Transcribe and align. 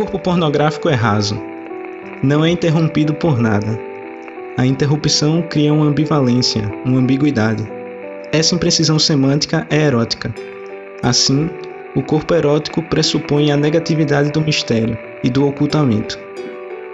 corpo 0.00 0.18
pornográfico 0.18 0.88
é 0.88 0.94
raso. 0.94 1.38
Não 2.22 2.42
é 2.42 2.48
interrompido 2.48 3.12
por 3.12 3.38
nada. 3.38 3.78
A 4.56 4.64
interrupção 4.64 5.42
cria 5.42 5.74
uma 5.74 5.84
ambivalência, 5.84 6.66
uma 6.86 6.98
ambiguidade. 6.98 7.70
Essa 8.32 8.54
imprecisão 8.54 8.98
semântica 8.98 9.66
é 9.68 9.76
erótica. 9.76 10.34
Assim, 11.02 11.50
o 11.94 12.02
corpo 12.02 12.32
erótico 12.32 12.80
pressupõe 12.80 13.52
a 13.52 13.58
negatividade 13.58 14.32
do 14.32 14.40
mistério 14.40 14.96
e 15.22 15.28
do 15.28 15.46
ocultamento. 15.46 16.18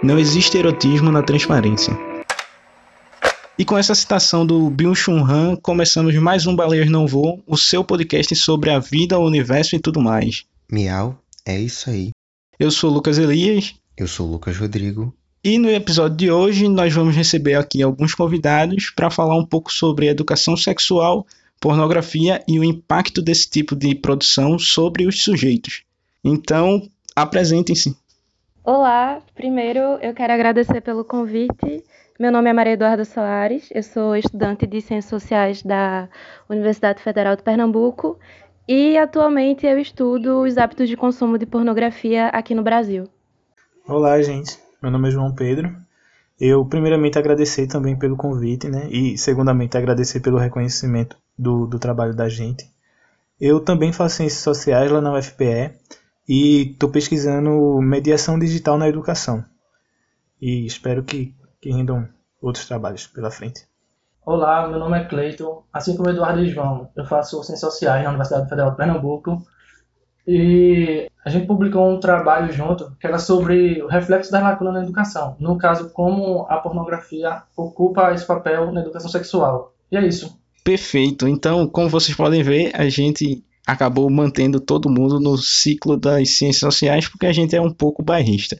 Não 0.03 0.19
existe 0.19 0.57
erotismo 0.57 1.09
na 1.09 1.23
transparência. 1.23 1.97
E 3.57 3.63
com 3.63 3.77
essa 3.77 3.95
citação 3.95 4.45
do 4.45 4.69
Byung-Chun 4.69 5.23
Han, 5.23 5.55
começamos 5.55 6.13
mais 6.15 6.45
um 6.45 6.53
Baleias 6.53 6.89
Não 6.89 7.07
Voam, 7.07 7.41
o 7.47 7.55
seu 7.55 7.85
podcast 7.85 8.35
sobre 8.35 8.69
a 8.69 8.79
vida, 8.79 9.17
o 9.17 9.25
universo 9.25 9.77
e 9.77 9.79
tudo 9.79 10.01
mais. 10.01 10.43
Miau, 10.69 11.17
é 11.45 11.57
isso 11.57 11.89
aí. 11.89 12.11
Eu 12.59 12.71
sou 12.71 12.89
Lucas 12.89 13.19
Elias. 13.19 13.75
Eu 13.95 14.07
sou 14.07 14.25
Lucas 14.25 14.57
Rodrigo. 14.57 15.13
E 15.43 15.59
no 15.59 15.69
episódio 15.69 16.17
de 16.17 16.31
hoje 16.31 16.67
nós 16.67 16.91
vamos 16.91 17.15
receber 17.15 17.53
aqui 17.53 17.83
alguns 17.83 18.15
convidados 18.15 18.89
para 18.89 19.11
falar 19.11 19.37
um 19.37 19.45
pouco 19.45 19.71
sobre 19.71 20.07
educação 20.07 20.57
sexual, 20.57 21.27
pornografia 21.61 22.43
e 22.47 22.59
o 22.59 22.63
impacto 22.63 23.21
desse 23.21 23.47
tipo 23.47 23.75
de 23.75 23.93
produção 23.93 24.57
sobre 24.57 25.05
os 25.05 25.21
sujeitos. 25.23 25.83
Então, 26.23 26.81
apresentem-se. 27.15 27.95
Olá, 28.63 29.21
primeiro 29.35 29.79
eu 30.01 30.15
quero 30.15 30.33
agradecer 30.33 30.81
pelo 30.81 31.05
convite. 31.05 31.83
Meu 32.19 32.31
nome 32.31 32.49
é 32.49 32.53
Maria 32.53 32.73
Eduarda 32.73 33.05
Soares, 33.05 33.69
eu 33.71 33.83
sou 33.83 34.15
estudante 34.15 34.65
de 34.65 34.81
Ciências 34.81 35.11
Sociais 35.11 35.61
da 35.61 36.09
Universidade 36.49 37.03
Federal 37.03 37.35
de 37.35 37.43
Pernambuco 37.43 38.17
e 38.67 38.97
atualmente 38.97 39.65
eu 39.65 39.79
estudo 39.79 40.41
os 40.41 40.57
hábitos 40.57 40.89
de 40.89 40.97
consumo 40.97 41.37
de 41.37 41.45
pornografia 41.45 42.27
aqui 42.27 42.53
no 42.53 42.63
Brasil. 42.63 43.07
Olá, 43.87 44.21
gente. 44.21 44.59
Meu 44.81 44.91
nome 44.91 45.07
é 45.07 45.11
João 45.11 45.33
Pedro. 45.33 45.73
Eu, 46.39 46.65
primeiramente, 46.65 47.17
agradecer 47.17 47.67
também 47.67 47.97
pelo 47.97 48.17
convite, 48.17 48.67
né? 48.67 48.87
E, 48.91 49.17
segundamente, 49.17 49.77
agradecer 49.77 50.19
pelo 50.19 50.37
reconhecimento 50.37 51.17
do, 51.37 51.65
do 51.65 51.79
trabalho 51.79 52.13
da 52.13 52.27
gente. 52.27 52.69
Eu 53.39 53.59
também 53.59 53.93
faço 53.93 54.17
Ciências 54.17 54.41
Sociais 54.41 54.91
lá 54.91 54.99
na 54.99 55.17
UFPE 55.17 55.71
e 56.27 56.71
estou 56.71 56.89
pesquisando 56.89 57.79
mediação 57.81 58.37
digital 58.37 58.77
na 58.77 58.89
educação. 58.89 59.43
E 60.41 60.65
espero 60.65 61.03
que, 61.03 61.33
que 61.61 61.71
rendam 61.71 62.07
outros 62.41 62.67
trabalhos 62.67 63.07
pela 63.07 63.31
frente. 63.31 63.65
Olá, 64.27 64.67
meu 64.67 64.77
nome 64.77 64.99
é 64.99 65.05
Cleiton, 65.05 65.63
assim 65.71 65.95
como 65.95 66.09
Eduardo 66.09 66.43
e 66.43 66.49
João, 66.49 66.89
eu 66.97 67.05
faço 67.05 67.41
Ciências 67.43 67.61
Sociais 67.61 68.03
na 68.03 68.09
Universidade 68.09 68.49
Federal 68.49 68.71
de 68.71 68.75
Pernambuco 68.75 69.41
e 70.27 71.09
a 71.23 71.29
gente 71.29 71.47
publicou 71.47 71.89
um 71.89 71.97
trabalho 71.97 72.51
junto 72.51 72.91
que 72.99 73.07
era 73.07 73.19
sobre 73.19 73.81
o 73.81 73.87
reflexo 73.87 74.29
da 74.29 74.41
lacuna 74.41 74.73
na 74.73 74.83
educação, 74.83 75.37
no 75.39 75.57
caso, 75.57 75.91
como 75.91 76.45
a 76.49 76.57
pornografia 76.57 77.43
ocupa 77.55 78.13
esse 78.13 78.27
papel 78.27 78.69
na 78.73 78.81
educação 78.81 79.09
sexual. 79.09 79.73
E 79.89 79.95
é 79.95 80.05
isso. 80.05 80.37
Perfeito. 80.61 81.25
Então, 81.25 81.65
como 81.65 81.87
vocês 81.87 82.17
podem 82.17 82.43
ver, 82.43 82.73
a 82.75 82.89
gente 82.89 83.41
acabou 83.65 84.09
mantendo 84.09 84.59
todo 84.59 84.89
mundo 84.89 85.21
no 85.21 85.37
ciclo 85.37 85.95
das 85.95 86.31
ciências 86.31 86.59
sociais 86.59 87.07
porque 87.07 87.27
a 87.27 87.31
gente 87.31 87.55
é 87.55 87.61
um 87.61 87.71
pouco 87.71 88.03
bairrista. 88.03 88.59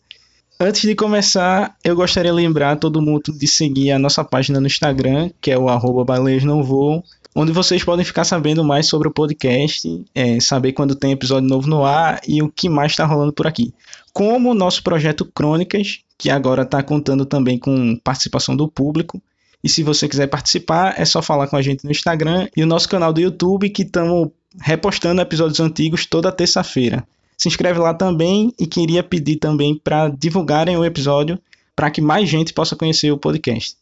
Antes 0.60 0.82
de 0.82 0.96
começar, 0.96 1.78
eu 1.84 1.96
gostaria 1.96 2.32
de 2.32 2.36
lembrar 2.36 2.78
todo 2.78 3.00
mundo 3.00 3.32
de 3.32 3.48
seguir 3.48 3.92
a 3.92 4.00
nossa 4.00 4.24
página 4.24 4.60
no 4.60 4.66
Instagram, 4.66 5.30
que 5.40 5.52
é 5.52 5.58
o 5.58 5.70
arroba 5.70 6.04
baleias 6.04 6.44
não 6.44 6.64
voam, 6.64 7.04
onde 7.36 7.52
vocês 7.52 7.84
podem 7.84 8.04
ficar 8.04 8.24
sabendo 8.24 8.64
mais 8.64 8.88
sobre 8.88 9.08
o 9.08 9.12
podcast, 9.12 10.04
é, 10.16 10.40
saber 10.40 10.74
quando 10.74 10.96
tem 10.96 11.12
episódio 11.12 11.48
novo 11.48 11.70
no 11.70 11.86
ar 11.86 12.20
e 12.28 12.42
o 12.42 12.50
que 12.50 12.70
mais 12.70 12.94
está 12.94 13.06
rolando 13.06 13.34
por 13.34 13.46
aqui. 13.46 13.72
Como 14.12 14.50
o 14.50 14.56
nosso 14.56 14.82
projeto 14.82 15.26
Crônicas, 15.26 16.00
que 16.18 16.32
agora 16.32 16.64
está 16.64 16.82
contando 16.82 17.24
também 17.24 17.60
com 17.60 17.96
participação 17.98 18.56
do 18.56 18.68
público. 18.68 19.22
E 19.64 19.70
se 19.70 19.84
você 19.84 20.08
quiser 20.08 20.26
participar, 20.26 20.96
é 21.00 21.06
só 21.06 21.22
falar 21.22 21.46
com 21.46 21.56
a 21.56 21.62
gente 21.62 21.86
no 21.86 21.92
Instagram 21.92 22.48
e 22.58 22.64
o 22.64 22.68
nosso 22.68 22.90
canal 22.90 23.14
do 23.14 23.22
YouTube, 23.22 23.70
que 23.70 23.84
estamos 23.84 24.30
repostando 24.60 25.22
episódios 25.22 25.60
antigos 25.60 26.08
toda 26.08 26.32
terça-feira 26.32 27.06
se 27.38 27.48
inscreve 27.48 27.80
lá 27.80 27.94
também 27.94 28.52
e 28.60 28.66
queria 28.66 29.04
pedir 29.04 29.36
também 29.38 29.76
para 29.76 30.10
divulgarem 30.10 30.76
o 30.76 30.84
episódio 30.84 31.40
para 31.76 31.92
que 31.92 32.02
mais 32.02 32.28
gente 32.28 32.54
possa 32.54 32.76
conhecer 32.76 33.12
o 33.12 33.18
podcast. 33.18 33.78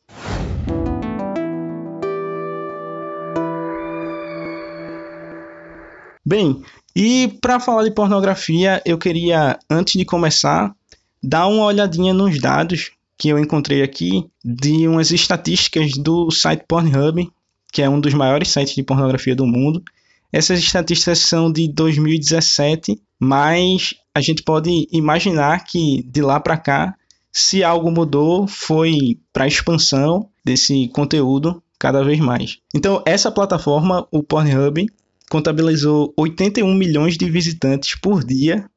Bem, 6.25 6.61
e 6.95 7.37
para 7.39 7.59
falar 7.59 7.83
de 7.83 7.91
pornografia, 7.91 8.81
eu 8.85 8.97
queria, 8.97 9.57
antes 9.69 9.93
de 9.93 10.03
começar, 10.03 10.75
dar 11.23 11.47
uma 11.47 11.65
olhadinha 11.65 12.13
nos 12.13 12.39
dados 12.41 12.91
que 13.17 13.29
eu 13.29 13.39
encontrei 13.39 13.81
aqui 13.81 14.27
de 14.43 14.87
umas 14.87 15.11
estatísticas 15.11 15.93
do 15.93 16.29
site 16.31 16.65
Pornhub, 16.67 17.31
que 17.71 17.81
é 17.81 17.89
um 17.89 17.99
dos 17.99 18.13
maiores 18.13 18.49
sites 18.49 18.75
de 18.75 18.83
pornografia 18.83 19.35
do 19.35 19.45
mundo, 19.45 19.83
essas 20.31 20.59
estatísticas 20.59 21.19
são 21.19 21.51
de 21.51 21.67
2017, 21.71 22.99
mas 23.19 23.93
a 24.13 24.21
gente 24.21 24.43
pode 24.43 24.87
imaginar 24.91 25.63
que 25.65 26.03
de 26.03 26.21
lá 26.21 26.39
para 26.39 26.57
cá, 26.57 26.95
se 27.31 27.63
algo 27.63 27.91
mudou, 27.91 28.47
foi 28.47 29.19
para 29.33 29.45
a 29.45 29.47
expansão 29.47 30.29
desse 30.43 30.87
conteúdo 30.89 31.61
cada 31.77 32.03
vez 32.03 32.19
mais. 32.19 32.59
Então, 32.73 33.03
essa 33.05 33.31
plataforma, 33.31 34.07
o 34.11 34.23
Pornhub, 34.23 34.85
contabilizou 35.29 36.13
81 36.17 36.73
milhões 36.73 37.17
de 37.17 37.29
visitantes 37.29 37.99
por 37.99 38.23
dia, 38.23 38.69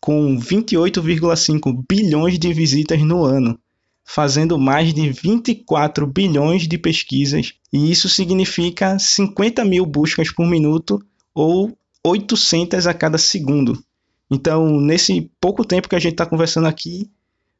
com 0.00 0.38
28,5 0.38 1.84
bilhões 1.88 2.38
de 2.38 2.52
visitas 2.52 3.00
no 3.00 3.24
ano 3.24 3.58
fazendo 4.04 4.58
mais 4.58 4.92
de 4.92 5.10
24 5.10 6.06
bilhões 6.06 6.68
de 6.68 6.76
pesquisas, 6.76 7.54
e 7.72 7.90
isso 7.90 8.08
significa 8.08 8.98
50 8.98 9.64
mil 9.64 9.86
buscas 9.86 10.30
por 10.30 10.46
minuto 10.46 11.02
ou 11.34 11.76
800 12.04 12.86
a 12.86 12.94
cada 12.94 13.18
segundo. 13.18 13.82
Então, 14.30 14.80
nesse 14.80 15.30
pouco 15.40 15.64
tempo 15.64 15.88
que 15.88 15.96
a 15.96 15.98
gente 15.98 16.12
está 16.12 16.26
conversando 16.26 16.66
aqui, 16.66 17.10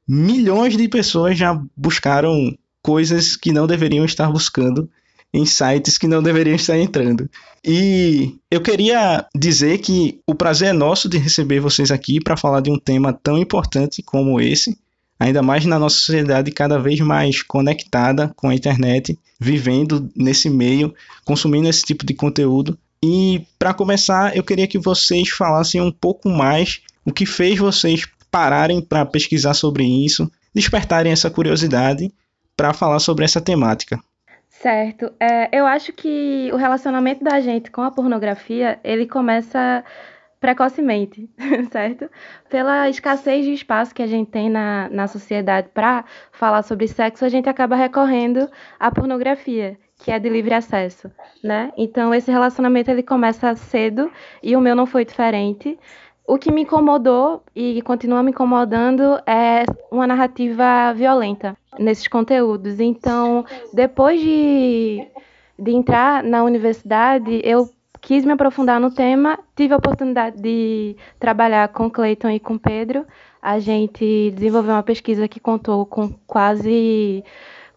milhões 0.07 0.77
de 0.77 0.89
pessoas 0.89 1.39
já 1.39 1.61
buscaram 1.77 2.57
coisas 2.83 3.37
que 3.37 3.53
não 3.53 3.67
deveriam 3.67 4.05
estar 4.05 4.31
buscando 4.31 4.89
em 5.35 5.45
sites 5.45 5.99
que 5.99 6.07
não 6.07 6.23
deveriam 6.23 6.55
estar 6.55 6.79
entrando. 6.79 7.29
E 7.65 8.37
eu 8.49 8.61
queria 8.61 9.27
dizer 9.35 9.79
que 9.79 10.21
o 10.29 10.35
prazer 10.35 10.69
é 10.69 10.73
nosso 10.73 11.09
de 11.09 11.19
receber 11.19 11.59
vocês 11.59 11.91
aqui 11.91 12.21
para 12.21 12.37
falar 12.37 12.61
de 12.61 12.71
um 12.71 12.79
tema 12.79 13.13
tão 13.13 13.37
importante 13.37 14.01
como 14.01 14.41
esse, 14.41 14.79
ainda 15.19 15.43
mais 15.43 15.65
na 15.65 15.77
nossa 15.77 15.97
sociedade 15.97 16.53
cada 16.53 16.79
vez 16.79 17.01
mais 17.01 17.43
conectada 17.43 18.33
com 18.37 18.49
a 18.49 18.55
internet, 18.55 19.19
vivendo 19.41 20.09
nesse 20.15 20.49
meio, 20.49 20.95
consumindo 21.25 21.69
esse 21.69 21.83
tipo 21.83 22.07
de 22.07 22.15
conteúdo. 22.15 22.79
E 23.07 23.47
para 23.59 23.75
começar, 23.75 24.35
eu 24.35 24.43
queria 24.43 24.67
que 24.67 24.79
vocês 24.79 25.29
falassem 25.29 25.79
um 25.79 25.93
pouco 25.93 26.31
mais 26.31 26.81
o 27.05 27.13
que 27.13 27.27
fez 27.27 27.59
vocês 27.59 28.07
pararem 28.31 28.81
para 28.81 29.05
pesquisar 29.05 29.53
sobre 29.53 29.85
isso, 29.85 30.31
despertarem 30.55 31.13
essa 31.13 31.31
curiosidade 31.31 32.11
para 32.57 32.73
falar 32.73 32.99
sobre 33.01 33.27
essa 33.27 33.43
temática. 33.43 34.01
Certo. 34.49 35.13
É, 35.21 35.51
eu 35.53 35.67
acho 35.67 35.93
que 35.93 36.49
o 36.51 36.57
relacionamento 36.57 37.23
da 37.23 37.41
gente 37.41 37.71
com 37.71 37.83
a 37.83 37.91
pornografia 37.91 38.81
ele 38.83 39.07
começa 39.07 39.85
precocemente, 40.45 41.27
certo? 41.73 42.07
Pela 42.51 42.87
escassez 42.91 43.47
de 43.47 43.55
espaço 43.55 43.95
que 43.95 44.03
a 44.03 44.07
gente 44.07 44.31
tem 44.31 44.51
na, 44.51 44.91
na 44.91 45.09
sociedade 45.09 45.71
para 45.73 46.05
falar 46.33 46.63
sobre 46.63 46.87
sexo, 46.87 47.25
a 47.25 47.31
gente 47.31 47.49
acaba 47.49 47.75
recorrendo 47.75 48.47
à 48.79 48.91
pornografia, 48.91 49.79
que 49.97 50.11
é 50.11 50.19
de 50.19 50.29
livre 50.29 50.53
acesso, 50.53 51.11
né? 51.43 51.73
Então 51.79 52.15
esse 52.15 52.31
relacionamento 52.31 52.91
ele 52.91 53.03
começa 53.03 53.57
cedo 53.57 54.13
e 54.43 54.55
o 54.55 54.61
meu 54.61 54.77
não 54.77 54.85
foi 54.85 55.07
diferente. 55.07 55.79
O 56.29 56.37
que 56.37 56.53
me 56.53 56.61
incomodou 56.61 57.43
e 57.57 57.81
continua 57.81 58.23
me 58.23 58.31
incomodando 58.31 59.19
é 59.27 59.65
uma 59.91 60.07
narrativa 60.07 60.93
violenta 60.95 61.57
nesses 61.79 62.07
conteúdos. 62.07 62.81
Então, 62.81 63.47
depois 63.73 64.21
de, 64.21 65.07
de 65.59 65.71
entrar 65.71 66.23
na 66.23 66.45
universidade, 66.45 67.41
eu 67.43 67.71
quis 68.05 68.23
me 68.23 68.33
aprofundar 68.33 68.79
no 68.79 68.91
tema, 68.91 69.39
tive 69.57 69.73
a 69.73 69.79
oportunidade 69.79 70.39
de 70.39 70.95
trabalhar 71.19 71.69
com 71.69 71.91
Cleiton 71.91 72.29
e 72.29 72.39
com 72.39 72.59
Pedro. 72.59 73.07
A 73.41 73.59
gente 73.59 74.31
desenvolveu 74.33 74.75
uma 74.75 74.83
pesquisa 74.83 75.27
que 75.27 75.41
contou 75.41 75.87
com 75.87 76.11
quase 76.27 77.25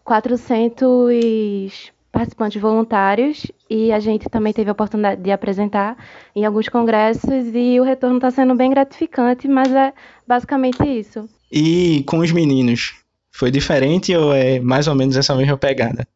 400 0.04 1.90
participantes 2.12 2.60
voluntários 2.60 3.46
e 3.70 3.90
a 3.90 3.98
gente 3.98 4.28
também 4.28 4.52
teve 4.52 4.68
a 4.68 4.72
oportunidade 4.72 5.22
de 5.22 5.32
apresentar 5.32 5.96
em 6.36 6.44
alguns 6.44 6.68
congressos 6.68 7.46
e 7.54 7.80
o 7.80 7.84
retorno 7.84 8.16
está 8.16 8.30
sendo 8.30 8.54
bem 8.54 8.70
gratificante, 8.70 9.48
mas 9.48 9.72
é 9.72 9.94
basicamente 10.26 10.82
isso. 10.86 11.26
E 11.50 12.04
com 12.06 12.18
os 12.18 12.32
meninos, 12.32 12.96
foi 13.32 13.50
diferente 13.50 14.14
ou 14.14 14.34
é 14.34 14.60
mais 14.60 14.88
ou 14.88 14.94
menos 14.94 15.16
essa 15.16 15.34
mesma 15.34 15.56
pegada? 15.56 16.06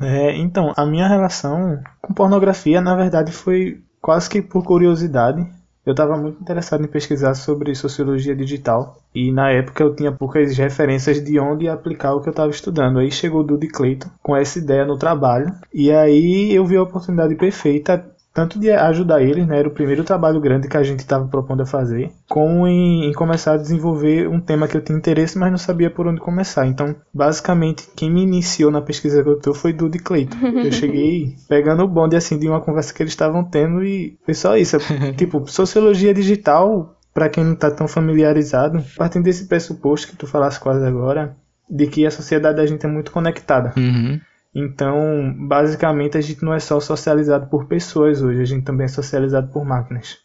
É, 0.00 0.36
então, 0.36 0.72
a 0.76 0.84
minha 0.84 1.08
relação 1.08 1.80
com 2.02 2.12
pornografia, 2.12 2.80
na 2.80 2.94
verdade, 2.94 3.32
foi 3.32 3.82
quase 4.00 4.28
que 4.28 4.42
por 4.42 4.62
curiosidade. 4.62 5.46
eu 5.84 5.92
estava 5.92 6.16
muito 6.16 6.40
interessado 6.40 6.84
em 6.84 6.88
pesquisar 6.88 7.34
sobre 7.34 7.74
sociologia 7.74 8.34
digital 8.34 8.98
e 9.14 9.30
na 9.32 9.50
época 9.50 9.84
eu 9.84 9.94
tinha 9.94 10.10
poucas 10.10 10.56
referências 10.58 11.22
de 11.24 11.38
onde 11.38 11.68
aplicar 11.68 12.12
o 12.14 12.20
que 12.20 12.28
eu 12.28 12.32
estava 12.32 12.50
estudando. 12.50 12.98
Aí 12.98 13.10
chegou 13.10 13.40
o 13.40 13.44
Dudy 13.44 13.68
Clayton 13.68 14.10
com 14.22 14.36
essa 14.36 14.58
ideia 14.58 14.84
no 14.84 14.98
trabalho 14.98 15.52
e 15.72 15.92
aí 15.92 16.52
eu 16.52 16.66
vi 16.66 16.76
a 16.76 16.82
oportunidade 16.82 17.36
perfeita 17.36 18.04
tanto 18.36 18.58
de 18.58 18.70
ajudar 18.70 19.22
eles, 19.22 19.46
né, 19.46 19.58
era 19.60 19.66
o 19.66 19.70
primeiro 19.70 20.04
trabalho 20.04 20.38
grande 20.38 20.68
que 20.68 20.76
a 20.76 20.82
gente 20.82 21.00
estava 21.00 21.26
propondo 21.26 21.62
a 21.62 21.66
fazer, 21.66 22.12
como 22.28 22.66
em, 22.66 23.06
em, 23.06 23.12
começar 23.14 23.54
a 23.54 23.56
desenvolver 23.56 24.28
um 24.28 24.38
tema 24.38 24.68
que 24.68 24.76
eu 24.76 24.82
tinha 24.82 24.98
interesse, 24.98 25.38
mas 25.38 25.50
não 25.50 25.56
sabia 25.56 25.88
por 25.88 26.06
onde 26.06 26.20
começar. 26.20 26.66
Então, 26.66 26.94
basicamente, 27.14 27.88
quem 27.96 28.10
me 28.10 28.22
iniciou 28.22 28.70
na 28.70 28.82
pesquisa 28.82 29.22
que 29.22 29.28
eu 29.30 29.40
tô 29.40 29.54
foi 29.54 29.72
Dudy 29.72 30.00
Clayton. 30.00 30.36
Eu 30.62 30.68
cheguei 30.70 31.34
pegando 31.48 31.82
o 31.82 31.88
bonde 31.88 32.14
assim 32.14 32.38
de 32.38 32.46
uma 32.46 32.60
conversa 32.60 32.92
que 32.92 33.02
eles 33.02 33.12
estavam 33.14 33.42
tendo 33.42 33.82
e 33.82 34.18
foi 34.22 34.34
só 34.34 34.54
isso. 34.54 34.76
tipo, 35.16 35.46
sociologia 35.46 36.12
digital, 36.12 36.94
para 37.14 37.30
quem 37.30 37.42
não 37.42 37.54
está 37.54 37.70
tão 37.70 37.88
familiarizado, 37.88 38.84
partindo 38.98 39.24
desse 39.24 39.46
pressuposto 39.46 40.08
que 40.08 40.16
tu 40.16 40.26
falasse 40.26 40.60
quase 40.60 40.84
agora, 40.84 41.34
de 41.70 41.86
que 41.86 42.04
a 42.04 42.10
sociedade 42.10 42.58
da 42.58 42.66
gente 42.66 42.84
é 42.84 42.88
muito 42.88 43.10
conectada. 43.10 43.72
Uhum. 43.78 44.20
Então, 44.58 45.34
basicamente, 45.36 46.16
a 46.16 46.20
gente 46.22 46.42
não 46.42 46.54
é 46.54 46.58
só 46.58 46.80
socializado 46.80 47.46
por 47.48 47.66
pessoas 47.66 48.22
hoje, 48.22 48.40
a 48.40 48.44
gente 48.46 48.64
também 48.64 48.86
é 48.86 48.88
socializado 48.88 49.52
por 49.52 49.66
máquinas. 49.66 50.16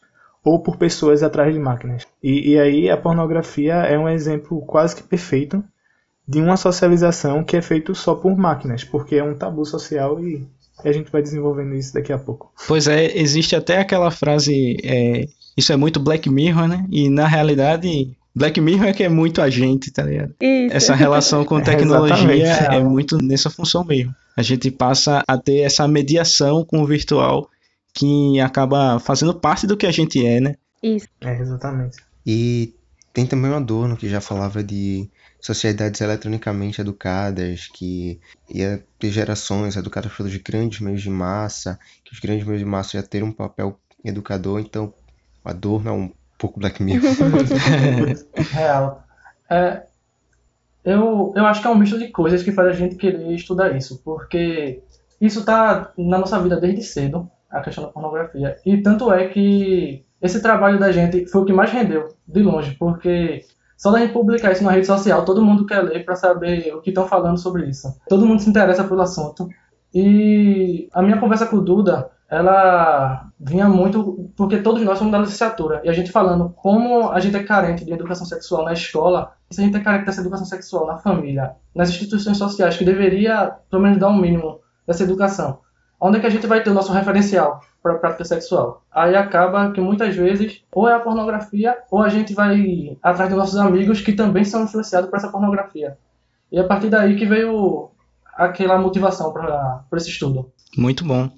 Ou 0.41 0.63
por 0.63 0.77
pessoas 0.77 1.21
atrás 1.21 1.53
de 1.53 1.59
máquinas. 1.59 2.07
E, 2.23 2.51
e 2.51 2.57
aí 2.57 2.89
a 2.89 2.95
pornografia 2.95 3.73
é 3.73 3.99
um 3.99 4.07
exemplo 4.07 4.61
quase 4.61 4.95
que 4.95 5.03
perfeito 5.03 5.61
de 6.25 6.39
uma 6.39 6.55
socialização 6.55 7.43
que 7.43 7.57
é 7.57 7.61
feito 7.61 7.93
só 7.93 8.15
por 8.15 8.37
máquinas, 8.37 8.85
porque 8.85 9.17
é 9.17 9.23
um 9.23 9.35
tabu 9.35 9.65
social 9.65 10.17
e 10.23 10.47
a 10.81 10.93
gente 10.93 11.11
vai 11.11 11.21
desenvolvendo 11.21 11.75
isso 11.75 11.93
daqui 11.93 12.13
a 12.13 12.17
pouco. 12.17 12.53
Pois 12.69 12.87
é, 12.87 13.17
existe 13.17 13.53
até 13.53 13.79
aquela 13.79 14.09
frase, 14.09 14.77
é, 14.81 15.25
isso 15.57 15.73
é 15.73 15.75
muito 15.75 15.99
Black 15.99 16.29
Mirror, 16.29 16.69
né? 16.69 16.85
E 16.89 17.09
na 17.09 17.27
realidade 17.27 18.15
Black 18.33 18.61
Mirror 18.61 18.87
é 18.87 18.93
que 18.93 19.03
é 19.03 19.09
muito 19.09 19.41
a 19.41 19.49
gente, 19.49 19.91
tá 19.91 20.03
ligado? 20.03 20.33
Isso. 20.39 20.75
Essa 20.75 20.95
relação 20.95 21.43
com 21.43 21.59
tecnologia 21.61 22.69
é, 22.71 22.77
é 22.77 22.83
muito 22.83 23.17
nessa 23.17 23.49
função 23.49 23.83
mesmo. 23.83 24.15
A 24.35 24.41
gente 24.41 24.71
passa 24.71 25.23
a 25.27 25.37
ter 25.37 25.61
essa 25.61 25.87
mediação 25.87 26.63
com 26.65 26.81
o 26.81 26.85
virtual 26.85 27.49
que 27.93 28.39
acaba 28.39 28.99
fazendo 28.99 29.33
parte 29.33 29.67
do 29.67 29.75
que 29.75 29.85
a 29.85 29.91
gente 29.91 30.25
é, 30.25 30.39
né? 30.39 30.55
Isso. 30.81 31.07
É, 31.19 31.39
exatamente. 31.39 31.97
E 32.25 32.73
tem 33.13 33.25
também 33.25 33.51
o 33.51 33.55
Adorno 33.55 33.97
que 33.97 34.09
já 34.09 34.21
falava 34.21 34.63
de 34.63 35.09
sociedades 35.39 35.99
eletronicamente 35.99 36.79
educadas, 36.79 37.67
que 37.67 38.19
ia 38.49 38.83
ter 38.97 39.11
gerações 39.11 39.75
educadas 39.75 40.13
pelos 40.13 40.35
grandes 40.37 40.79
meios 40.79 41.01
de 41.01 41.09
massa, 41.09 41.79
que 42.03 42.13
os 42.13 42.19
grandes 42.19 42.45
meios 42.45 42.59
de 42.59 42.65
massa 42.65 42.97
já 42.99 43.03
ter 43.03 43.23
um 43.23 43.31
papel 43.31 43.77
educador, 44.03 44.59
então 44.59 44.93
o 45.43 45.49
Adorno 45.49 45.89
é 45.89 45.93
um 45.93 46.11
pouco 46.37 46.59
Black 46.59 46.81
Mirror. 46.81 47.11
Real. 48.53 49.03
É, 49.49 49.83
eu, 50.83 51.33
eu 51.35 51.45
acho 51.45 51.61
que 51.61 51.67
é 51.67 51.69
um 51.69 51.75
misto 51.75 51.97
de 51.97 52.09
coisas 52.09 52.43
que 52.43 52.51
faz 52.51 52.69
a 52.69 52.73
gente 52.73 52.95
querer 52.95 53.31
estudar 53.33 53.75
isso, 53.75 54.01
porque 54.03 54.81
isso 55.19 55.45
tá 55.45 55.91
na 55.97 56.17
nossa 56.17 56.39
vida 56.39 56.59
desde 56.59 56.83
cedo, 56.83 57.29
a 57.49 57.61
questão 57.61 57.83
da 57.83 57.91
pornografia. 57.91 58.57
E 58.65 58.77
tanto 58.81 59.11
é 59.11 59.27
que 59.27 60.03
esse 60.21 60.41
trabalho 60.41 60.79
da 60.79 60.91
gente 60.91 61.27
foi 61.27 61.41
o 61.41 61.45
que 61.45 61.53
mais 61.53 61.71
rendeu, 61.71 62.09
de 62.27 62.41
longe, 62.41 62.75
porque 62.79 63.43
só 63.77 63.91
da 63.91 63.99
gente 63.99 64.13
publicar 64.13 64.51
isso 64.51 64.63
na 64.63 64.71
rede 64.71 64.87
social, 64.87 65.25
todo 65.25 65.43
mundo 65.43 65.65
quer 65.65 65.81
ler 65.81 66.05
para 66.05 66.15
saber 66.15 66.73
o 66.75 66.81
que 66.81 66.91
estão 66.91 67.07
falando 67.07 67.37
sobre 67.37 67.65
isso. 67.67 67.87
Todo 68.07 68.25
mundo 68.25 68.41
se 68.41 68.49
interessa 68.49 68.83
pelo 68.83 69.01
assunto. 69.01 69.49
E 69.93 70.87
a 70.93 71.01
minha 71.01 71.19
conversa 71.19 71.47
com 71.47 71.57
o 71.57 71.61
Duda 71.61 72.09
ela 72.31 73.29
vinha 73.37 73.67
muito 73.67 74.31
porque 74.37 74.59
todos 74.59 74.81
nós 74.83 74.97
somos 74.97 75.11
da 75.11 75.19
licenciatura 75.19 75.81
e 75.83 75.89
a 75.89 75.93
gente 75.93 76.09
falando 76.09 76.49
como 76.55 77.09
a 77.09 77.19
gente 77.19 77.35
é 77.35 77.43
carente 77.43 77.83
de 77.83 77.91
educação 77.91 78.25
sexual 78.25 78.63
na 78.63 78.71
escola, 78.71 79.33
se 79.49 79.59
a 79.59 79.65
gente 79.65 79.75
é 79.75 79.81
carente 79.81 80.05
dessa 80.05 80.21
educação 80.21 80.45
sexual 80.45 80.87
na 80.87 80.97
família, 80.97 81.51
nas 81.75 81.89
instituições 81.89 82.37
sociais 82.37 82.77
que 82.77 82.85
deveria 82.85 83.57
pelo 83.69 83.83
menos 83.83 83.97
dar 83.97 84.07
um 84.07 84.17
mínimo 84.17 84.61
dessa 84.87 85.03
educação, 85.03 85.59
onde 85.99 86.17
é 86.17 86.21
que 86.21 86.27
a 86.27 86.29
gente 86.29 86.47
vai 86.47 86.63
ter 86.63 86.69
o 86.69 86.73
nosso 86.73 86.93
referencial 86.93 87.59
para 87.83 87.95
a 87.95 87.97
prática 87.97 88.23
sexual? 88.23 88.81
Aí 88.89 89.13
acaba 89.13 89.69
que 89.73 89.81
muitas 89.81 90.15
vezes 90.15 90.63
ou 90.71 90.87
é 90.87 90.93
a 90.93 91.01
pornografia 91.01 91.79
ou 91.91 92.01
a 92.01 92.07
gente 92.07 92.33
vai 92.33 92.97
atrás 93.03 93.29
dos 93.29 93.37
nossos 93.37 93.57
amigos 93.57 93.99
que 93.99 94.13
também 94.13 94.45
são 94.45 94.63
influenciados 94.63 95.09
por 95.09 95.17
essa 95.17 95.27
pornografia. 95.27 95.97
E 96.49 96.57
é 96.57 96.61
a 96.61 96.65
partir 96.65 96.87
daí 96.87 97.17
que 97.17 97.25
veio 97.25 97.91
aquela 98.37 98.77
motivação 98.77 99.33
para 99.33 99.83
esse 99.95 100.09
estudo. 100.09 100.49
Muito 100.77 101.03
bom. 101.03 101.29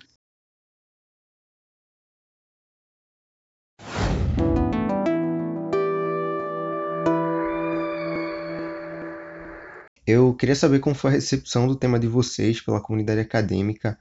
Eu 10.05 10.33
queria 10.33 10.55
saber 10.55 10.79
como 10.79 10.95
foi 10.95 11.11
a 11.11 11.13
recepção 11.13 11.67
do 11.67 11.75
tema 11.75 11.99
de 11.99 12.07
vocês 12.07 12.61
pela 12.61 12.81
comunidade 12.81 13.21
acadêmica 13.21 13.97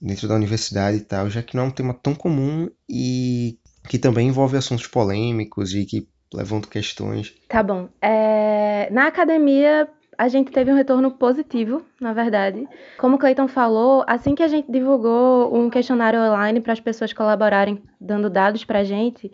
dentro 0.00 0.28
da 0.28 0.34
universidade 0.34 0.98
e 0.98 1.00
tal, 1.00 1.30
já 1.30 1.42
que 1.42 1.56
não 1.56 1.64
é 1.64 1.66
um 1.66 1.70
tema 1.70 1.94
tão 1.94 2.14
comum 2.14 2.68
e 2.88 3.58
que 3.88 3.98
também 3.98 4.28
envolve 4.28 4.56
assuntos 4.56 4.86
polêmicos 4.86 5.74
e 5.74 5.84
que 5.84 6.08
levantam 6.34 6.70
questões. 6.70 7.34
Tá 7.48 7.62
bom. 7.62 7.88
É... 8.00 8.88
Na 8.90 9.06
academia, 9.06 9.88
a 10.18 10.28
gente 10.28 10.50
teve 10.50 10.70
um 10.70 10.74
retorno 10.74 11.10
positivo, 11.12 11.84
na 12.00 12.12
verdade. 12.12 12.68
Como 12.98 13.16
o 13.16 13.18
Clayton 13.18 13.48
falou, 13.48 14.04
assim 14.06 14.34
que 14.34 14.42
a 14.42 14.48
gente 14.48 14.70
divulgou 14.70 15.54
um 15.54 15.70
questionário 15.70 16.20
online 16.20 16.60
para 16.60 16.72
as 16.72 16.80
pessoas 16.80 17.12
colaborarem 17.12 17.82
dando 18.00 18.28
dados 18.28 18.64
para 18.64 18.80
a 18.80 18.84
gente, 18.84 19.32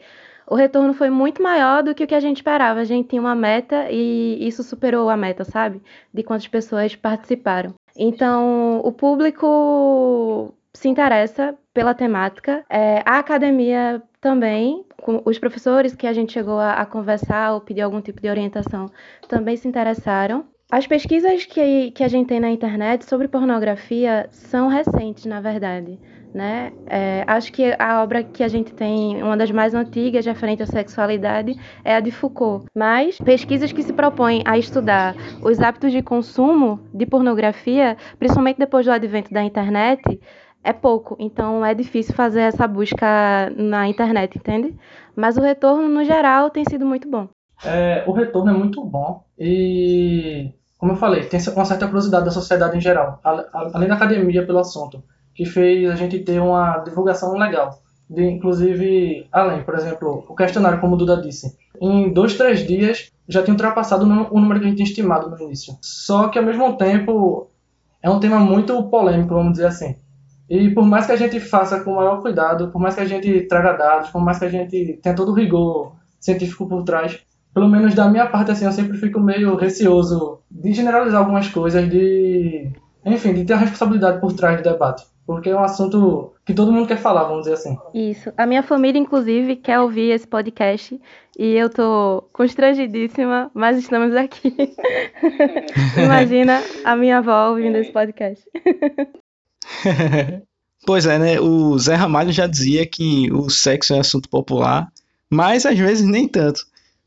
o 0.50 0.54
retorno 0.54 0.94
foi 0.94 1.10
muito 1.10 1.42
maior 1.42 1.82
do 1.82 1.94
que 1.94 2.04
o 2.04 2.06
que 2.06 2.14
a 2.14 2.20
gente 2.20 2.38
esperava. 2.38 2.80
A 2.80 2.84
gente 2.84 3.08
tinha 3.08 3.20
uma 3.20 3.34
meta 3.34 3.86
e 3.90 4.38
isso 4.46 4.62
superou 4.62 5.10
a 5.10 5.16
meta, 5.16 5.44
sabe? 5.44 5.82
De 6.12 6.22
quantas 6.22 6.48
pessoas 6.48 6.94
participaram. 6.96 7.74
Então, 7.96 8.80
o 8.84 8.92
público 8.92 10.54
se 10.72 10.88
interessa 10.88 11.56
pela 11.74 11.94
temática. 11.94 12.64
É, 12.70 13.02
a 13.04 13.18
academia 13.18 14.02
também, 14.20 14.84
os 15.24 15.38
professores 15.38 15.94
que 15.94 16.06
a 16.06 16.12
gente 16.12 16.32
chegou 16.32 16.58
a, 16.58 16.74
a 16.74 16.86
conversar 16.86 17.52
ou 17.52 17.60
pedir 17.60 17.82
algum 17.82 18.00
tipo 18.00 18.20
de 18.20 18.28
orientação 18.28 18.90
também 19.28 19.56
se 19.56 19.68
interessaram. 19.68 20.46
As 20.70 20.86
pesquisas 20.86 21.46
que, 21.46 21.90
que 21.92 22.04
a 22.04 22.08
gente 22.08 22.28
tem 22.28 22.40
na 22.40 22.50
internet 22.50 23.04
sobre 23.04 23.26
pornografia 23.26 24.28
são 24.30 24.68
recentes, 24.68 25.24
na 25.24 25.40
verdade. 25.40 25.98
Né? 26.32 26.72
É, 26.86 27.24
acho 27.26 27.52
que 27.52 27.74
a 27.78 28.02
obra 28.02 28.22
que 28.22 28.42
a 28.42 28.48
gente 28.48 28.72
tem, 28.72 29.22
uma 29.22 29.36
das 29.36 29.50
mais 29.50 29.74
antigas 29.74 30.26
referente 30.26 30.62
à 30.62 30.66
sexualidade, 30.66 31.58
é 31.84 31.96
a 31.96 32.00
de 32.00 32.10
Foucault. 32.10 32.66
Mas 32.74 33.18
pesquisas 33.18 33.72
que 33.72 33.82
se 33.82 33.92
propõem 33.92 34.42
a 34.44 34.58
estudar 34.58 35.14
os 35.42 35.60
hábitos 35.60 35.90
de 35.90 36.02
consumo 36.02 36.80
de 36.92 37.06
pornografia, 37.06 37.96
principalmente 38.18 38.58
depois 38.58 38.84
do 38.84 38.92
advento 38.92 39.32
da 39.32 39.42
internet, 39.42 40.20
é 40.62 40.72
pouco. 40.72 41.16
Então 41.18 41.64
é 41.64 41.74
difícil 41.74 42.14
fazer 42.14 42.42
essa 42.42 42.66
busca 42.66 43.50
na 43.56 43.88
internet, 43.88 44.36
entende? 44.36 44.74
Mas 45.16 45.36
o 45.36 45.40
retorno, 45.40 45.88
no 45.88 46.04
geral, 46.04 46.50
tem 46.50 46.64
sido 46.64 46.84
muito 46.84 47.08
bom. 47.08 47.28
É, 47.64 48.04
o 48.06 48.12
retorno 48.12 48.50
é 48.50 48.54
muito 48.54 48.84
bom 48.84 49.24
e, 49.36 50.52
como 50.76 50.92
eu 50.92 50.96
falei, 50.96 51.24
tem 51.24 51.40
uma 51.56 51.64
certa 51.64 51.86
curiosidade 51.86 52.24
da 52.24 52.30
sociedade 52.30 52.76
em 52.76 52.80
geral, 52.80 53.18
além 53.24 53.88
da 53.88 53.94
academia 53.94 54.46
pelo 54.46 54.58
assunto 54.58 55.02
que 55.38 55.44
fez 55.44 55.88
a 55.88 55.94
gente 55.94 56.18
ter 56.18 56.40
uma 56.40 56.78
divulgação 56.78 57.32
legal. 57.38 57.80
De, 58.10 58.24
inclusive, 58.24 59.28
além, 59.30 59.62
por 59.62 59.76
exemplo, 59.76 60.24
o 60.28 60.34
questionário, 60.34 60.80
como 60.80 60.96
o 60.96 60.98
Duda 60.98 61.22
disse, 61.22 61.56
em 61.80 62.12
dois, 62.12 62.34
três 62.34 62.66
dias 62.66 63.12
já 63.28 63.40
tinha 63.40 63.54
ultrapassado 63.54 64.02
o 64.04 64.40
número 64.40 64.58
que 64.58 64.66
a 64.66 64.68
gente 64.68 64.78
tinha 64.78 64.88
estimado 64.88 65.30
no 65.30 65.40
início. 65.40 65.78
Só 65.80 66.26
que, 66.26 66.40
ao 66.40 66.44
mesmo 66.44 66.76
tempo, 66.76 67.48
é 68.02 68.10
um 68.10 68.18
tema 68.18 68.40
muito 68.40 68.82
polêmico, 68.90 69.32
vamos 69.32 69.52
dizer 69.52 69.66
assim. 69.66 69.94
E 70.50 70.70
por 70.70 70.84
mais 70.84 71.06
que 71.06 71.12
a 71.12 71.16
gente 71.16 71.38
faça 71.38 71.78
com 71.84 71.92
o 71.92 71.96
maior 71.96 72.20
cuidado, 72.20 72.72
por 72.72 72.80
mais 72.80 72.96
que 72.96 73.02
a 73.02 73.06
gente 73.06 73.42
traga 73.42 73.74
dados, 73.74 74.10
por 74.10 74.20
mais 74.20 74.40
que 74.40 74.46
a 74.46 74.50
gente 74.50 74.98
tenha 75.00 75.14
todo 75.14 75.30
o 75.30 75.34
rigor 75.34 75.92
científico 76.18 76.66
por 76.66 76.82
trás, 76.82 77.20
pelo 77.54 77.68
menos 77.68 77.94
da 77.94 78.08
minha 78.08 78.26
parte, 78.26 78.50
assim, 78.50 78.64
eu 78.64 78.72
sempre 78.72 78.98
fico 78.98 79.20
meio 79.20 79.54
receoso 79.54 80.40
de 80.50 80.72
generalizar 80.72 81.20
algumas 81.20 81.46
coisas, 81.46 81.88
de, 81.88 82.72
enfim, 83.04 83.34
de 83.34 83.44
ter 83.44 83.52
a 83.52 83.58
responsabilidade 83.58 84.20
por 84.20 84.32
trás 84.32 84.56
do 84.56 84.68
debate 84.68 85.06
porque 85.28 85.50
é 85.50 85.54
um 85.54 85.62
assunto 85.62 86.32
que 86.46 86.54
todo 86.54 86.72
mundo 86.72 86.88
quer 86.88 86.96
falar, 86.96 87.24
vamos 87.24 87.40
dizer 87.42 87.52
assim. 87.52 87.76
Isso. 87.92 88.32
A 88.34 88.46
minha 88.46 88.62
família, 88.62 88.98
inclusive, 88.98 89.56
quer 89.56 89.78
ouvir 89.78 90.10
esse 90.10 90.26
podcast 90.26 90.98
e 91.38 91.52
eu 91.52 91.68
tô 91.68 92.24
constrangidíssima, 92.32 93.50
mas 93.52 93.76
estamos 93.76 94.16
aqui. 94.16 94.56
Imagina 96.02 96.62
a 96.82 96.96
minha 96.96 97.18
avó 97.18 97.50
ouvindo 97.50 97.76
esse 97.76 97.92
podcast. 97.92 98.42
pois 100.86 101.04
é, 101.04 101.18
né? 101.18 101.38
O 101.38 101.78
Zé 101.78 101.94
Ramalho 101.94 102.32
já 102.32 102.46
dizia 102.46 102.86
que 102.86 103.30
o 103.30 103.50
sexo 103.50 103.92
é 103.92 103.98
assunto 103.98 104.30
popular, 104.30 104.90
mas 105.28 105.66
às 105.66 105.78
vezes 105.78 106.06
nem 106.06 106.26
tanto, 106.26 106.64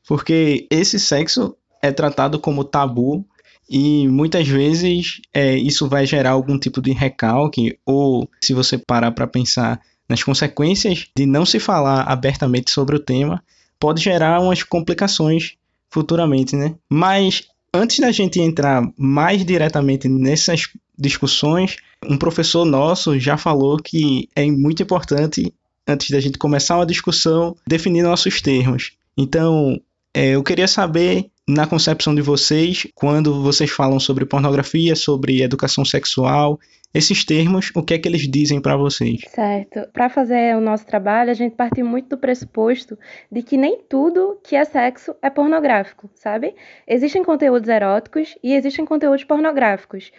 porque 0.07 0.67
esse 0.69 0.99
sexo 0.99 1.57
é 1.81 1.91
tratado 1.91 2.39
como 2.39 2.63
tabu 2.63 3.25
e 3.71 4.05
muitas 4.09 4.45
vezes 4.45 5.21
é, 5.33 5.55
isso 5.55 5.87
vai 5.87 6.05
gerar 6.05 6.31
algum 6.31 6.59
tipo 6.59 6.81
de 6.81 6.91
recalque, 6.91 7.79
ou 7.85 8.29
se 8.43 8.53
você 8.53 8.77
parar 8.77 9.13
para 9.13 9.25
pensar 9.25 9.79
nas 10.09 10.21
consequências 10.21 11.07
de 11.15 11.25
não 11.25 11.45
se 11.45 11.57
falar 11.57 12.01
abertamente 12.01 12.69
sobre 12.69 12.97
o 12.97 12.99
tema, 12.99 13.41
pode 13.79 14.03
gerar 14.03 14.41
umas 14.41 14.61
complicações 14.61 15.53
futuramente, 15.89 16.53
né? 16.53 16.75
Mas 16.89 17.43
antes 17.73 17.99
da 17.99 18.11
gente 18.11 18.41
entrar 18.41 18.83
mais 18.97 19.45
diretamente 19.45 20.09
nessas 20.09 20.67
discussões, 20.99 21.77
um 22.05 22.17
professor 22.17 22.65
nosso 22.65 23.17
já 23.17 23.37
falou 23.37 23.77
que 23.77 24.27
é 24.35 24.45
muito 24.51 24.83
importante, 24.83 25.53
antes 25.87 26.09
da 26.09 26.19
gente 26.19 26.37
começar 26.37 26.75
uma 26.75 26.85
discussão, 26.85 27.55
definir 27.65 28.03
nossos 28.03 28.41
termos. 28.41 28.91
Então, 29.17 29.79
é, 30.13 30.31
eu 30.31 30.43
queria 30.43 30.67
saber, 30.67 31.30
na 31.51 31.67
concepção 31.67 32.15
de 32.15 32.21
vocês, 32.21 32.87
quando 32.95 33.43
vocês 33.43 33.69
falam 33.69 33.99
sobre 33.99 34.25
pornografia, 34.25 34.95
sobre 34.95 35.41
educação 35.41 35.83
sexual, 35.83 36.57
esses 36.93 37.25
termos, 37.25 37.71
o 37.75 37.83
que 37.83 37.93
é 37.93 37.99
que 37.99 38.07
eles 38.07 38.21
dizem 38.29 38.61
para 38.61 38.77
vocês? 38.77 39.21
Certo. 39.29 39.87
Para 39.91 40.09
fazer 40.09 40.55
o 40.55 40.61
nosso 40.61 40.85
trabalho, 40.85 41.29
a 41.29 41.33
gente 41.33 41.55
parte 41.55 41.83
muito 41.83 42.09
do 42.09 42.17
pressuposto 42.17 42.97
de 43.29 43.41
que 43.43 43.57
nem 43.57 43.79
tudo 43.89 44.39
que 44.43 44.55
é 44.55 44.63
sexo 44.63 45.13
é 45.21 45.29
pornográfico, 45.29 46.09
sabe? 46.15 46.55
Existem 46.87 47.23
conteúdos 47.23 47.67
eróticos 47.67 48.37
e 48.41 48.53
existem 48.53 48.85
conteúdos 48.85 49.23
pornográficos. 49.23 50.11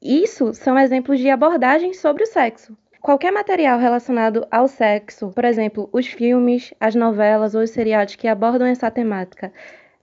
Isso 0.00 0.54
são 0.54 0.78
exemplos 0.78 1.18
de 1.18 1.30
abordagens 1.30 2.00
sobre 2.00 2.22
o 2.22 2.26
sexo. 2.26 2.76
Qualquer 3.00 3.32
material 3.32 3.78
relacionado 3.78 4.46
ao 4.50 4.66
sexo, 4.66 5.30
por 5.30 5.44
exemplo, 5.44 5.88
os 5.92 6.06
filmes, 6.06 6.74
as 6.80 6.94
novelas 6.94 7.54
ou 7.54 7.62
os 7.62 7.70
seriados 7.70 8.16
que 8.16 8.26
abordam 8.26 8.66
essa 8.66 8.90
temática, 8.90 9.52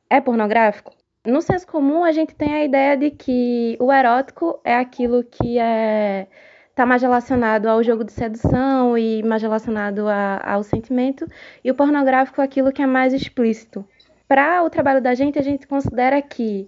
é 0.10 0.22
pornográfico? 0.22 0.94
No 1.26 1.42
senso 1.42 1.66
comum, 1.68 2.04
a 2.04 2.12
gente 2.12 2.36
tem 2.36 2.54
a 2.54 2.66
ideia 2.66 2.98
de 2.98 3.12
que 3.12 3.78
o 3.80 3.92
erótico 3.92 4.60
é 4.64 4.76
aquilo 4.76 5.24
que 5.24 5.58
é 5.58 6.28
está 6.70 6.88
mais 6.88 7.04
relacionado 7.04 7.68
ao 7.68 7.84
jogo 7.84 8.04
de 8.04 8.12
sedução 8.12 8.98
e 8.98 9.22
mais 9.22 9.44
relacionado 9.44 10.08
a, 10.08 10.42
ao 10.44 10.64
sentimento, 10.64 11.28
e 11.64 11.70
o 11.70 11.76
pornográfico 11.76 12.42
é 12.42 12.44
aquilo 12.44 12.72
que 12.72 12.82
é 12.82 12.88
mais 12.88 13.14
explícito. 13.14 13.86
Para 14.28 14.64
o 14.64 14.70
trabalho 14.72 15.00
da 15.00 15.14
gente, 15.14 15.38
a 15.38 15.44
gente 15.44 15.68
considera 15.68 16.20
que 16.20 16.68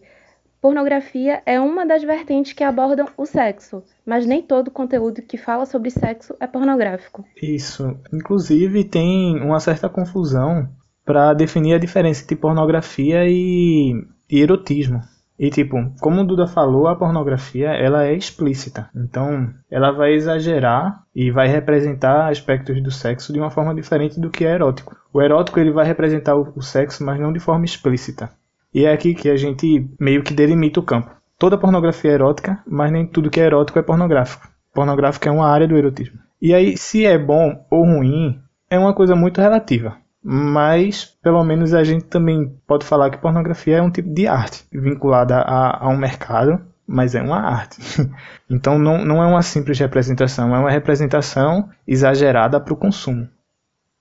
Pornografia 0.65 1.44
é 1.46 1.60
uma 1.60 1.86
das 1.86 2.01
vertentes 2.04 2.54
que 2.54 2.63
abordam 2.63 3.08
o 3.15 3.24
sexo, 3.27 3.84
mas 4.04 4.25
nem 4.25 4.42
todo 4.42 4.72
conteúdo 4.72 5.22
que 5.22 5.38
fala 5.38 5.63
sobre 5.63 5.92
sexo 5.92 6.36
é 6.39 6.48
pornográfico. 6.48 7.24
Isso. 7.39 7.96
Inclusive, 8.12 8.84
tem 8.84 9.39
uma 9.44 9.60
certa 9.60 9.88
confusão 9.88 10.68
para 11.05 11.33
definir 11.33 11.75
a 11.75 11.79
diferença 11.79 12.24
entre 12.24 12.35
pornografia 12.35 13.24
e, 13.27 13.93
e 14.29 14.41
erotismo. 14.41 15.01
E 15.38 15.50
tipo, 15.50 15.77
como 16.00 16.21
o 16.21 16.25
Duda 16.25 16.47
falou, 16.47 16.88
a 16.88 16.95
pornografia 16.95 17.67
ela 17.69 18.05
é 18.05 18.13
explícita. 18.13 18.89
Então, 18.95 19.53
ela 19.69 19.91
vai 19.91 20.13
exagerar 20.13 21.03
e 21.13 21.29
vai 21.29 21.47
representar 21.47 22.29
aspectos 22.29 22.81
do 22.81 22.89
sexo 22.89 23.33
de 23.33 23.39
uma 23.39 23.51
forma 23.51 23.75
diferente 23.75 24.19
do 24.19 24.29
que 24.29 24.45
é 24.45 24.53
erótico. 24.53 24.95
O 25.13 25.21
erótico 25.21 25.59
ele 25.59 25.71
vai 25.71 25.85
representar 25.85 26.35
o, 26.35 26.53
o 26.55 26.62
sexo, 26.62 27.03
mas 27.03 27.19
não 27.19 27.33
de 27.33 27.39
forma 27.39 27.65
explícita. 27.65 28.29
E 28.74 28.85
é 28.85 28.93
aqui 28.93 29.13
que 29.13 29.29
a 29.29 29.35
gente 29.35 29.89
meio 30.00 30.24
que 30.24 30.33
delimita 30.33 30.79
o 30.79 30.83
campo. 30.83 31.12
Toda 31.38 31.57
pornografia 31.57 32.12
é 32.12 32.13
erótica, 32.13 32.63
mas 32.65 32.91
nem 32.91 33.05
tudo 33.05 33.29
que 33.29 33.41
é 33.41 33.45
erótico 33.45 33.77
é 33.77 33.81
pornográfico. 33.81 34.47
Pornográfico 34.74 35.27
é 35.27 35.31
uma 35.31 35.47
área 35.47 35.67
do 35.67 35.77
erotismo. 35.77 36.17
E 36.41 36.53
aí, 36.53 36.77
se 36.77 37.05
é 37.05 37.17
bom 37.17 37.65
ou 37.69 37.85
ruim, 37.85 38.39
é 38.69 38.79
uma 38.79 38.93
coisa 38.93 39.15
muito 39.15 39.41
relativa. 39.41 39.97
Mas, 40.27 41.05
pelo 41.22 41.44
menos, 41.44 41.72
a 41.75 41.84
gente 41.84 42.05
também 42.05 42.51
pode 42.65 42.84
falar 42.84 43.12
que 43.12 43.20
pornografia 43.20 43.77
é 43.77 43.82
um 43.82 43.91
tipo 43.91 44.10
de 44.10 44.25
arte, 44.25 44.65
vinculada 44.72 45.38
a, 45.38 45.86
a 45.86 45.88
um 45.88 45.96
mercado, 45.96 46.60
mas 46.88 47.13
é 47.13 47.22
uma 47.22 47.39
arte. 47.39 47.79
então, 48.50 48.79
não, 48.79 49.05
não 49.05 49.22
é 49.22 49.27
uma 49.27 49.44
simples 49.44 49.77
representação, 49.77 50.55
é 50.55 50.58
uma 50.58 50.72
representação 50.72 51.70
exagerada 51.88 52.60
para 52.60 52.74
o 52.74 52.77
consumo. 52.77 53.29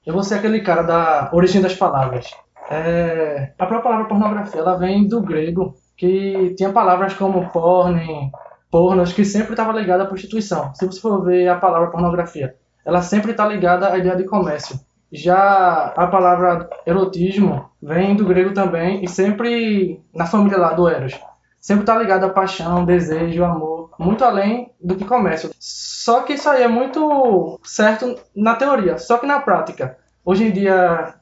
Eu 0.07 0.15
vou 0.15 0.23
ser 0.23 0.37
aquele 0.37 0.63
cara 0.63 0.81
da 0.81 1.29
origem 1.31 1.61
das 1.61 1.75
palavras. 1.75 2.31
É, 2.71 3.53
a 3.59 3.67
própria 3.67 3.83
palavra 3.83 4.07
pornografia 4.07 4.63
ela 4.63 4.79
vem 4.79 5.07
do 5.07 5.21
grego, 5.21 5.75
que 5.95 6.55
tinha 6.57 6.73
palavras 6.73 7.13
como 7.13 7.51
porne, 7.51 8.33
pornos, 8.71 9.13
que 9.13 9.27
sempre 9.27 9.51
estava 9.53 9.79
ligada 9.79 10.05
à 10.05 10.07
prostituição. 10.07 10.75
Se 10.75 10.87
você 10.87 10.99
for 11.03 11.23
ver 11.23 11.49
a 11.49 11.57
palavra 11.57 11.91
pornografia, 11.91 12.55
ela 12.83 13.03
sempre 13.03 13.33
está 13.33 13.47
ligada 13.47 13.93
à 13.93 13.99
ideia 13.99 14.17
de 14.17 14.25
comércio. 14.25 14.81
Já 15.15 15.93
a 15.97 16.09
palavra 16.09 16.69
erotismo 16.85 17.71
vem 17.81 18.17
do 18.17 18.27
grego 18.27 18.53
também 18.53 19.05
e 19.05 19.09
sempre 19.09 20.03
na 20.13 20.27
família 20.27 20.59
lá 20.59 20.73
do 20.73 20.89
Eros. 20.89 21.17
Sempre 21.61 21.85
está 21.85 21.97
ligada 21.97 22.27
a 22.27 22.31
paixão, 22.31 22.85
desejo, 22.85 23.45
amor, 23.45 23.91
muito 23.97 24.25
além 24.25 24.73
do 24.83 24.97
que 24.97 25.05
comércio. 25.05 25.51
Só 25.61 26.23
que 26.23 26.33
isso 26.33 26.51
aí 26.51 26.65
é 26.65 26.69
muito 26.69 27.61
certo 27.63 28.19
na 28.35 28.57
teoria, 28.57 28.99
só 28.99 29.17
que 29.17 29.25
na 29.25 29.39
prática. 29.39 29.97
Hoje 30.25 30.49
em 30.49 30.51
dia 30.51 31.15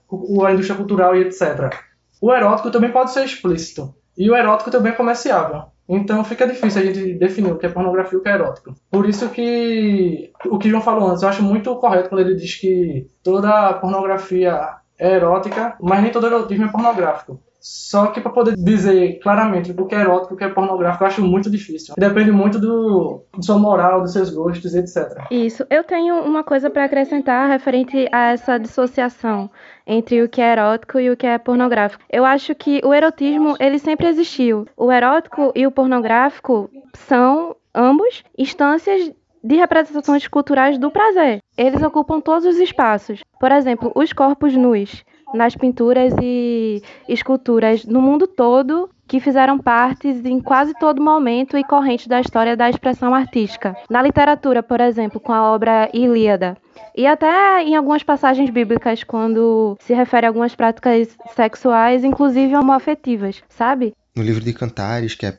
a 0.46 0.52
indústria 0.52 0.78
cultural 0.78 1.14
e 1.14 1.20
etc. 1.20 1.76
O 2.18 2.32
erótico 2.32 2.70
também 2.70 2.90
pode 2.90 3.10
ser 3.10 3.26
explícito. 3.26 3.94
E 4.16 4.30
o 4.30 4.34
erótico 4.34 4.70
também 4.70 4.92
é 4.92 4.96
comerciável. 4.96 5.64
Então 5.94 6.24
fica 6.24 6.46
difícil 6.46 6.80
a 6.80 6.84
gente 6.84 7.14
definir 7.14 7.52
o 7.52 7.58
que 7.58 7.66
é 7.66 7.68
pornografia 7.68 8.16
e 8.16 8.20
o 8.20 8.22
que 8.22 8.28
é 8.28 8.32
erótico. 8.32 8.74
Por 8.90 9.06
isso 9.06 9.28
que 9.28 10.32
o 10.46 10.58
que 10.58 10.70
João 10.70 10.80
falou 10.82 11.08
antes, 11.08 11.22
eu 11.22 11.28
acho 11.28 11.42
muito 11.42 11.74
correto 11.76 12.08
quando 12.08 12.22
ele 12.22 12.34
diz 12.34 12.54
que 12.54 13.06
toda 13.22 13.74
pornografia 13.74 14.76
é 14.98 15.16
erótica, 15.16 15.76
mas 15.80 16.02
nem 16.02 16.10
todo 16.10 16.26
erotismo 16.26 16.64
é 16.64 16.68
pornográfico. 16.68 17.40
Só 17.62 18.08
que 18.08 18.20
para 18.20 18.32
poder 18.32 18.56
dizer 18.56 19.20
claramente 19.20 19.70
o 19.70 19.86
que 19.86 19.94
é 19.94 20.00
erótico 20.00 20.34
o 20.34 20.36
que 20.36 20.42
é 20.42 20.48
pornográfico, 20.48 21.04
eu 21.04 21.08
acho 21.08 21.22
muito 21.22 21.48
difícil. 21.48 21.94
Depende 21.96 22.32
muito 22.32 22.58
do, 22.58 23.24
do 23.32 23.44
sua 23.44 23.56
moral, 23.56 24.02
dos 24.02 24.12
seus 24.12 24.30
gostos, 24.30 24.74
etc. 24.74 25.26
Isso. 25.30 25.64
Eu 25.70 25.84
tenho 25.84 26.16
uma 26.22 26.42
coisa 26.42 26.68
para 26.68 26.84
acrescentar 26.84 27.48
referente 27.48 28.08
a 28.10 28.32
essa 28.32 28.58
dissociação 28.58 29.48
entre 29.86 30.22
o 30.22 30.28
que 30.28 30.40
é 30.40 30.52
erótico 30.52 30.98
e 30.98 31.08
o 31.08 31.16
que 31.16 31.26
é 31.26 31.38
pornográfico. 31.38 32.02
Eu 32.10 32.24
acho 32.24 32.52
que 32.54 32.80
o 32.84 32.92
erotismo, 32.92 33.56
ele 33.60 33.78
sempre 33.78 34.08
existiu. 34.08 34.66
O 34.76 34.90
erótico 34.90 35.52
e 35.54 35.64
o 35.64 35.70
pornográfico 35.70 36.68
são 36.94 37.54
ambos 37.72 38.24
instâncias 38.36 39.12
de 39.44 39.56
representações 39.56 40.26
culturais 40.26 40.78
do 40.78 40.90
prazer. 40.90 41.40
Eles 41.56 41.82
ocupam 41.82 42.20
todos 42.20 42.44
os 42.44 42.58
espaços. 42.58 43.20
Por 43.40 43.50
exemplo, 43.50 43.92
os 43.94 44.12
corpos 44.12 44.56
nus 44.56 45.04
nas 45.34 45.54
pinturas 45.54 46.12
e 46.20 46.82
esculturas 47.08 47.84
no 47.84 48.00
mundo 48.00 48.26
todo 48.26 48.90
que 49.06 49.20
fizeram 49.20 49.58
parte 49.58 50.08
em 50.08 50.40
quase 50.40 50.72
todo 50.78 51.02
momento 51.02 51.58
e 51.58 51.64
corrente 51.64 52.08
da 52.08 52.20
história 52.20 52.56
da 52.56 52.70
expressão 52.70 53.14
artística. 53.14 53.76
Na 53.90 54.00
literatura, 54.00 54.62
por 54.62 54.80
exemplo, 54.80 55.20
com 55.20 55.32
a 55.32 55.52
obra 55.52 55.90
Ilíada. 55.92 56.56
E 56.96 57.06
até 57.06 57.62
em 57.62 57.76
algumas 57.76 58.02
passagens 58.02 58.48
bíblicas, 58.48 59.04
quando 59.04 59.76
se 59.80 59.92
refere 59.92 60.26
a 60.26 60.30
algumas 60.30 60.54
práticas 60.54 61.14
sexuais, 61.34 62.04
inclusive 62.04 62.56
homoafetivas, 62.56 63.42
sabe? 63.48 63.92
No 64.16 64.22
livro 64.22 64.42
de 64.42 64.52
Cantares, 64.52 65.14
que 65.14 65.26
é 65.26 65.38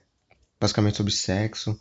basicamente 0.60 0.98
sobre 0.98 1.12
sexo. 1.12 1.76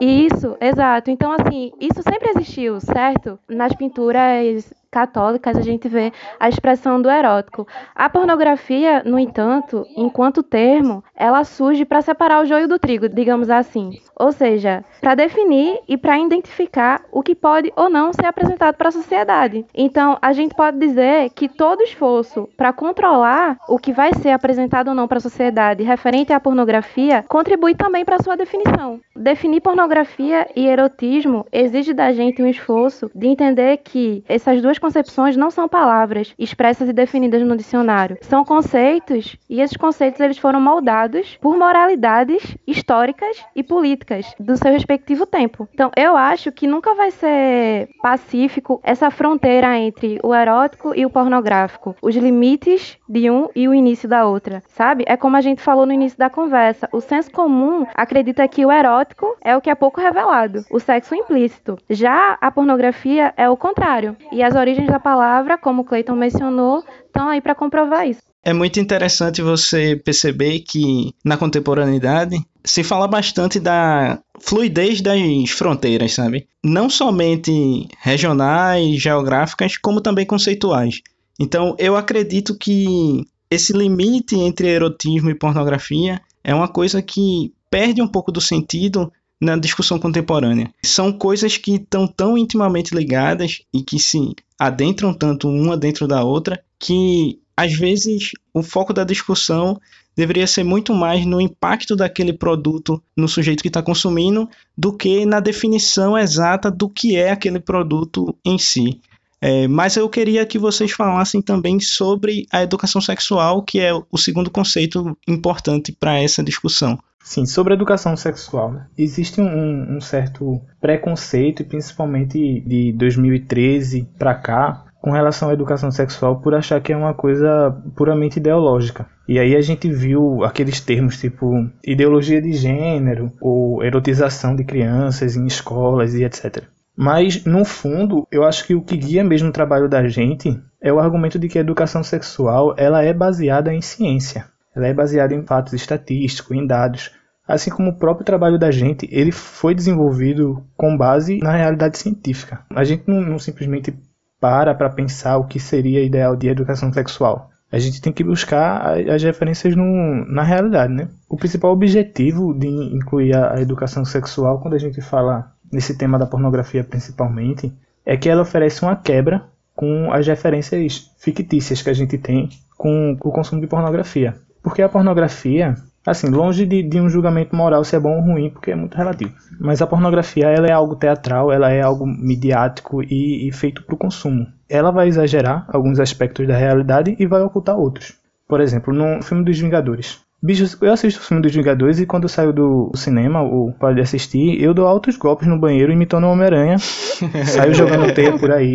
Isso, 0.00 0.56
exato. 0.60 1.10
Então, 1.10 1.32
assim, 1.32 1.70
isso 1.80 2.02
sempre 2.02 2.30
existiu, 2.30 2.80
certo? 2.80 3.38
Nas 3.48 3.74
pinturas 3.74 4.72
católicas, 4.92 5.56
a 5.56 5.62
gente 5.62 5.88
vê 5.88 6.12
a 6.38 6.48
expressão 6.48 7.00
do 7.00 7.10
erótico. 7.10 7.66
A 7.94 8.10
pornografia, 8.10 9.02
no 9.04 9.18
entanto, 9.18 9.86
enquanto 9.96 10.42
termo, 10.42 11.02
ela 11.16 11.42
surge 11.44 11.86
para 11.86 12.02
separar 12.02 12.42
o 12.42 12.44
joio 12.44 12.68
do 12.68 12.78
trigo, 12.78 13.08
digamos 13.08 13.48
assim. 13.48 13.98
Ou 14.14 14.30
seja, 14.30 14.84
para 15.00 15.14
definir 15.14 15.80
e 15.88 15.96
para 15.96 16.18
identificar 16.18 17.02
o 17.10 17.22
que 17.22 17.34
pode 17.34 17.72
ou 17.74 17.88
não 17.88 18.12
ser 18.12 18.26
apresentado 18.26 18.76
para 18.76 18.90
a 18.90 18.92
sociedade. 18.92 19.64
Então, 19.74 20.18
a 20.20 20.32
gente 20.34 20.54
pode 20.54 20.78
dizer 20.78 21.30
que 21.30 21.48
todo 21.48 21.82
esforço 21.82 22.48
para 22.56 22.72
controlar 22.72 23.56
o 23.66 23.78
que 23.78 23.92
vai 23.92 24.12
ser 24.12 24.30
apresentado 24.30 24.88
ou 24.88 24.94
não 24.94 25.08
para 25.08 25.18
a 25.18 25.22
sociedade 25.22 25.82
referente 25.82 26.32
à 26.32 26.38
pornografia 26.38 27.24
contribui 27.26 27.74
também 27.74 28.04
para 28.04 28.22
sua 28.22 28.36
definição. 28.36 29.00
Definir 29.16 29.62
pornografia 29.62 30.46
e 30.54 30.66
erotismo 30.66 31.46
exige 31.50 31.94
da 31.94 32.12
gente 32.12 32.42
um 32.42 32.46
esforço 32.46 33.10
de 33.14 33.26
entender 33.26 33.78
que 33.78 34.22
essas 34.28 34.60
duas 34.60 34.78
concepções 34.82 35.36
não 35.36 35.48
são 35.48 35.68
palavras 35.68 36.34
expressas 36.36 36.88
e 36.88 36.92
definidas 36.92 37.40
no 37.42 37.56
dicionário. 37.56 38.18
São 38.20 38.44
conceitos 38.44 39.36
e 39.48 39.60
esses 39.60 39.76
conceitos 39.76 40.20
eles 40.20 40.38
foram 40.38 40.60
moldados 40.60 41.38
por 41.40 41.56
moralidades 41.56 42.56
históricas 42.66 43.44
e 43.54 43.62
políticas 43.62 44.34
do 44.40 44.56
seu 44.56 44.72
respectivo 44.72 45.24
tempo. 45.24 45.68
Então, 45.72 45.92
eu 45.96 46.16
acho 46.16 46.50
que 46.50 46.66
nunca 46.66 46.94
vai 46.94 47.12
ser 47.12 47.88
pacífico 48.02 48.80
essa 48.82 49.08
fronteira 49.08 49.78
entre 49.78 50.18
o 50.20 50.34
erótico 50.34 50.92
e 50.96 51.06
o 51.06 51.10
pornográfico, 51.10 51.94
os 52.02 52.16
limites 52.16 52.98
de 53.08 53.30
um 53.30 53.48
e 53.54 53.68
o 53.68 53.74
início 53.74 54.08
da 54.08 54.26
outra, 54.26 54.64
sabe? 54.66 55.04
É 55.06 55.16
como 55.16 55.36
a 55.36 55.40
gente 55.40 55.62
falou 55.62 55.86
no 55.86 55.92
início 55.92 56.18
da 56.18 56.28
conversa, 56.28 56.88
o 56.92 57.00
senso 57.00 57.30
comum 57.30 57.86
acredita 57.94 58.48
que 58.48 58.66
o 58.66 58.72
erótico 58.72 59.36
é 59.40 59.56
o 59.56 59.60
que 59.60 59.70
é 59.70 59.74
pouco 59.76 60.00
revelado, 60.00 60.64
o 60.72 60.80
sexo 60.80 61.14
implícito. 61.14 61.78
Já 61.88 62.36
a 62.40 62.50
pornografia 62.50 63.32
é 63.36 63.48
o 63.48 63.56
contrário. 63.56 64.16
E 64.32 64.42
as 64.42 64.56
origens 64.56 64.71
origens 64.72 64.88
da 64.88 64.98
palavra, 64.98 65.58
como 65.58 65.82
o 65.82 65.84
Clayton 65.84 66.16
mencionou, 66.16 66.82
estão 67.06 67.28
aí 67.28 67.40
para 67.40 67.54
comprovar 67.54 68.08
isso. 68.08 68.22
É 68.44 68.52
muito 68.52 68.80
interessante 68.80 69.40
você 69.40 69.94
perceber 69.94 70.60
que 70.60 71.14
na 71.24 71.36
contemporaneidade 71.36 72.36
se 72.64 72.82
fala 72.82 73.06
bastante 73.06 73.60
da 73.60 74.18
fluidez 74.40 75.00
das 75.00 75.50
fronteiras, 75.50 76.12
sabe? 76.14 76.48
Não 76.64 76.90
somente 76.90 77.86
regionais, 78.00 79.00
geográficas, 79.00 79.76
como 79.76 80.00
também 80.00 80.26
conceituais. 80.26 81.00
Então, 81.38 81.76
eu 81.78 81.96
acredito 81.96 82.56
que 82.58 83.24
esse 83.48 83.72
limite 83.72 84.34
entre 84.34 84.68
erotismo 84.68 85.30
e 85.30 85.38
pornografia 85.38 86.20
é 86.42 86.54
uma 86.54 86.68
coisa 86.68 87.00
que 87.00 87.52
perde 87.70 88.02
um 88.02 88.08
pouco 88.08 88.32
do 88.32 88.40
sentido 88.40 89.12
na 89.42 89.56
discussão 89.56 89.98
contemporânea. 89.98 90.72
São 90.84 91.12
coisas 91.12 91.56
que 91.56 91.74
estão 91.74 92.06
tão 92.06 92.38
intimamente 92.38 92.94
ligadas 92.94 93.62
e 93.74 93.82
que 93.82 93.98
se 93.98 94.36
adentram 94.56 95.12
tanto 95.12 95.48
uma 95.48 95.76
dentro 95.76 96.06
da 96.06 96.22
outra 96.22 96.62
que 96.78 97.40
às 97.56 97.72
vezes 97.72 98.30
o 98.54 98.62
foco 98.62 98.92
da 98.92 99.02
discussão 99.02 99.80
deveria 100.16 100.46
ser 100.46 100.62
muito 100.62 100.94
mais 100.94 101.26
no 101.26 101.40
impacto 101.40 101.96
daquele 101.96 102.32
produto 102.32 103.02
no 103.16 103.26
sujeito 103.26 103.62
que 103.62 103.68
está 103.68 103.82
consumindo 103.82 104.48
do 104.78 104.96
que 104.96 105.26
na 105.26 105.40
definição 105.40 106.16
exata 106.16 106.70
do 106.70 106.88
que 106.88 107.16
é 107.16 107.32
aquele 107.32 107.58
produto 107.58 108.36
em 108.44 108.56
si. 108.58 109.00
É, 109.40 109.66
mas 109.66 109.96
eu 109.96 110.08
queria 110.08 110.46
que 110.46 110.56
vocês 110.56 110.92
falassem 110.92 111.42
também 111.42 111.80
sobre 111.80 112.46
a 112.52 112.62
educação 112.62 113.00
sexual, 113.00 113.60
que 113.64 113.80
é 113.80 113.92
o 113.92 114.16
segundo 114.16 114.48
conceito 114.48 115.18
importante 115.26 115.90
para 115.90 116.16
essa 116.16 116.44
discussão. 116.44 116.96
Sim, 117.22 117.46
sobre 117.46 117.74
educação 117.74 118.16
sexual. 118.16 118.72
Né? 118.72 118.86
Existe 118.98 119.40
um, 119.40 119.96
um 119.96 120.00
certo 120.00 120.60
preconceito, 120.80 121.64
principalmente 121.64 122.60
de 122.60 122.92
2013 122.92 124.08
para 124.18 124.34
cá, 124.34 124.84
com 125.02 125.10
relação 125.10 125.50
à 125.50 125.52
educação 125.52 125.90
sexual 125.90 126.40
por 126.40 126.54
achar 126.54 126.80
que 126.80 126.92
é 126.92 126.96
uma 126.96 127.12
coisa 127.12 127.76
puramente 127.96 128.38
ideológica. 128.38 129.06
E 129.28 129.38
aí 129.38 129.56
a 129.56 129.60
gente 129.60 129.90
viu 129.90 130.44
aqueles 130.44 130.80
termos 130.80 131.18
tipo 131.18 131.68
ideologia 131.84 132.40
de 132.40 132.52
gênero 132.52 133.32
ou 133.40 133.82
erotização 133.82 134.54
de 134.54 134.64
crianças 134.64 135.36
em 135.36 135.44
escolas 135.44 136.14
e 136.14 136.24
etc. 136.24 136.64
Mas 136.96 137.44
no 137.44 137.64
fundo, 137.64 138.28
eu 138.30 138.44
acho 138.44 138.66
que 138.66 138.74
o 138.74 138.82
que 138.82 138.96
guia 138.96 139.24
mesmo 139.24 139.48
o 139.48 139.52
trabalho 139.52 139.88
da 139.88 140.06
gente 140.06 140.62
é 140.80 140.92
o 140.92 141.00
argumento 141.00 141.38
de 141.38 141.48
que 141.48 141.58
a 141.58 141.62
educação 141.62 142.04
sexual 142.04 142.74
ela 142.76 143.02
é 143.02 143.12
baseada 143.12 143.72
em 143.72 143.80
ciência. 143.80 144.46
Ela 144.74 144.88
é 144.88 144.94
baseada 144.94 145.34
em 145.34 145.42
fatos 145.42 145.72
estatísticos, 145.72 146.56
em 146.56 146.66
dados. 146.66 147.10
Assim 147.46 147.70
como 147.70 147.90
o 147.90 147.98
próprio 147.98 148.24
trabalho 148.24 148.58
da 148.58 148.70
gente, 148.70 149.08
ele 149.10 149.32
foi 149.32 149.74
desenvolvido 149.74 150.64
com 150.76 150.96
base 150.96 151.38
na 151.38 151.52
realidade 151.56 151.98
científica. 151.98 152.60
A 152.70 152.84
gente 152.84 153.04
não, 153.06 153.20
não 153.20 153.38
simplesmente 153.38 153.94
para 154.40 154.74
para 154.74 154.90
pensar 154.90 155.36
o 155.36 155.44
que 155.44 155.60
seria 155.60 156.02
ideal 156.02 156.34
de 156.34 156.48
educação 156.48 156.92
sexual. 156.92 157.50
A 157.70 157.78
gente 157.78 158.02
tem 158.02 158.12
que 158.12 158.22
buscar 158.22 158.98
as 159.08 159.22
referências 159.22 159.74
no, 159.74 160.26
na 160.26 160.42
realidade, 160.42 160.92
né? 160.92 161.08
O 161.28 161.36
principal 161.36 161.72
objetivo 161.72 162.52
de 162.52 162.66
incluir 162.66 163.34
a, 163.34 163.54
a 163.54 163.62
educação 163.62 164.04
sexual, 164.04 164.60
quando 164.60 164.74
a 164.74 164.78
gente 164.78 165.00
fala 165.00 165.52
nesse 165.72 165.96
tema 165.96 166.18
da 166.18 166.26
pornografia 166.26 166.84
principalmente, 166.84 167.72
é 168.04 168.16
que 168.16 168.28
ela 168.28 168.42
oferece 168.42 168.82
uma 168.82 168.94
quebra 168.94 169.44
com 169.74 170.12
as 170.12 170.26
referências 170.26 171.10
fictícias 171.18 171.80
que 171.80 171.88
a 171.88 171.94
gente 171.94 172.18
tem 172.18 172.50
com 172.76 173.16
o 173.18 173.30
consumo 173.30 173.60
de 173.60 173.66
pornografia. 173.66 174.34
Porque 174.62 174.82
a 174.82 174.88
pornografia, 174.88 175.76
Assim, 176.04 176.28
longe 176.28 176.66
de, 176.66 176.82
de, 176.82 177.00
um 177.00 177.08
julgamento 177.08 177.54
moral 177.54 177.84
se 177.84 177.94
é 177.94 178.00
bom 178.00 178.16
ou 178.16 178.22
ruim, 178.22 178.50
porque 178.50 178.72
é 178.72 178.74
muito 178.74 178.96
relativo. 178.96 179.32
Mas 179.60 179.80
a 179.80 179.86
pornografia 179.86 180.46
ela 180.46 180.66
é 180.66 180.72
algo 180.72 180.96
teatral, 180.96 181.52
ela 181.52 181.70
é 181.70 181.80
algo 181.80 182.04
midiático 182.04 183.02
e, 183.04 183.48
e 183.48 183.52
feito 183.52 183.84
para 183.84 183.94
o 183.94 183.98
consumo. 183.98 184.48
Ela 184.68 184.90
vai 184.90 185.06
exagerar 185.06 185.64
alguns 185.68 186.00
aspectos 186.00 186.46
da 186.48 186.56
realidade 186.56 187.14
e 187.20 187.26
vai 187.26 187.40
ocultar 187.42 187.78
outros. 187.78 188.14
Por 188.48 188.60
exemplo, 188.60 188.92
no 188.92 189.22
filme 189.22 189.44
dos 189.44 189.58
Vingadores. 189.58 190.18
Bicho, 190.42 190.76
eu 190.84 190.92
assisto 190.92 191.20
o 191.20 191.24
filme 191.24 191.40
dos 191.40 191.54
Vingadores 191.54 192.00
e 192.00 192.06
quando 192.06 192.24
eu 192.24 192.28
saio 192.28 192.52
do 192.52 192.90
cinema 192.96 193.40
ou 193.40 193.72
pode 193.72 194.00
assistir, 194.00 194.60
eu 194.60 194.74
dou 194.74 194.88
altos 194.88 195.16
golpes 195.16 195.46
no 195.46 195.56
banheiro 195.56 195.92
imitando 195.92 196.24
o 196.24 196.30
Homem-Aranha. 196.30 196.78
saio 197.46 197.72
jogando 197.74 198.12
teia 198.12 198.36
por 198.36 198.50
aí. 198.50 198.74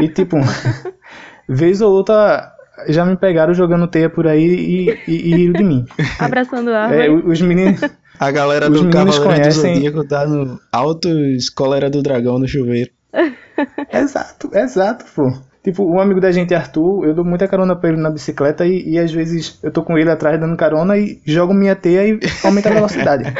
E 0.00 0.08
tipo, 0.08 0.36
vez 1.48 1.80
ou 1.80 1.92
outra 1.92 2.54
já 2.88 3.04
me 3.04 3.16
pegaram 3.16 3.54
jogando 3.54 3.88
teia 3.88 4.08
por 4.08 4.26
aí 4.26 4.44
e, 4.44 4.90
e, 5.06 5.12
e 5.12 5.34
riram 5.34 5.52
de 5.54 5.64
mim. 5.64 5.86
Abraçando 6.18 6.70
a 6.70 6.94
é, 6.94 7.10
os 7.10 7.40
meninos. 7.40 7.80
A 8.20 8.32
galera 8.32 8.68
do 8.68 8.90
Cavaleiro 8.90 9.22
conhecem... 9.22 9.74
do 9.74 9.74
Zodíaco 9.76 10.08
tá 10.08 10.26
no 10.26 10.58
alto 10.72 11.08
escolera 11.08 11.88
do 11.88 12.02
dragão 12.02 12.36
no 12.36 12.48
chuveiro. 12.48 12.90
exato, 13.92 14.50
exato, 14.52 15.04
pô. 15.14 15.32
Tipo, 15.62 15.84
um 15.84 16.00
amigo 16.00 16.20
da 16.20 16.30
gente, 16.30 16.54
Arthur, 16.54 17.04
eu 17.04 17.14
dou 17.14 17.24
muita 17.24 17.48
carona 17.48 17.74
pra 17.74 17.90
ele 17.90 18.00
na 18.00 18.10
bicicleta 18.10 18.64
e, 18.64 18.90
e 18.90 18.98
às 18.98 19.12
vezes 19.12 19.58
eu 19.62 19.70
tô 19.70 19.82
com 19.82 19.98
ele 19.98 20.10
atrás 20.10 20.38
dando 20.38 20.56
carona 20.56 20.96
e 20.96 21.20
jogo 21.26 21.52
minha 21.52 21.74
teia 21.74 22.06
e 22.06 22.20
aumenta 22.44 22.68
a 22.68 22.74
velocidade. 22.74 23.24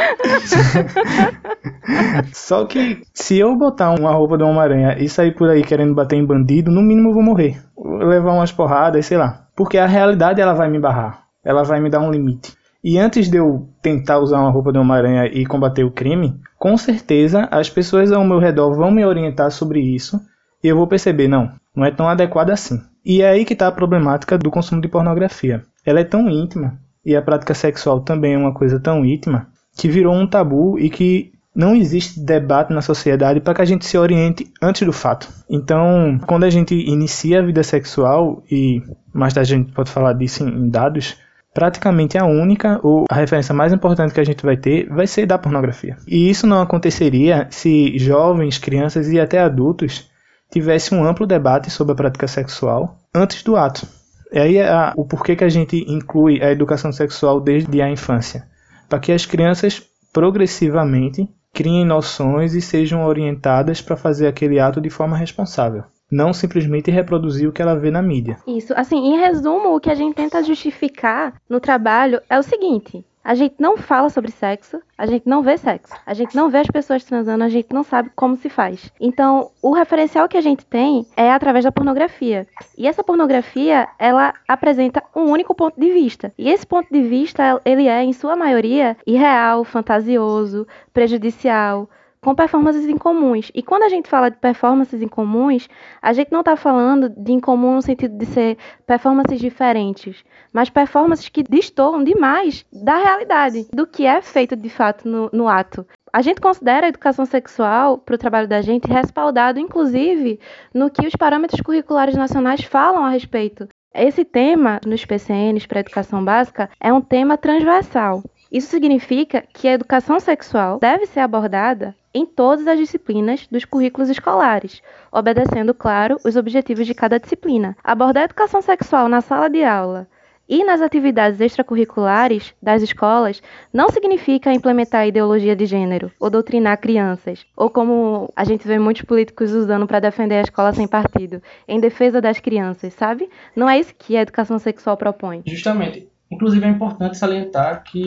Só 2.32 2.66
que 2.66 3.02
se 3.14 3.38
eu 3.38 3.56
botar 3.56 3.90
uma 3.90 4.12
roupa 4.12 4.36
de 4.36 4.42
Homem-Aranha 4.42 4.96
e 4.98 5.08
sair 5.08 5.34
por 5.34 5.48
aí 5.48 5.62
querendo 5.62 5.94
bater 5.94 6.16
em 6.16 6.24
bandido, 6.24 6.70
no 6.70 6.82
mínimo 6.82 7.10
eu 7.10 7.14
vou 7.14 7.22
morrer. 7.22 7.56
Vou 7.76 7.98
levar 7.98 8.32
umas 8.32 8.52
porradas, 8.52 9.06
sei 9.06 9.16
lá. 9.16 9.46
Porque 9.56 9.78
a 9.78 9.86
realidade 9.86 10.40
ela 10.40 10.54
vai 10.54 10.68
me 10.68 10.78
barrar. 10.78 11.22
Ela 11.44 11.62
vai 11.62 11.80
me 11.80 11.88
dar 11.88 12.00
um 12.00 12.10
limite. 12.10 12.52
E 12.82 12.98
antes 12.98 13.30
de 13.30 13.36
eu 13.36 13.68
tentar 13.80 14.18
usar 14.18 14.40
uma 14.40 14.50
roupa 14.50 14.72
de 14.72 14.78
Homem-Aranha 14.78 15.26
e 15.26 15.46
combater 15.46 15.84
o 15.84 15.90
crime, 15.90 16.34
com 16.58 16.76
certeza 16.76 17.48
as 17.50 17.70
pessoas 17.70 18.12
ao 18.12 18.24
meu 18.24 18.38
redor 18.38 18.74
vão 18.74 18.90
me 18.90 19.04
orientar 19.04 19.50
sobre 19.50 19.80
isso 19.80 20.20
e 20.62 20.66
eu 20.66 20.76
vou 20.76 20.88
perceber, 20.88 21.28
não, 21.28 21.52
não 21.78 21.86
é 21.86 21.90
tão 21.92 22.08
adequado 22.08 22.50
assim. 22.50 22.80
E 23.04 23.22
é 23.22 23.28
aí 23.28 23.44
que 23.44 23.52
está 23.52 23.68
a 23.68 23.72
problemática 23.72 24.36
do 24.36 24.50
consumo 24.50 24.80
de 24.80 24.88
pornografia. 24.88 25.62
Ela 25.86 26.00
é 26.00 26.04
tão 26.04 26.28
íntima, 26.28 26.78
e 27.06 27.14
a 27.14 27.22
prática 27.22 27.54
sexual 27.54 28.00
também 28.00 28.34
é 28.34 28.38
uma 28.38 28.52
coisa 28.52 28.80
tão 28.80 29.04
íntima, 29.04 29.46
que 29.76 29.88
virou 29.88 30.14
um 30.14 30.26
tabu 30.26 30.78
e 30.78 30.90
que 30.90 31.32
não 31.54 31.74
existe 31.74 32.20
debate 32.20 32.72
na 32.72 32.82
sociedade 32.82 33.40
para 33.40 33.54
que 33.54 33.62
a 33.62 33.64
gente 33.64 33.86
se 33.86 33.96
oriente 33.96 34.52
antes 34.60 34.84
do 34.84 34.92
fato. 34.92 35.28
Então, 35.48 36.20
quando 36.26 36.44
a 36.44 36.50
gente 36.50 36.74
inicia 36.74 37.38
a 37.38 37.42
vida 37.42 37.62
sexual, 37.62 38.42
e 38.50 38.82
mais 39.12 39.32
tarde 39.32 39.54
a 39.54 39.56
gente 39.56 39.72
pode 39.72 39.90
falar 39.90 40.12
disso 40.12 40.44
em 40.44 40.68
dados, 40.68 41.16
praticamente 41.54 42.18
a 42.18 42.24
única 42.24 42.78
ou 42.82 43.06
a 43.08 43.14
referência 43.14 43.54
mais 43.54 43.72
importante 43.72 44.12
que 44.12 44.20
a 44.20 44.24
gente 44.24 44.44
vai 44.44 44.56
ter 44.56 44.88
vai 44.88 45.06
ser 45.06 45.26
da 45.26 45.38
pornografia. 45.38 45.96
E 46.06 46.28
isso 46.28 46.46
não 46.46 46.60
aconteceria 46.60 47.46
se 47.50 47.96
jovens, 47.98 48.58
crianças 48.58 49.08
e 49.08 49.18
até 49.18 49.40
adultos 49.40 50.08
tivesse 50.50 50.94
um 50.94 51.04
amplo 51.04 51.26
debate 51.26 51.70
sobre 51.70 51.92
a 51.92 51.96
prática 51.96 52.26
sexual 52.26 52.98
antes 53.14 53.42
do 53.42 53.56
ato. 53.56 53.86
E 54.32 54.38
aí 54.38 54.56
o 54.96 55.04
porquê 55.04 55.34
que 55.34 55.44
a 55.44 55.48
gente 55.48 55.84
inclui 55.88 56.42
a 56.42 56.50
educação 56.50 56.92
sexual 56.92 57.40
desde 57.40 57.80
a 57.80 57.90
infância. 57.90 58.46
Para 58.88 58.98
que 58.98 59.12
as 59.12 59.24
crianças 59.24 59.82
progressivamente 60.12 61.28
criem 61.52 61.84
noções 61.84 62.54
e 62.54 62.60
sejam 62.60 63.04
orientadas 63.04 63.80
para 63.80 63.96
fazer 63.96 64.26
aquele 64.26 64.60
ato 64.60 64.80
de 64.80 64.90
forma 64.90 65.16
responsável. 65.16 65.84
Não 66.10 66.32
simplesmente 66.32 66.90
reproduzir 66.90 67.48
o 67.48 67.52
que 67.52 67.60
ela 67.60 67.78
vê 67.78 67.90
na 67.90 68.02
mídia. 68.02 68.38
Isso. 68.46 68.72
Assim, 68.76 68.96
em 68.96 69.18
resumo, 69.18 69.74
o 69.74 69.80
que 69.80 69.90
a 69.90 69.94
gente 69.94 70.14
tenta 70.14 70.42
justificar 70.42 71.34
no 71.48 71.60
trabalho 71.60 72.20
é 72.30 72.38
o 72.38 72.42
seguinte: 72.42 73.04
a 73.28 73.34
gente 73.34 73.56
não 73.58 73.76
fala 73.76 74.08
sobre 74.08 74.30
sexo, 74.30 74.80
a 74.96 75.04
gente 75.04 75.28
não 75.28 75.42
vê 75.42 75.58
sexo, 75.58 75.94
a 76.06 76.14
gente 76.14 76.34
não 76.34 76.48
vê 76.48 76.60
as 76.60 76.66
pessoas 76.66 77.04
transando, 77.04 77.44
a 77.44 77.48
gente 77.50 77.74
não 77.74 77.84
sabe 77.84 78.10
como 78.16 78.36
se 78.36 78.48
faz. 78.48 78.90
Então, 78.98 79.50
o 79.60 79.70
referencial 79.70 80.26
que 80.26 80.38
a 80.38 80.40
gente 80.40 80.64
tem 80.64 81.04
é 81.14 81.30
através 81.30 81.66
da 81.66 81.70
pornografia. 81.70 82.46
E 82.78 82.86
essa 82.86 83.04
pornografia, 83.04 83.86
ela 83.98 84.32
apresenta 84.48 85.02
um 85.14 85.24
único 85.24 85.54
ponto 85.54 85.78
de 85.78 85.92
vista. 85.92 86.32
E 86.38 86.48
esse 86.48 86.66
ponto 86.66 86.90
de 86.90 87.02
vista, 87.02 87.60
ele 87.66 87.86
é, 87.86 88.02
em 88.02 88.14
sua 88.14 88.34
maioria, 88.34 88.96
irreal, 89.06 89.62
fantasioso, 89.62 90.66
prejudicial, 90.94 91.86
com 92.20 92.34
performances 92.34 92.86
incomuns. 92.86 93.50
E 93.54 93.62
quando 93.62 93.84
a 93.84 93.88
gente 93.88 94.08
fala 94.08 94.30
de 94.30 94.36
performances 94.36 95.00
incomuns, 95.02 95.68
a 96.02 96.12
gente 96.12 96.32
não 96.32 96.40
está 96.40 96.56
falando 96.56 97.08
de 97.08 97.32
incomum 97.32 97.74
no 97.74 97.82
sentido 97.82 98.16
de 98.16 98.26
ser 98.26 98.58
performances 98.86 99.40
diferentes, 99.40 100.24
mas 100.52 100.70
performances 100.70 101.28
que 101.28 101.42
destoam 101.42 102.02
demais 102.02 102.64
da 102.72 102.96
realidade, 102.96 103.66
do 103.72 103.86
que 103.86 104.06
é 104.06 104.20
feito 104.20 104.56
de 104.56 104.68
fato 104.68 105.08
no, 105.08 105.30
no 105.32 105.48
ato. 105.48 105.86
A 106.12 106.22
gente 106.22 106.40
considera 106.40 106.86
a 106.86 106.88
educação 106.88 107.26
sexual 107.26 107.98
para 107.98 108.14
o 108.14 108.18
trabalho 108.18 108.48
da 108.48 108.62
gente 108.62 108.88
respaldado, 108.88 109.60
inclusive, 109.60 110.40
no 110.72 110.90
que 110.90 111.06
os 111.06 111.14
parâmetros 111.14 111.60
curriculares 111.60 112.16
nacionais 112.16 112.62
falam 112.62 113.04
a 113.04 113.10
respeito. 113.10 113.68
Esse 113.94 114.24
tema, 114.24 114.80
nos 114.86 115.04
PCNs 115.04 115.66
para 115.66 115.78
a 115.78 115.80
educação 115.80 116.24
básica, 116.24 116.70
é 116.80 116.92
um 116.92 117.00
tema 117.00 117.36
transversal. 117.36 118.22
Isso 118.50 118.68
significa 118.68 119.44
que 119.52 119.68
a 119.68 119.74
educação 119.74 120.18
sexual 120.18 120.78
deve 120.78 121.04
ser 121.06 121.20
abordada 121.20 121.94
em 122.14 122.24
todas 122.24 122.66
as 122.66 122.78
disciplinas 122.78 123.46
dos 123.50 123.64
currículos 123.64 124.08
escolares, 124.08 124.82
obedecendo, 125.12 125.74
claro, 125.74 126.16
os 126.24 126.34
objetivos 126.34 126.86
de 126.86 126.94
cada 126.94 127.20
disciplina. 127.20 127.76
Abordar 127.84 128.22
a 128.22 128.24
educação 128.24 128.62
sexual 128.62 129.08
na 129.08 129.20
sala 129.20 129.50
de 129.50 129.62
aula 129.62 130.08
e 130.48 130.64
nas 130.64 130.80
atividades 130.80 131.40
extracurriculares 131.40 132.54
das 132.62 132.82
escolas 132.82 133.42
não 133.70 133.90
significa 133.90 134.50
implementar 134.50 135.06
ideologia 135.06 135.54
de 135.54 135.66
gênero 135.66 136.10
ou 136.18 136.30
doutrinar 136.30 136.80
crianças, 136.80 137.44
ou 137.54 137.68
como 137.68 138.32
a 138.34 138.44
gente 138.44 138.66
vê 138.66 138.78
muitos 138.78 139.02
políticos 139.02 139.52
usando 139.52 139.86
para 139.86 140.00
defender 140.00 140.36
a 140.36 140.42
escola 140.42 140.72
sem 140.72 140.88
partido, 140.88 141.42
em 141.68 141.78
defesa 141.78 142.20
das 142.20 142.40
crianças, 142.40 142.94
sabe? 142.94 143.28
Não 143.54 143.68
é 143.68 143.78
isso 143.78 143.94
que 143.94 144.16
a 144.16 144.22
educação 144.22 144.58
sexual 144.58 144.96
propõe. 144.96 145.42
Justamente. 145.46 146.08
Inclusive 146.30 146.64
é 146.64 146.68
importante 146.68 147.16
salientar 147.16 147.84
que 147.84 148.02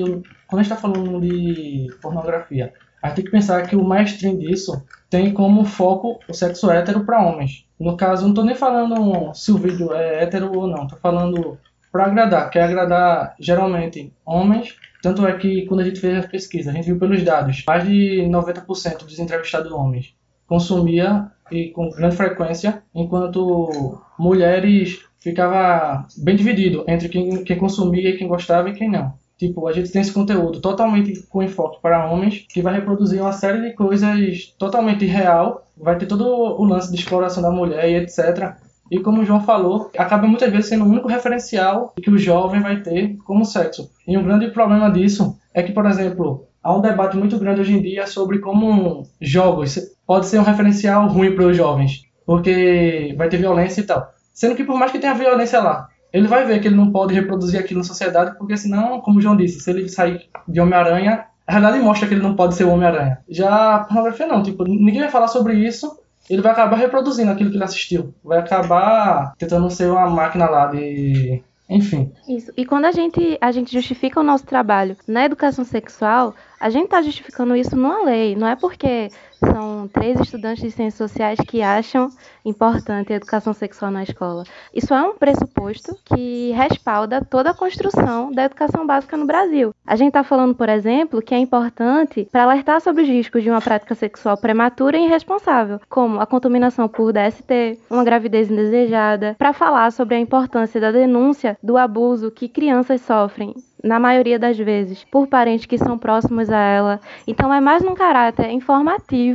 quando 0.47 0.59
a 0.59 0.63
gente 0.63 0.71
está 0.71 0.75
falando 0.75 1.19
de 1.19 1.87
pornografia, 2.01 2.73
a 3.01 3.07
gente 3.07 3.15
tem 3.15 3.25
que 3.25 3.31
pensar 3.31 3.65
que 3.67 3.75
o 3.75 3.83
mainstream 3.83 4.37
disso 4.37 4.83
tem 5.09 5.33
como 5.33 5.65
foco 5.65 6.19
o 6.29 6.33
sexo 6.33 6.69
hétero 6.69 7.03
para 7.03 7.21
homens. 7.21 7.65
No 7.79 7.97
caso, 7.97 8.23
não 8.23 8.29
estou 8.29 8.45
nem 8.45 8.55
falando 8.55 9.33
se 9.33 9.51
o 9.51 9.57
vídeo 9.57 9.91
é 9.93 10.23
hétero 10.23 10.55
ou 10.55 10.67
não, 10.67 10.83
estou 10.83 10.99
falando 10.99 11.57
para 11.91 12.05
agradar, 12.05 12.49
quer 12.49 12.63
agradar 12.63 13.35
geralmente 13.39 14.13
homens. 14.25 14.75
Tanto 15.01 15.25
é 15.25 15.33
que 15.37 15.65
quando 15.65 15.79
a 15.79 15.83
gente 15.83 15.99
fez 15.99 16.23
a 16.23 16.27
pesquisa, 16.27 16.69
a 16.69 16.73
gente 16.73 16.85
viu 16.85 16.99
pelos 16.99 17.23
dados, 17.23 17.63
mais 17.67 17.83
de 17.83 18.21
90% 18.29 18.99
dos 18.99 19.17
entrevistados 19.17 19.71
homens 19.71 20.13
consumia 20.51 21.31
e 21.49 21.69
com 21.69 21.89
grande 21.89 22.17
frequência, 22.17 22.83
enquanto 22.93 24.01
mulheres 24.19 24.99
ficava 25.21 26.05
bem 26.17 26.35
dividido 26.35 26.83
entre 26.87 27.07
quem, 27.07 27.43
quem 27.43 27.57
consumia 27.57 28.09
e 28.09 28.17
quem 28.17 28.27
gostava 28.27 28.69
e 28.69 28.73
quem 28.73 28.89
não. 28.89 29.13
Tipo, 29.37 29.67
a 29.67 29.73
gente 29.73 29.91
tem 29.91 30.01
esse 30.01 30.13
conteúdo 30.13 30.59
totalmente 30.59 31.23
com 31.27 31.41
enfoque 31.41 31.81
para 31.81 32.05
homens, 32.11 32.45
que 32.47 32.61
vai 32.61 32.75
reproduzir 32.75 33.21
uma 33.21 33.31
série 33.31 33.61
de 33.61 33.73
coisas 33.73 34.53
totalmente 34.59 35.05
real, 35.05 35.65
vai 35.75 35.97
ter 35.97 36.05
todo 36.05 36.27
o 36.27 36.63
lance 36.63 36.91
de 36.91 36.99
exploração 36.99 37.41
da 37.41 37.49
mulher 37.49 37.89
e 37.89 37.95
etc. 37.95 38.55
E 38.91 38.99
como 38.99 39.21
o 39.21 39.25
João 39.25 39.41
falou, 39.41 39.89
acaba 39.97 40.27
muitas 40.27 40.51
vezes 40.51 40.67
sendo 40.67 40.85
o 40.85 40.89
único 40.89 41.07
referencial 41.07 41.93
que 42.03 42.11
o 42.11 42.19
jovem 42.19 42.61
vai 42.61 42.81
ter 42.81 43.17
como 43.25 43.45
sexo. 43.45 43.89
E 44.07 44.15
um 44.15 44.23
grande 44.23 44.51
problema 44.51 44.91
disso 44.91 45.35
é 45.53 45.63
que, 45.63 45.71
por 45.71 45.87
exemplo, 45.87 46.45
há 46.61 46.75
um 46.75 46.81
debate 46.81 47.17
muito 47.17 47.39
grande 47.39 47.61
hoje 47.61 47.73
em 47.73 47.81
dia 47.81 48.05
sobre 48.05 48.37
como 48.37 49.07
jogos 49.19 49.79
pode 50.05 50.27
ser 50.27 50.39
um 50.39 50.43
referencial 50.43 51.07
ruim 51.07 51.33
para 51.33 51.47
os 51.47 51.57
jovens, 51.57 52.03
porque 52.27 53.15
vai 53.17 53.27
ter 53.27 53.37
violência 53.37 53.81
e 53.81 53.85
tal. 53.85 54.07
Sendo 54.41 54.55
que 54.55 54.63
por 54.63 54.75
mais 54.75 54.91
que 54.91 54.97
tenha 54.97 55.13
violência 55.13 55.59
lá, 55.61 55.87
ele 56.11 56.27
vai 56.27 56.43
ver 56.43 56.59
que 56.59 56.67
ele 56.67 56.75
não 56.75 56.91
pode 56.91 57.13
reproduzir 57.13 57.59
aquilo 57.59 57.81
na 57.81 57.83
sociedade, 57.83 58.35
porque 58.39 58.57
senão, 58.57 58.99
como 58.99 59.19
o 59.19 59.21
João 59.21 59.37
disse, 59.37 59.59
se 59.59 59.69
ele 59.69 59.87
sair 59.87 60.31
de 60.47 60.59
Homem-Aranha, 60.59 61.25
a 61.45 61.51
realidade 61.51 61.83
mostra 61.83 62.07
que 62.07 62.15
ele 62.15 62.23
não 62.23 62.35
pode 62.35 62.55
ser 62.55 62.63
o 62.63 62.71
Homem-Aranha. 62.71 63.19
Já 63.29 63.75
a 63.75 63.79
pornografia 63.83 64.25
não, 64.25 64.41
tipo, 64.41 64.63
ninguém 64.63 65.01
vai 65.01 65.11
falar 65.11 65.27
sobre 65.27 65.53
isso, 65.53 65.95
ele 66.27 66.41
vai 66.41 66.53
acabar 66.53 66.75
reproduzindo 66.75 67.29
aquilo 67.29 67.51
que 67.51 67.55
ele 67.55 67.63
assistiu. 67.63 68.15
Vai 68.23 68.39
acabar 68.39 69.35
tentando 69.37 69.69
ser 69.69 69.91
uma 69.91 70.09
máquina 70.09 70.49
lá 70.49 70.65
de 70.65 71.43
enfim. 71.69 72.11
Isso. 72.27 72.51
E 72.57 72.65
quando 72.65 72.85
a 72.85 72.91
gente, 72.91 73.37
a 73.39 73.51
gente 73.51 73.71
justifica 73.71 74.19
o 74.19 74.23
nosso 74.23 74.45
trabalho 74.45 74.97
na 75.07 75.23
educação 75.23 75.63
sexual, 75.63 76.33
a 76.59 76.69
gente 76.71 76.85
está 76.85 77.01
justificando 77.01 77.55
isso 77.55 77.75
numa 77.75 78.03
lei. 78.03 78.35
Não 78.35 78.47
é 78.47 78.55
porque 78.55 79.09
são 79.43 79.87
três 79.87 80.19
estudantes 80.19 80.63
de 80.63 80.71
ciências 80.71 80.95
sociais 80.95 81.39
que 81.47 81.61
acham 81.61 82.09
importante 82.45 83.11
a 83.11 83.15
educação 83.15 83.53
sexual 83.53 83.91
na 83.91 84.03
escola. 84.03 84.43
Isso 84.73 84.93
é 84.93 85.01
um 85.01 85.15
pressuposto 85.15 85.95
que 86.05 86.51
respalda 86.51 87.23
toda 87.23 87.51
a 87.51 87.53
construção 87.53 88.31
da 88.31 88.43
educação 88.43 88.85
básica 88.85 89.17
no 89.17 89.25
Brasil. 89.25 89.73
A 89.85 89.95
gente 89.95 90.09
está 90.09 90.23
falando, 90.23 90.55
por 90.55 90.69
exemplo, 90.69 91.21
que 91.21 91.33
é 91.33 91.37
importante 91.37 92.27
para 92.31 92.43
alertar 92.43 92.81
sobre 92.81 93.03
os 93.03 93.09
riscos 93.09 93.43
de 93.43 93.49
uma 93.49 93.61
prática 93.61 93.95
sexual 93.95 94.37
prematura 94.37 94.97
e 94.97 95.05
irresponsável, 95.05 95.79
como 95.89 96.19
a 96.19 96.25
contaminação 96.25 96.87
por 96.87 97.11
DST, 97.11 97.79
uma 97.89 98.03
gravidez 98.03 98.49
indesejada, 98.49 99.35
para 99.37 99.53
falar 99.53 99.91
sobre 99.91 100.15
a 100.15 100.19
importância 100.19 100.79
da 100.79 100.91
denúncia 100.91 101.57
do 101.61 101.77
abuso 101.77 102.31
que 102.31 102.47
crianças 102.47 103.01
sofrem 103.01 103.55
na 103.83 103.99
maioria 103.99 104.37
das 104.37 104.57
vezes, 104.57 105.03
por 105.05 105.27
parentes 105.27 105.65
que 105.65 105.77
são 105.77 105.97
próximos 105.97 106.49
a 106.49 106.59
ela. 106.59 107.01
Então, 107.25 107.53
é 107.53 107.59
mais 107.59 107.83
num 107.83 107.95
caráter 107.95 108.51
informativo 108.51 109.30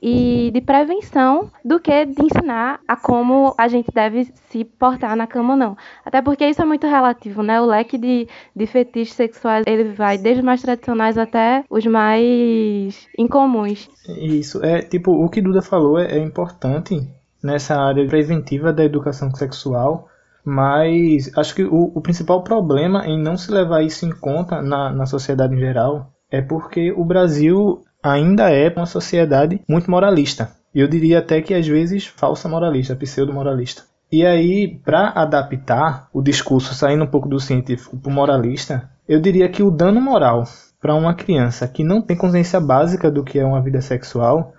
e 0.00 0.50
de 0.52 0.60
prevenção 0.60 1.50
do 1.64 1.80
que 1.80 2.06
de 2.06 2.22
ensinar 2.22 2.80
a 2.86 2.96
como 2.96 3.54
a 3.58 3.66
gente 3.66 3.90
deve 3.92 4.32
se 4.48 4.64
portar 4.64 5.16
na 5.16 5.26
cama 5.26 5.54
ou 5.54 5.58
não. 5.58 5.76
Até 6.04 6.22
porque 6.22 6.46
isso 6.46 6.62
é 6.62 6.64
muito 6.64 6.86
relativo, 6.86 7.42
né? 7.42 7.60
O 7.60 7.66
leque 7.66 7.98
de, 7.98 8.28
de 8.54 8.66
fetiches 8.66 9.14
sexuais, 9.14 9.64
ele 9.66 9.84
vai 9.84 10.16
desde 10.16 10.40
os 10.40 10.46
mais 10.46 10.62
tradicionais 10.62 11.18
até 11.18 11.64
os 11.68 11.84
mais 11.86 13.08
incomuns. 13.18 13.88
Isso, 14.08 14.64
é 14.64 14.82
tipo, 14.82 15.12
o 15.12 15.28
que 15.28 15.42
Duda 15.42 15.62
falou 15.62 15.98
é, 15.98 16.16
é 16.16 16.18
importante 16.18 16.96
nessa 17.42 17.76
área 17.76 18.06
preventiva 18.06 18.72
da 18.72 18.84
educação 18.84 19.34
sexual, 19.34 20.08
mas 20.44 21.30
acho 21.36 21.54
que 21.54 21.64
o, 21.64 21.92
o 21.94 22.00
principal 22.00 22.42
problema 22.42 23.04
em 23.06 23.20
não 23.20 23.36
se 23.36 23.50
levar 23.50 23.82
isso 23.82 24.06
em 24.06 24.12
conta 24.12 24.62
na, 24.62 24.90
na 24.90 25.06
sociedade 25.06 25.54
em 25.54 25.58
geral 25.58 26.12
é 26.30 26.40
porque 26.40 26.92
o 26.92 27.04
Brasil 27.04 27.82
ainda 28.02 28.50
é 28.50 28.72
uma 28.74 28.86
sociedade 28.86 29.60
muito 29.68 29.90
moralista. 29.90 30.50
Eu 30.74 30.86
diria 30.86 31.18
até 31.18 31.40
que 31.40 31.54
às 31.54 31.66
vezes 31.66 32.06
falsa 32.06 32.48
moralista, 32.48 32.94
pseudo-moralista. 32.94 33.82
E 34.10 34.24
aí, 34.24 34.80
para 34.84 35.10
adaptar 35.10 36.08
o 36.12 36.22
discurso 36.22 36.74
saindo 36.74 37.04
um 37.04 37.08
pouco 37.08 37.28
do 37.28 37.38
científico 37.38 37.96
para 37.96 38.10
o 38.10 38.12
moralista, 38.12 38.88
eu 39.06 39.20
diria 39.20 39.48
que 39.48 39.62
o 39.62 39.70
dano 39.70 40.00
moral 40.00 40.44
para 40.80 40.94
uma 40.94 41.14
criança 41.14 41.66
que 41.68 41.84
não 41.84 42.00
tem 42.00 42.16
consciência 42.16 42.60
básica 42.60 43.10
do 43.10 43.24
que 43.24 43.38
é 43.38 43.44
uma 43.44 43.60
vida 43.60 43.80
sexual 43.80 44.54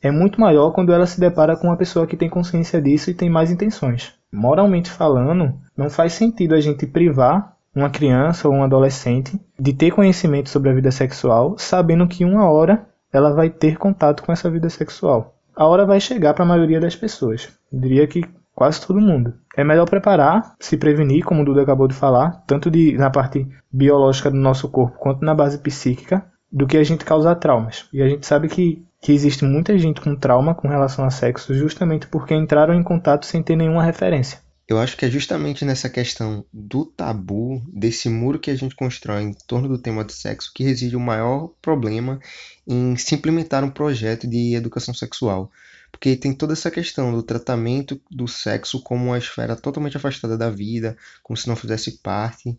é 0.00 0.10
muito 0.10 0.40
maior 0.40 0.70
quando 0.70 0.92
ela 0.92 1.06
se 1.06 1.18
depara 1.18 1.56
com 1.56 1.66
uma 1.66 1.76
pessoa 1.76 2.06
que 2.06 2.16
tem 2.16 2.28
consciência 2.28 2.80
disso 2.80 3.10
e 3.10 3.14
tem 3.14 3.30
mais 3.30 3.50
intenções. 3.50 4.12
Moralmente 4.32 4.90
falando, 4.90 5.54
não 5.76 5.88
faz 5.88 6.12
sentido 6.12 6.54
a 6.54 6.60
gente 6.60 6.86
privar 6.86 7.53
uma 7.74 7.90
criança 7.90 8.48
ou 8.48 8.54
um 8.54 8.62
adolescente 8.62 9.40
de 9.58 9.72
ter 9.72 9.90
conhecimento 9.90 10.48
sobre 10.48 10.70
a 10.70 10.74
vida 10.74 10.90
sexual, 10.90 11.56
sabendo 11.58 12.06
que 12.06 12.24
uma 12.24 12.48
hora 12.48 12.86
ela 13.12 13.32
vai 13.32 13.50
ter 13.50 13.76
contato 13.76 14.22
com 14.22 14.32
essa 14.32 14.50
vida 14.50 14.68
sexual. 14.68 15.36
A 15.56 15.66
hora 15.66 15.86
vai 15.86 16.00
chegar 16.00 16.34
para 16.34 16.44
a 16.44 16.48
maioria 16.48 16.80
das 16.80 16.96
pessoas. 16.96 17.48
Eu 17.72 17.80
diria 17.80 18.06
que 18.06 18.24
quase 18.54 18.84
todo 18.84 19.00
mundo. 19.00 19.34
É 19.56 19.64
melhor 19.64 19.88
preparar, 19.88 20.54
se 20.58 20.76
prevenir, 20.76 21.24
como 21.24 21.42
o 21.42 21.44
Duda 21.44 21.62
acabou 21.62 21.88
de 21.88 21.94
falar, 21.94 22.42
tanto 22.46 22.70
de, 22.70 22.96
na 22.96 23.10
parte 23.10 23.46
biológica 23.72 24.30
do 24.30 24.36
nosso 24.36 24.68
corpo 24.68 24.98
quanto 24.98 25.24
na 25.24 25.34
base 25.34 25.58
psíquica, 25.58 26.24
do 26.50 26.66
que 26.66 26.76
a 26.76 26.84
gente 26.84 27.04
causar 27.04 27.34
traumas. 27.36 27.88
E 27.92 28.02
a 28.02 28.08
gente 28.08 28.26
sabe 28.26 28.48
que 28.48 28.84
que 29.04 29.12
existe 29.12 29.44
muita 29.44 29.76
gente 29.76 30.00
com 30.00 30.16
trauma 30.16 30.54
com 30.54 30.66
relação 30.66 31.04
a 31.04 31.10
sexo 31.10 31.52
justamente 31.52 32.06
porque 32.06 32.34
entraram 32.34 32.72
em 32.72 32.82
contato 32.82 33.26
sem 33.26 33.42
ter 33.42 33.54
nenhuma 33.54 33.82
referência. 33.82 34.38
Eu 34.66 34.78
acho 34.78 34.96
que 34.96 35.04
é 35.04 35.10
justamente 35.10 35.62
nessa 35.64 35.90
questão 35.90 36.44
do 36.50 36.86
tabu, 36.86 37.62
desse 37.68 38.08
muro 38.08 38.38
que 38.38 38.50
a 38.50 38.56
gente 38.56 38.74
constrói 38.74 39.22
em 39.22 39.34
torno 39.46 39.68
do 39.68 39.78
tema 39.78 40.02
do 40.02 40.12
sexo, 40.12 40.50
que 40.54 40.64
reside 40.64 40.96
o 40.96 41.00
maior 41.00 41.48
problema 41.60 42.18
em 42.66 42.96
se 42.96 43.14
implementar 43.14 43.62
um 43.62 43.70
projeto 43.70 44.26
de 44.26 44.54
educação 44.54 44.94
sexual. 44.94 45.52
Porque 45.92 46.16
tem 46.16 46.32
toda 46.32 46.54
essa 46.54 46.70
questão 46.70 47.12
do 47.12 47.22
tratamento 47.22 48.00
do 48.10 48.26
sexo 48.26 48.80
como 48.80 49.04
uma 49.06 49.18
esfera 49.18 49.54
totalmente 49.54 49.96
afastada 49.96 50.36
da 50.36 50.48
vida, 50.50 50.96
como 51.22 51.36
se 51.36 51.46
não 51.46 51.54
fizesse 51.54 51.98
parte, 51.98 52.58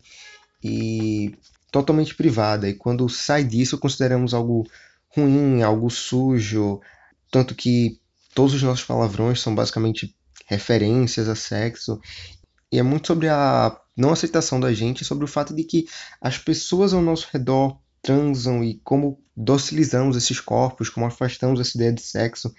e 0.62 1.34
totalmente 1.72 2.14
privada. 2.14 2.68
E 2.68 2.74
quando 2.74 3.08
sai 3.08 3.44
disso, 3.44 3.78
consideramos 3.78 4.32
algo 4.32 4.64
ruim, 5.08 5.62
algo 5.62 5.90
sujo, 5.90 6.80
tanto 7.30 7.54
que 7.54 8.00
todos 8.34 8.54
os 8.54 8.62
nossos 8.62 8.84
palavrões 8.84 9.40
são 9.40 9.54
basicamente 9.54 10.15
referências 10.46 11.28
a 11.28 11.34
sexo. 11.34 12.00
E 12.70 12.78
é 12.78 12.82
muito 12.82 13.06
sobre 13.06 13.28
a 13.28 13.76
não 13.96 14.12
aceitação 14.12 14.60
da 14.60 14.72
gente, 14.72 15.04
sobre 15.04 15.24
o 15.24 15.28
fato 15.28 15.54
de 15.54 15.64
que 15.64 15.86
as 16.20 16.36
pessoas 16.36 16.92
ao 16.92 17.00
nosso 17.00 17.28
redor 17.32 17.78
transam 18.02 18.62
e 18.62 18.80
como 18.84 19.18
docilizamos 19.36 20.16
esses 20.16 20.40
corpos, 20.40 20.88
como 20.88 21.06
afastamos 21.06 21.58
essa 21.58 21.76
ideia 21.76 21.92
de 21.92 22.02
sexo. 22.02 22.54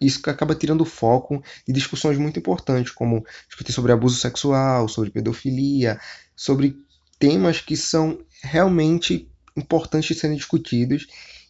Isso 0.00 0.20
acaba 0.28 0.54
tirando 0.54 0.82
o 0.82 0.86
foco 0.86 1.42
de 1.66 1.72
discussões 1.72 2.16
muito 2.18 2.38
importantes, 2.38 2.92
como 2.92 3.24
discutir 3.48 3.72
sobre 3.72 3.92
abuso 3.92 4.18
sexual, 4.18 4.88
sobre 4.88 5.10
pedofilia, 5.10 6.00
sobre 6.34 6.76
temas 7.18 7.60
que 7.60 7.76
são 7.76 8.18
realmente 8.42 9.28
importantes 9.56 10.14
de 10.14 10.20
serem 10.20 10.36
discutidos 10.36 11.06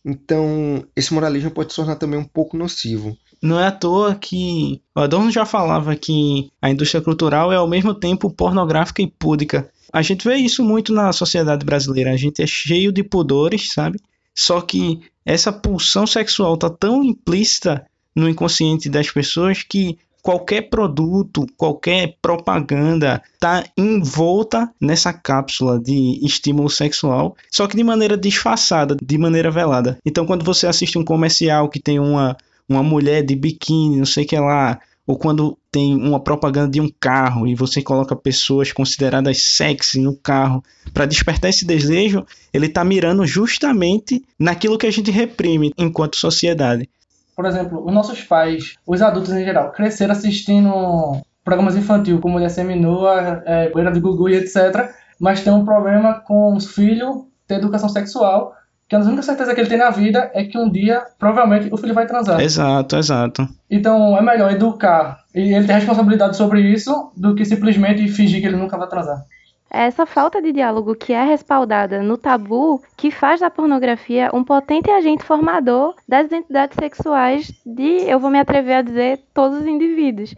então, 0.08 0.86
esse 0.94 1.12
moralismo 1.12 1.50
pode 1.50 1.72
se 1.72 1.76
tornar 1.76 1.96
também 1.96 2.16
um 2.16 2.24
pouco 2.24 2.56
nocivo. 2.56 3.18
Não 3.46 3.60
é 3.60 3.68
à 3.68 3.70
toa 3.72 4.14
que 4.14 4.80
o 4.94 5.00
Adorno 5.00 5.30
já 5.30 5.46
falava 5.46 5.94
que 5.94 6.50
a 6.60 6.68
indústria 6.68 7.00
cultural 7.00 7.52
é 7.52 7.56
ao 7.56 7.68
mesmo 7.68 7.94
tempo 7.94 8.28
pornográfica 8.30 9.02
e 9.02 9.06
púdica. 9.06 9.70
A 9.92 10.02
gente 10.02 10.26
vê 10.26 10.34
isso 10.36 10.64
muito 10.64 10.92
na 10.92 11.12
sociedade 11.12 11.64
brasileira. 11.64 12.10
A 12.12 12.16
gente 12.16 12.42
é 12.42 12.46
cheio 12.46 12.90
de 12.90 13.02
pudores, 13.02 13.72
sabe? 13.72 14.00
Só 14.34 14.60
que 14.60 15.00
essa 15.24 15.52
pulsão 15.52 16.06
sexual 16.06 16.56
tá 16.56 16.68
tão 16.68 17.04
implícita 17.04 17.86
no 18.14 18.28
inconsciente 18.28 18.88
das 18.88 19.10
pessoas 19.10 19.62
que 19.62 19.96
qualquer 20.26 20.62
produto, 20.62 21.46
qualquer 21.56 22.16
propaganda 22.20 23.22
está 23.34 23.64
envolta 23.76 24.68
nessa 24.80 25.12
cápsula 25.12 25.78
de 25.78 26.18
estímulo 26.20 26.68
sexual, 26.68 27.36
só 27.48 27.68
que 27.68 27.76
de 27.76 27.84
maneira 27.84 28.16
disfarçada, 28.16 28.96
de 29.00 29.18
maneira 29.18 29.52
velada. 29.52 29.98
Então, 30.04 30.26
quando 30.26 30.44
você 30.44 30.66
assiste 30.66 30.98
um 30.98 31.04
comercial 31.04 31.68
que 31.68 31.78
tem 31.78 32.00
uma, 32.00 32.36
uma 32.68 32.82
mulher 32.82 33.22
de 33.22 33.34
biquíni, 33.34 33.96
não 33.96 34.06
sei 34.06 34.24
o 34.24 34.26
que 34.26 34.38
lá, 34.38 34.78
ou 35.06 35.16
quando 35.16 35.56
tem 35.70 35.94
uma 35.94 36.18
propaganda 36.18 36.70
de 36.70 36.80
um 36.80 36.90
carro 37.00 37.46
e 37.46 37.54
você 37.54 37.80
coloca 37.80 38.16
pessoas 38.16 38.72
consideradas 38.72 39.42
sexy 39.42 40.00
no 40.00 40.16
carro 40.16 40.62
para 40.92 41.06
despertar 41.06 41.48
esse 41.48 41.64
desejo, 41.64 42.26
ele 42.52 42.66
está 42.66 42.84
mirando 42.84 43.24
justamente 43.24 44.24
naquilo 44.38 44.78
que 44.78 44.86
a 44.86 44.90
gente 44.90 45.10
reprime 45.10 45.72
enquanto 45.78 46.16
sociedade 46.16 46.88
por 47.36 47.44
exemplo, 47.44 47.86
os 47.86 47.92
nossos 47.92 48.22
pais, 48.24 48.76
os 48.86 49.02
adultos 49.02 49.30
em 49.34 49.44
geral, 49.44 49.70
cresceram 49.70 50.12
assistindo 50.12 51.20
programas 51.44 51.76
infantis 51.76 52.18
como 52.18 52.32
Mulher 52.32 52.48
Seminua, 52.48 53.42
é, 53.44 53.70
Beira 53.70 53.92
de 53.92 54.00
Gugu 54.00 54.30
e 54.30 54.36
etc. 54.36 54.90
mas 55.20 55.42
tem 55.42 55.52
um 55.52 55.64
problema 55.64 56.14
com 56.14 56.56
os 56.56 56.66
filhos 56.66 57.26
ter 57.46 57.56
educação 57.56 57.90
sexual, 57.90 58.55
que 58.88 58.94
a 58.94 59.00
única 59.00 59.22
certeza 59.22 59.54
que 59.54 59.60
ele 59.60 59.68
tem 59.68 59.78
na 59.78 59.90
vida 59.90 60.30
é 60.32 60.44
que 60.44 60.56
um 60.56 60.70
dia, 60.70 61.02
provavelmente, 61.18 61.68
o 61.72 61.76
filho 61.76 61.94
vai 61.94 62.06
transar. 62.06 62.40
Exato, 62.40 62.96
exato. 62.96 63.48
Então 63.70 64.16
é 64.16 64.22
melhor 64.22 64.52
educar 64.52 65.24
e 65.34 65.54
ele 65.54 65.66
ter 65.66 65.74
responsabilidade 65.74 66.36
sobre 66.36 66.60
isso 66.60 67.10
do 67.16 67.34
que 67.34 67.44
simplesmente 67.44 68.06
fingir 68.08 68.40
que 68.40 68.46
ele 68.46 68.56
nunca 68.56 68.78
vai 68.78 68.88
transar. 68.88 69.24
É 69.68 69.86
essa 69.86 70.06
falta 70.06 70.40
de 70.40 70.52
diálogo 70.52 70.94
que 70.94 71.12
é 71.12 71.24
respaldada 71.24 72.00
no 72.00 72.16
tabu 72.16 72.80
que 72.96 73.10
faz 73.10 73.40
da 73.40 73.50
pornografia 73.50 74.30
um 74.32 74.44
potente 74.44 74.88
agente 74.90 75.24
formador 75.24 75.94
das 76.08 76.26
identidades 76.26 76.76
sexuais 76.78 77.52
de, 77.66 78.08
eu 78.08 78.20
vou 78.20 78.30
me 78.30 78.38
atrever 78.38 78.76
a 78.76 78.82
dizer, 78.82 79.20
todos 79.34 79.58
os 79.58 79.66
indivíduos. 79.66 80.34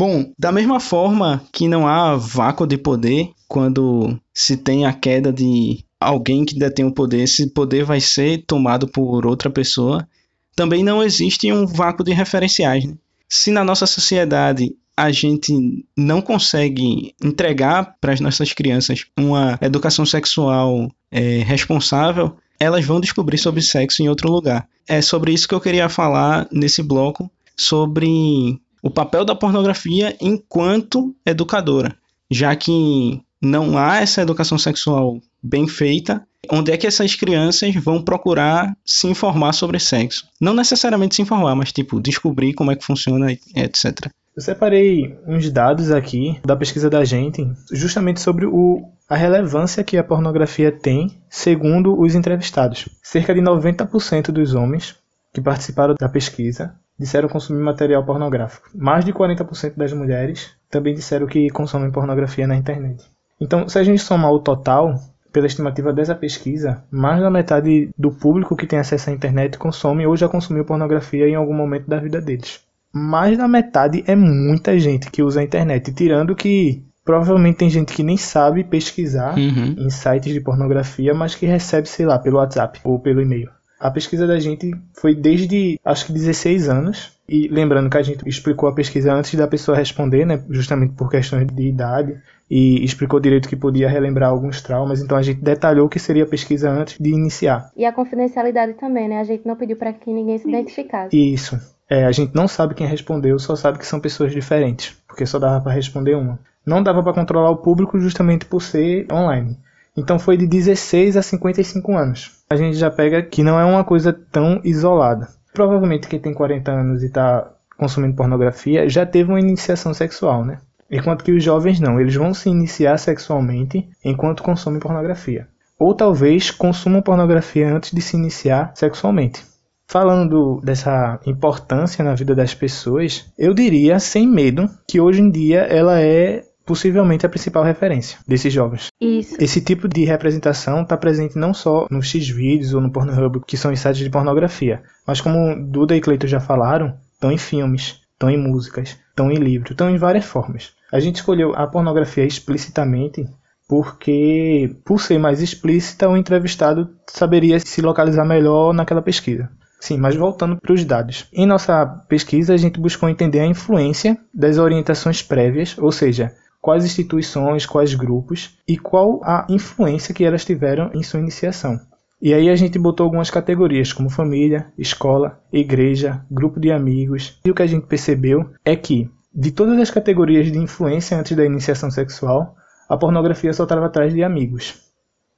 Bom, 0.00 0.32
da 0.38 0.50
mesma 0.50 0.80
forma 0.80 1.42
que 1.52 1.68
não 1.68 1.86
há 1.86 2.16
vácuo 2.16 2.66
de 2.66 2.78
poder 2.78 3.32
quando 3.46 4.18
se 4.32 4.56
tem 4.56 4.86
a 4.86 4.94
queda 4.94 5.30
de 5.30 5.84
alguém 6.00 6.42
que 6.42 6.58
detém 6.58 6.86
o 6.86 6.90
poder, 6.90 7.24
esse 7.24 7.52
poder 7.52 7.84
vai 7.84 8.00
ser 8.00 8.42
tomado 8.46 8.88
por 8.88 9.26
outra 9.26 9.50
pessoa, 9.50 10.08
também 10.56 10.82
não 10.82 11.04
existe 11.04 11.52
um 11.52 11.66
vácuo 11.66 12.02
de 12.02 12.14
referenciais. 12.14 12.86
Né? 12.86 12.94
Se 13.28 13.50
na 13.50 13.62
nossa 13.62 13.84
sociedade 13.84 14.74
a 14.96 15.12
gente 15.12 15.52
não 15.94 16.22
consegue 16.22 17.14
entregar 17.22 17.94
para 18.00 18.14
as 18.14 18.20
nossas 18.20 18.54
crianças 18.54 19.04
uma 19.18 19.58
educação 19.60 20.06
sexual 20.06 20.90
é, 21.10 21.42
responsável, 21.42 22.34
elas 22.58 22.86
vão 22.86 23.02
descobrir 23.02 23.36
sobre 23.36 23.60
sexo 23.60 24.02
em 24.02 24.08
outro 24.08 24.32
lugar. 24.32 24.66
É 24.88 25.02
sobre 25.02 25.30
isso 25.30 25.46
que 25.46 25.54
eu 25.54 25.60
queria 25.60 25.90
falar 25.90 26.48
nesse 26.50 26.82
bloco, 26.82 27.30
sobre 27.54 28.58
o 28.82 28.90
papel 28.90 29.24
da 29.24 29.34
pornografia 29.34 30.16
enquanto 30.20 31.14
educadora, 31.24 31.94
já 32.30 32.54
que 32.54 33.20
não 33.40 33.78
há 33.78 33.98
essa 33.98 34.22
educação 34.22 34.58
sexual 34.58 35.20
bem 35.42 35.66
feita, 35.66 36.26
onde 36.50 36.72
é 36.72 36.76
que 36.76 36.86
essas 36.86 37.14
crianças 37.14 37.74
vão 37.74 38.02
procurar 38.02 38.76
se 38.84 39.06
informar 39.06 39.52
sobre 39.52 39.78
sexo? 39.78 40.26
Não 40.40 40.54
necessariamente 40.54 41.14
se 41.14 41.22
informar, 41.22 41.54
mas 41.54 41.72
tipo 41.72 42.00
descobrir 42.00 42.54
como 42.54 42.70
é 42.70 42.76
que 42.76 42.84
funciona, 42.84 43.32
etc. 43.32 44.10
Eu 44.36 44.42
separei 44.42 45.18
uns 45.26 45.50
dados 45.50 45.90
aqui 45.90 46.38
da 46.44 46.56
pesquisa 46.56 46.88
da 46.88 47.04
gente, 47.04 47.46
justamente 47.72 48.20
sobre 48.20 48.46
o, 48.46 48.88
a 49.08 49.16
relevância 49.16 49.82
que 49.82 49.96
a 49.96 50.04
pornografia 50.04 50.70
tem, 50.70 51.20
segundo 51.28 52.00
os 52.00 52.14
entrevistados. 52.14 52.88
Cerca 53.02 53.34
de 53.34 53.40
90% 53.40 54.30
dos 54.30 54.54
homens 54.54 54.96
que 55.32 55.40
participaram 55.40 55.94
da 55.98 56.08
pesquisa 56.08 56.74
disseram 57.00 57.30
consumir 57.30 57.62
material 57.62 58.04
pornográfico. 58.04 58.68
Mais 58.74 59.06
de 59.06 59.12
40% 59.12 59.72
das 59.74 59.90
mulheres 59.94 60.50
também 60.70 60.94
disseram 60.94 61.26
que 61.26 61.48
consomem 61.48 61.90
pornografia 61.90 62.46
na 62.46 62.54
internet. 62.54 63.02
Então, 63.40 63.66
se 63.66 63.78
a 63.78 63.82
gente 63.82 64.02
somar 64.02 64.30
o 64.30 64.38
total, 64.38 64.96
pela 65.32 65.46
estimativa 65.46 65.94
dessa 65.94 66.14
pesquisa, 66.14 66.84
mais 66.90 67.22
da 67.22 67.30
metade 67.30 67.88
do 67.96 68.10
público 68.10 68.54
que 68.54 68.66
tem 68.66 68.78
acesso 68.78 69.08
à 69.08 69.12
internet 69.14 69.56
consome 69.56 70.06
ou 70.06 70.14
já 70.14 70.28
consumiu 70.28 70.62
pornografia 70.62 71.26
em 71.26 71.34
algum 71.34 71.54
momento 71.54 71.88
da 71.88 71.98
vida 71.98 72.20
deles. 72.20 72.60
Mais 72.92 73.38
da 73.38 73.48
metade 73.48 74.04
é 74.06 74.14
muita 74.14 74.78
gente 74.78 75.10
que 75.10 75.22
usa 75.22 75.40
a 75.40 75.44
internet, 75.44 75.94
tirando 75.94 76.36
que 76.36 76.84
provavelmente 77.02 77.56
tem 77.56 77.70
gente 77.70 77.94
que 77.94 78.02
nem 78.02 78.18
sabe 78.18 78.62
pesquisar 78.62 79.38
uhum. 79.38 79.74
em 79.78 79.88
sites 79.88 80.34
de 80.34 80.40
pornografia, 80.40 81.14
mas 81.14 81.34
que 81.34 81.46
recebe, 81.46 81.88
sei 81.88 82.04
lá, 82.04 82.18
pelo 82.18 82.36
WhatsApp 82.36 82.78
ou 82.84 82.98
pelo 82.98 83.22
e-mail. 83.22 83.48
A 83.80 83.90
pesquisa 83.90 84.26
da 84.26 84.38
gente 84.38 84.70
foi 84.92 85.14
desde 85.14 85.80
acho 85.82 86.06
que 86.06 86.12
16 86.12 86.68
anos. 86.68 87.18
E 87.26 87.48
lembrando 87.48 87.88
que 87.88 87.96
a 87.96 88.02
gente 88.02 88.28
explicou 88.28 88.68
a 88.68 88.74
pesquisa 88.74 89.14
antes 89.14 89.34
da 89.36 89.46
pessoa 89.46 89.78
responder, 89.78 90.26
né, 90.26 90.42
justamente 90.50 90.94
por 90.94 91.08
questões 91.08 91.46
de 91.46 91.62
idade, 91.62 92.20
e 92.50 92.84
explicou 92.84 93.20
direito 93.20 93.48
que 93.48 93.54
podia 93.54 93.88
relembrar 93.88 94.30
alguns 94.30 94.60
traumas, 94.60 95.00
então 95.00 95.16
a 95.16 95.22
gente 95.22 95.40
detalhou 95.40 95.86
o 95.86 95.88
que 95.88 96.00
seria 96.00 96.24
a 96.24 96.26
pesquisa 96.26 96.68
antes 96.68 96.98
de 96.98 97.10
iniciar. 97.10 97.70
E 97.76 97.84
a 97.84 97.92
confidencialidade 97.92 98.74
também, 98.74 99.08
né? 99.08 99.20
A 99.20 99.24
gente 99.24 99.46
não 99.46 99.54
pediu 99.54 99.76
para 99.76 99.92
que 99.92 100.12
ninguém 100.12 100.38
se 100.38 100.48
identificasse. 100.48 101.16
Isso. 101.16 101.56
É, 101.88 102.04
a 102.04 102.10
gente 102.10 102.34
não 102.34 102.48
sabe 102.48 102.74
quem 102.74 102.86
respondeu, 102.86 103.38
só 103.38 103.54
sabe 103.54 103.78
que 103.78 103.86
são 103.86 104.00
pessoas 104.00 104.32
diferentes, 104.32 104.96
porque 105.06 105.24
só 105.24 105.38
dava 105.38 105.60
para 105.62 105.72
responder 105.72 106.16
uma. 106.16 106.40
Não 106.66 106.82
dava 106.82 107.02
para 107.02 107.14
controlar 107.14 107.50
o 107.50 107.58
público 107.58 107.98
justamente 107.98 108.44
por 108.44 108.60
ser 108.60 109.06
online. 109.12 109.56
Então 109.96 110.18
foi 110.18 110.36
de 110.36 110.46
16 110.46 111.16
a 111.16 111.22
55 111.22 111.96
anos. 111.96 112.30
A 112.48 112.56
gente 112.56 112.76
já 112.76 112.90
pega 112.90 113.22
que 113.22 113.42
não 113.42 113.58
é 113.58 113.64
uma 113.64 113.84
coisa 113.84 114.12
tão 114.12 114.60
isolada. 114.64 115.28
Provavelmente 115.52 116.08
quem 116.08 116.20
tem 116.20 116.32
40 116.32 116.70
anos 116.70 117.02
e 117.02 117.06
está 117.06 117.50
consumindo 117.76 118.14
pornografia 118.14 118.88
já 118.88 119.06
teve 119.06 119.30
uma 119.30 119.40
iniciação 119.40 119.92
sexual, 119.94 120.44
né? 120.44 120.58
Enquanto 120.90 121.24
que 121.24 121.32
os 121.32 121.42
jovens 121.42 121.78
não, 121.78 122.00
eles 122.00 122.14
vão 122.14 122.34
se 122.34 122.48
iniciar 122.48 122.98
sexualmente 122.98 123.88
enquanto 124.04 124.42
consomem 124.42 124.80
pornografia. 124.80 125.46
Ou 125.78 125.94
talvez 125.94 126.50
consumam 126.50 127.00
pornografia 127.00 127.72
antes 127.72 127.92
de 127.92 128.02
se 128.02 128.16
iniciar 128.16 128.72
sexualmente. 128.74 129.44
Falando 129.88 130.60
dessa 130.62 131.18
importância 131.26 132.04
na 132.04 132.14
vida 132.14 132.34
das 132.34 132.54
pessoas, 132.54 133.32
eu 133.36 133.54
diria, 133.54 133.98
sem 133.98 134.26
medo, 134.26 134.68
que 134.86 135.00
hoje 135.00 135.20
em 135.20 135.30
dia 135.30 135.62
ela 135.62 136.00
é 136.00 136.44
possivelmente 136.70 137.26
a 137.26 137.28
principal 137.28 137.64
referência 137.64 138.16
desses 138.28 138.52
jovens. 138.52 138.92
Isso. 139.00 139.34
Esse 139.40 139.60
tipo 139.60 139.88
de 139.88 140.04
representação 140.04 140.82
está 140.82 140.96
presente 140.96 141.36
não 141.36 141.52
só 141.52 141.88
no 141.90 142.00
Xvideos 142.00 142.72
ou 142.72 142.80
no 142.80 142.92
Pornhub, 142.92 143.40
que 143.44 143.56
são 143.56 143.74
sites 143.74 143.98
de 143.98 144.08
pornografia, 144.08 144.80
mas 145.04 145.20
como 145.20 145.60
Duda 145.68 145.96
e 145.96 146.00
Cleito 146.00 146.28
já 146.28 146.38
falaram, 146.38 146.94
estão 147.12 147.32
em 147.32 147.36
filmes, 147.36 148.02
estão 148.12 148.30
em 148.30 148.38
músicas, 148.38 148.96
estão 149.08 149.32
em 149.32 149.34
livros, 149.34 149.72
estão 149.72 149.90
em 149.90 149.96
várias 149.96 150.24
formas. 150.24 150.70
A 150.92 151.00
gente 151.00 151.16
escolheu 151.16 151.56
a 151.56 151.66
pornografia 151.66 152.24
explicitamente 152.24 153.26
porque, 153.68 154.76
por 154.84 155.00
ser 155.00 155.18
mais 155.18 155.42
explícita, 155.42 156.08
o 156.08 156.16
entrevistado 156.16 156.88
saberia 157.08 157.58
se 157.58 157.82
localizar 157.82 158.24
melhor 158.24 158.72
naquela 158.72 159.02
pesquisa. 159.02 159.50
Sim, 159.80 159.96
mas 159.96 160.14
voltando 160.14 160.56
para 160.60 160.72
os 160.72 160.84
dados. 160.84 161.26
Em 161.32 161.46
nossa 161.46 161.84
pesquisa, 162.06 162.54
a 162.54 162.56
gente 162.56 162.78
buscou 162.78 163.08
entender 163.08 163.40
a 163.40 163.46
influência 163.46 164.16
das 164.32 164.58
orientações 164.58 165.22
prévias, 165.22 165.74
ou 165.78 165.90
seja, 165.90 166.30
quais 166.60 166.84
instituições, 166.84 167.66
quais 167.66 167.94
grupos 167.94 168.58
e 168.68 168.76
qual 168.76 169.20
a 169.24 169.46
influência 169.48 170.14
que 170.14 170.24
elas 170.24 170.44
tiveram 170.44 170.90
em 170.94 171.02
sua 171.02 171.20
iniciação. 171.20 171.80
E 172.22 172.34
aí 172.34 172.50
a 172.50 172.56
gente 172.56 172.78
botou 172.78 173.04
algumas 173.04 173.30
categorias, 173.30 173.94
como 173.94 174.10
família, 174.10 174.70
escola, 174.76 175.40
igreja, 175.50 176.24
grupo 176.30 176.60
de 176.60 176.70
amigos. 176.70 177.40
E 177.42 177.50
o 177.50 177.54
que 177.54 177.62
a 177.62 177.66
gente 177.66 177.86
percebeu 177.86 178.50
é 178.62 178.76
que, 178.76 179.10
de 179.34 179.50
todas 179.50 179.78
as 179.78 179.90
categorias 179.90 180.52
de 180.52 180.58
influência 180.58 181.18
antes 181.18 181.34
da 181.34 181.46
iniciação 181.46 181.90
sexual, 181.90 182.54
a 182.88 182.96
pornografia 182.96 183.52
só 183.54 183.62
estava 183.62 183.86
atrás 183.86 184.12
de 184.12 184.22
amigos. 184.22 184.90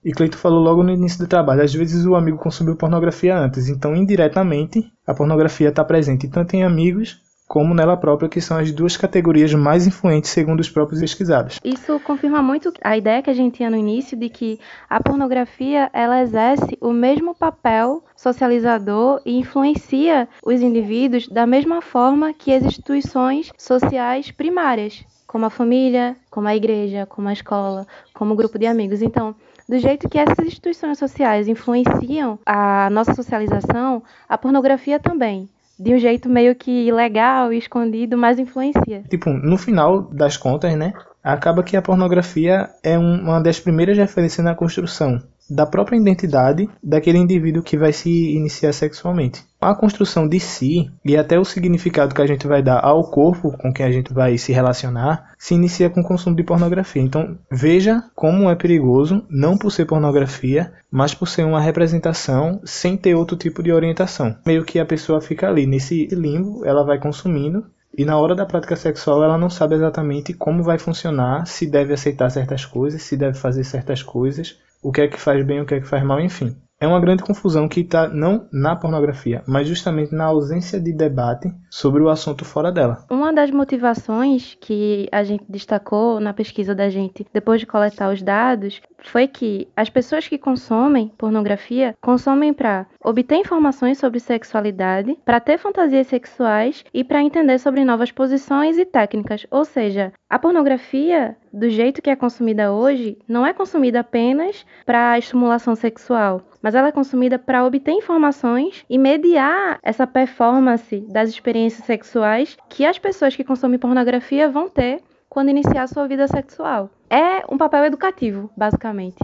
E 0.05 0.11
Cleito 0.11 0.37
falou 0.37 0.61
logo 0.61 0.83
no 0.83 0.91
início 0.91 1.21
do 1.21 1.29
trabalho, 1.29 1.63
às 1.63 1.73
vezes 1.73 2.05
o 2.05 2.17
amigo 2.17 2.37
consumiu 2.37 2.75
pornografia 2.75 3.39
antes, 3.39 3.69
então 3.69 3.95
indiretamente 3.95 4.85
a 5.07 5.15
pornografia 5.15 5.69
está 5.69 5.85
presente 5.85 6.27
tanto 6.27 6.55
em 6.57 6.65
amigos 6.65 7.21
como 7.53 7.75
nela 7.75 7.99
própria, 7.99 8.31
que 8.31 8.41
são 8.41 8.57
as 8.57 8.73
duas 8.73 8.97
categorias 8.97 9.53
mais 9.53 9.87
influentes 9.87 10.31
segundo 10.31 10.61
os 10.61 10.71
próprios 10.71 11.03
pesquisados. 11.03 11.61
Isso 11.63 12.01
confirma 12.01 12.41
muito 12.41 12.73
a 12.83 12.97
ideia 12.97 13.21
que 13.21 13.29
a 13.29 13.35
gente 13.35 13.57
tinha 13.57 13.69
no 13.69 13.77
início 13.77 14.17
de 14.17 14.31
que 14.31 14.59
a 14.89 15.03
pornografia 15.03 15.91
ela 15.93 16.23
exerce 16.23 16.79
o 16.81 16.95
mesmo 16.95 17.35
papel 17.35 18.03
socializador 18.17 19.21
e 19.27 19.39
influencia 19.39 20.27
os 20.43 20.63
indivíduos 20.63 21.29
da 21.29 21.47
mesma 21.47 21.83
forma 21.83 22.33
que 22.33 22.55
as 22.55 22.65
instituições 22.65 23.53
sociais 23.59 24.31
primárias, 24.31 25.05
como 25.27 25.45
a 25.45 25.51
família, 25.51 26.17
como 26.31 26.49
a 26.49 26.57
igreja, 26.57 27.05
como 27.05 27.29
a 27.29 27.35
escola, 27.35 27.87
como 28.15 28.33
o 28.33 28.37
grupo 28.37 28.59
de 28.59 28.65
amigos. 28.65 29.03
Então, 29.03 29.35
do 29.69 29.79
jeito 29.79 30.09
que 30.09 30.19
essas 30.19 30.47
instituições 30.47 30.97
sociais 30.97 31.47
influenciam 31.49 32.39
a 32.47 32.89
nossa 32.89 33.13
socialização, 33.13 34.03
a 34.27 34.39
pornografia 34.39 34.99
também 34.99 35.51
de 35.79 35.95
um 35.95 35.99
jeito 35.99 36.29
meio 36.29 36.55
que 36.55 36.71
ilegal 36.71 37.53
e 37.53 37.59
escondido, 37.59 38.17
mas 38.17 38.39
influencia. 38.39 39.03
Tipo, 39.09 39.31
no 39.31 39.57
final 39.57 40.03
das 40.03 40.37
contas, 40.37 40.77
né? 40.77 40.93
Acaba 41.23 41.63
que 41.63 41.77
a 41.77 41.83
pornografia 41.83 42.69
é 42.83 42.99
uma 42.99 43.41
das 43.41 43.61
primeiras 43.61 43.97
referências 43.97 44.45
na 44.45 44.55
construção 44.55 45.23
da 45.53 45.67
própria 45.67 45.97
identidade 45.97 46.69
daquele 46.83 47.19
indivíduo 47.19 47.63
que 47.63 47.77
vai 47.77 47.93
se 47.93 48.35
iniciar 48.35 48.73
sexualmente. 48.73 49.45
A 49.61 49.75
construção 49.75 50.27
de 50.27 50.41
si 50.41 50.91
e 51.05 51.17
até 51.17 51.39
o 51.39 51.45
significado 51.45 52.15
que 52.15 52.23
a 52.23 52.27
gente 52.27 52.47
vai 52.47 52.63
dar 52.63 52.81
ao 52.81 53.11
corpo 53.11 53.57
com 53.59 53.73
quem 53.73 53.87
a 53.87 53.93
gente 53.93 54.13
vai 54.13 54.37
se 54.39 54.53
relacionar 54.53 55.33
se 55.39 55.55
inicia 55.55 55.91
com 55.91 56.01
o 56.01 56.05
consumo 56.05 56.35
de 56.35 56.43
pornografia. 56.43 57.03
Então 57.03 57.37
veja 57.51 58.03
como 58.15 58.51
é 58.51 58.57
perigoso, 58.57 59.25
não 59.29 59.57
por 59.57 59.71
ser 59.71 59.85
pornografia, 59.85 60.73
mas 60.91 61.15
por 61.15 61.29
ser 61.29 61.45
uma 61.45 61.61
representação 61.61 62.61
sem 62.65 62.97
ter 62.97 63.15
outro 63.15 63.37
tipo 63.37 63.63
de 63.63 63.73
orientação. 63.73 64.35
Meio 64.45 64.65
que 64.65 64.81
a 64.81 64.87
pessoa 64.87 65.21
fica 65.21 65.49
ali 65.49 65.67
nesse 65.67 66.07
limbo, 66.07 66.65
ela 66.65 66.85
vai 66.85 66.99
consumindo 66.99 67.65
e 67.97 68.05
na 68.05 68.19
hora 68.19 68.35
da 68.35 68.47
prática 68.47 68.77
sexual 68.77 69.23
ela 69.23 69.39
não 69.39 69.51
sabe 69.51 69.75
exatamente 69.75 70.33
como 70.33 70.63
vai 70.63 70.79
funcionar, 70.79 71.47
se 71.47 71.67
deve 71.67 71.93
aceitar 71.93 72.31
certas 72.31 72.65
coisas, 72.65 73.03
se 73.03 73.17
deve 73.17 73.39
fazer 73.39 73.65
certas 73.65 74.03
coisas, 74.03 74.59
o 74.83 74.91
que 74.91 75.03
é 75.03 75.09
que 75.09 75.21
faz 75.21 75.45
bem, 75.45 75.61
o 75.61 75.67
que 75.67 75.75
é 75.75 75.81
que 75.81 75.87
faz 75.87 76.03
mal, 76.03 76.21
enfim. 76.21 76.57
É 76.83 76.87
uma 76.89 76.99
grande 76.99 77.23
confusão 77.23 77.69
que 77.69 77.81
está 77.81 78.09
não 78.09 78.49
na 78.53 78.75
pornografia, 78.75 79.45
mas 79.47 79.69
justamente 79.69 80.13
na 80.13 80.25
ausência 80.25 80.81
de 80.81 80.93
debate 80.93 81.49
sobre 81.71 82.03
o 82.03 82.09
assunto 82.09 82.45
fora 82.45 82.73
dela. 82.73 83.07
Uma 83.09 83.33
das 83.33 83.53
motivações 83.53 84.59
que 84.61 85.09
a 85.13 85.23
gente 85.23 85.45
destacou 85.49 86.19
na 86.19 86.35
pesquisa 86.35 86.75
da 86.75 86.91
gente, 86.91 87.25
depois 87.33 87.61
de 87.61 87.67
coletar 87.67 88.13
os 88.13 88.21
dados, 88.21 88.81
foi 89.05 89.29
que 89.29 89.69
as 89.77 89.89
pessoas 89.89 90.27
que 90.27 90.37
consomem 90.37 91.13
pornografia 91.17 91.95
consomem 92.01 92.53
para 92.53 92.87
obter 93.05 93.37
informações 93.37 93.99
sobre 93.99 94.19
sexualidade, 94.19 95.17
para 95.25 95.39
ter 95.39 95.59
fantasias 95.59 96.09
sexuais 96.09 96.85
e 96.93 97.05
para 97.05 97.23
entender 97.23 97.61
sobre 97.61 97.85
novas 97.85 98.11
posições 98.11 98.77
e 98.77 98.85
técnicas. 98.85 99.47
Ou 99.53 99.65
seja, 99.65 100.13
a 100.29 100.37
pornografia, 100.37 101.37
do 101.53 101.69
jeito 101.69 102.01
que 102.01 102.09
é 102.09 102.17
consumida 102.17 102.73
hoje, 102.73 103.19
não 103.29 103.47
é 103.47 103.53
consumida 103.53 104.01
apenas 104.01 104.65
para 104.87 105.19
estimulação 105.19 105.77
sexual, 105.77 106.41
mas 106.63 106.75
ela 106.75 106.89
é 106.89 106.93
consumida 106.93 107.39
para 107.39 107.65
obter 107.65 107.93
informações 107.93 108.85
e 108.89 108.97
mediar 108.97 109.79
essa 109.83 110.07
performance 110.07 111.01
das 111.11 111.29
experiências 111.29 111.85
sexuais 111.85 112.57
que 112.69 112.87
as 112.87 112.99
pessoas 112.99 113.37
que 113.37 113.45
consomem 113.45 113.79
pornografia 113.79 114.49
vão 114.49 114.69
ter 114.69 115.03
quando 115.29 115.51
iniciar 115.51 115.87
sua 115.87 116.07
vida 116.07 116.27
sexual. 116.27 116.91
É 117.11 117.45
um 117.51 117.59
papel 117.59 117.85
educativo, 117.85 118.51
basicamente. 118.57 119.17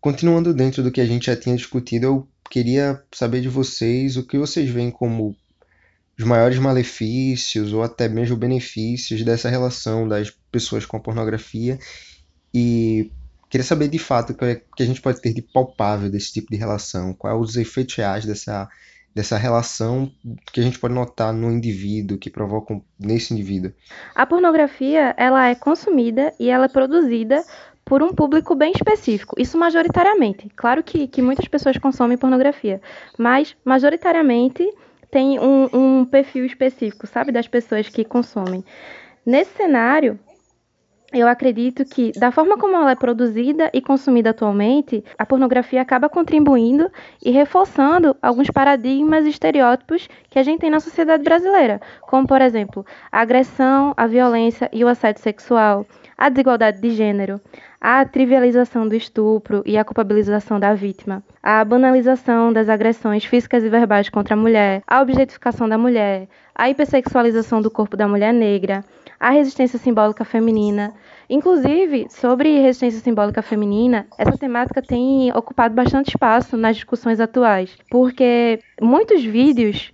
Continuando 0.00 0.54
dentro 0.54 0.82
do 0.82 0.90
que 0.90 1.00
a 1.00 1.04
gente 1.04 1.26
já 1.26 1.36
tinha 1.36 1.54
discutido, 1.54 2.06
eu 2.06 2.28
queria 2.50 3.02
saber 3.12 3.42
de 3.42 3.48
vocês 3.48 4.16
o 4.16 4.26
que 4.26 4.38
vocês 4.38 4.70
veem 4.70 4.90
como 4.90 5.36
os 6.20 6.26
maiores 6.26 6.58
malefícios 6.58 7.72
ou 7.72 7.82
até 7.82 8.06
mesmo 8.06 8.36
benefícios 8.36 9.22
dessa 9.24 9.48
relação 9.48 10.06
das 10.06 10.30
pessoas 10.52 10.84
com 10.84 10.98
a 10.98 11.00
pornografia 11.00 11.78
e 12.52 13.10
queria 13.48 13.64
saber 13.64 13.88
de 13.88 13.98
fato 13.98 14.34
o 14.34 14.36
que 14.36 14.82
a 14.82 14.86
gente 14.86 15.00
pode 15.00 15.20
ter 15.22 15.32
de 15.32 15.40
palpável 15.40 16.10
desse 16.10 16.30
tipo 16.30 16.50
de 16.50 16.58
relação, 16.58 17.14
quais 17.14 17.40
os 17.40 17.56
efeitos 17.56 17.94
reais 17.94 18.26
dessa, 18.26 18.68
dessa 19.14 19.38
relação 19.38 20.12
que 20.52 20.60
a 20.60 20.62
gente 20.62 20.78
pode 20.78 20.92
notar 20.92 21.32
no 21.32 21.50
indivíduo, 21.50 22.18
que 22.18 22.28
provocam 22.28 22.84
nesse 22.98 23.32
indivíduo. 23.32 23.72
A 24.14 24.26
pornografia, 24.26 25.14
ela 25.16 25.48
é 25.48 25.54
consumida 25.54 26.34
e 26.38 26.50
ela 26.50 26.66
é 26.66 26.68
produzida 26.68 27.42
por 27.82 28.02
um 28.02 28.12
público 28.12 28.54
bem 28.54 28.72
específico, 28.72 29.40
isso 29.40 29.56
majoritariamente. 29.56 30.50
Claro 30.54 30.82
que, 30.82 31.08
que 31.08 31.22
muitas 31.22 31.48
pessoas 31.48 31.78
consomem 31.78 32.18
pornografia, 32.18 32.78
mas 33.16 33.56
majoritariamente 33.64 34.70
tem 35.10 35.38
um, 35.38 35.68
um 35.72 36.04
perfil 36.04 36.44
específico, 36.44 37.06
sabe, 37.06 37.32
das 37.32 37.48
pessoas 37.48 37.88
que 37.88 38.04
consomem. 38.04 38.64
Nesse 39.24 39.52
cenário, 39.56 40.18
eu 41.12 41.26
acredito 41.26 41.84
que, 41.84 42.12
da 42.12 42.30
forma 42.30 42.56
como 42.56 42.76
ela 42.76 42.92
é 42.92 42.94
produzida 42.94 43.68
e 43.74 43.80
consumida 43.80 44.30
atualmente, 44.30 45.04
a 45.18 45.26
pornografia 45.26 45.82
acaba 45.82 46.08
contribuindo 46.08 46.90
e 47.24 47.32
reforçando 47.32 48.16
alguns 48.22 48.48
paradigmas 48.48 49.26
e 49.26 49.30
estereótipos 49.30 50.08
que 50.28 50.38
a 50.38 50.42
gente 50.44 50.60
tem 50.60 50.70
na 50.70 50.78
sociedade 50.78 51.24
brasileira, 51.24 51.80
como, 52.02 52.28
por 52.28 52.40
exemplo, 52.40 52.86
a 53.10 53.20
agressão, 53.20 53.92
a 53.96 54.06
violência 54.06 54.70
e 54.72 54.84
o 54.84 54.88
assédio 54.88 55.20
sexual, 55.20 55.84
a 56.20 56.28
desigualdade 56.28 56.82
de 56.82 56.90
gênero, 56.90 57.40
a 57.80 58.04
trivialização 58.04 58.86
do 58.86 58.94
estupro 58.94 59.62
e 59.64 59.78
a 59.78 59.84
culpabilização 59.84 60.60
da 60.60 60.74
vítima, 60.74 61.22
a 61.42 61.64
banalização 61.64 62.52
das 62.52 62.68
agressões 62.68 63.24
físicas 63.24 63.64
e 63.64 63.70
verbais 63.70 64.10
contra 64.10 64.34
a 64.34 64.36
mulher, 64.36 64.82
a 64.86 65.00
objetificação 65.00 65.66
da 65.66 65.78
mulher, 65.78 66.28
a 66.54 66.68
hipersexualização 66.68 67.62
do 67.62 67.70
corpo 67.70 67.96
da 67.96 68.06
mulher 68.06 68.34
negra, 68.34 68.84
a 69.18 69.30
resistência 69.30 69.78
simbólica 69.78 70.22
feminina. 70.22 70.92
Inclusive, 71.28 72.06
sobre 72.10 72.60
resistência 72.60 73.00
simbólica 73.00 73.40
feminina, 73.40 74.06
essa 74.18 74.36
temática 74.36 74.82
tem 74.82 75.34
ocupado 75.34 75.74
bastante 75.74 76.08
espaço 76.08 76.54
nas 76.54 76.76
discussões 76.76 77.18
atuais, 77.18 77.78
porque 77.90 78.60
muitos 78.78 79.24
vídeos 79.24 79.90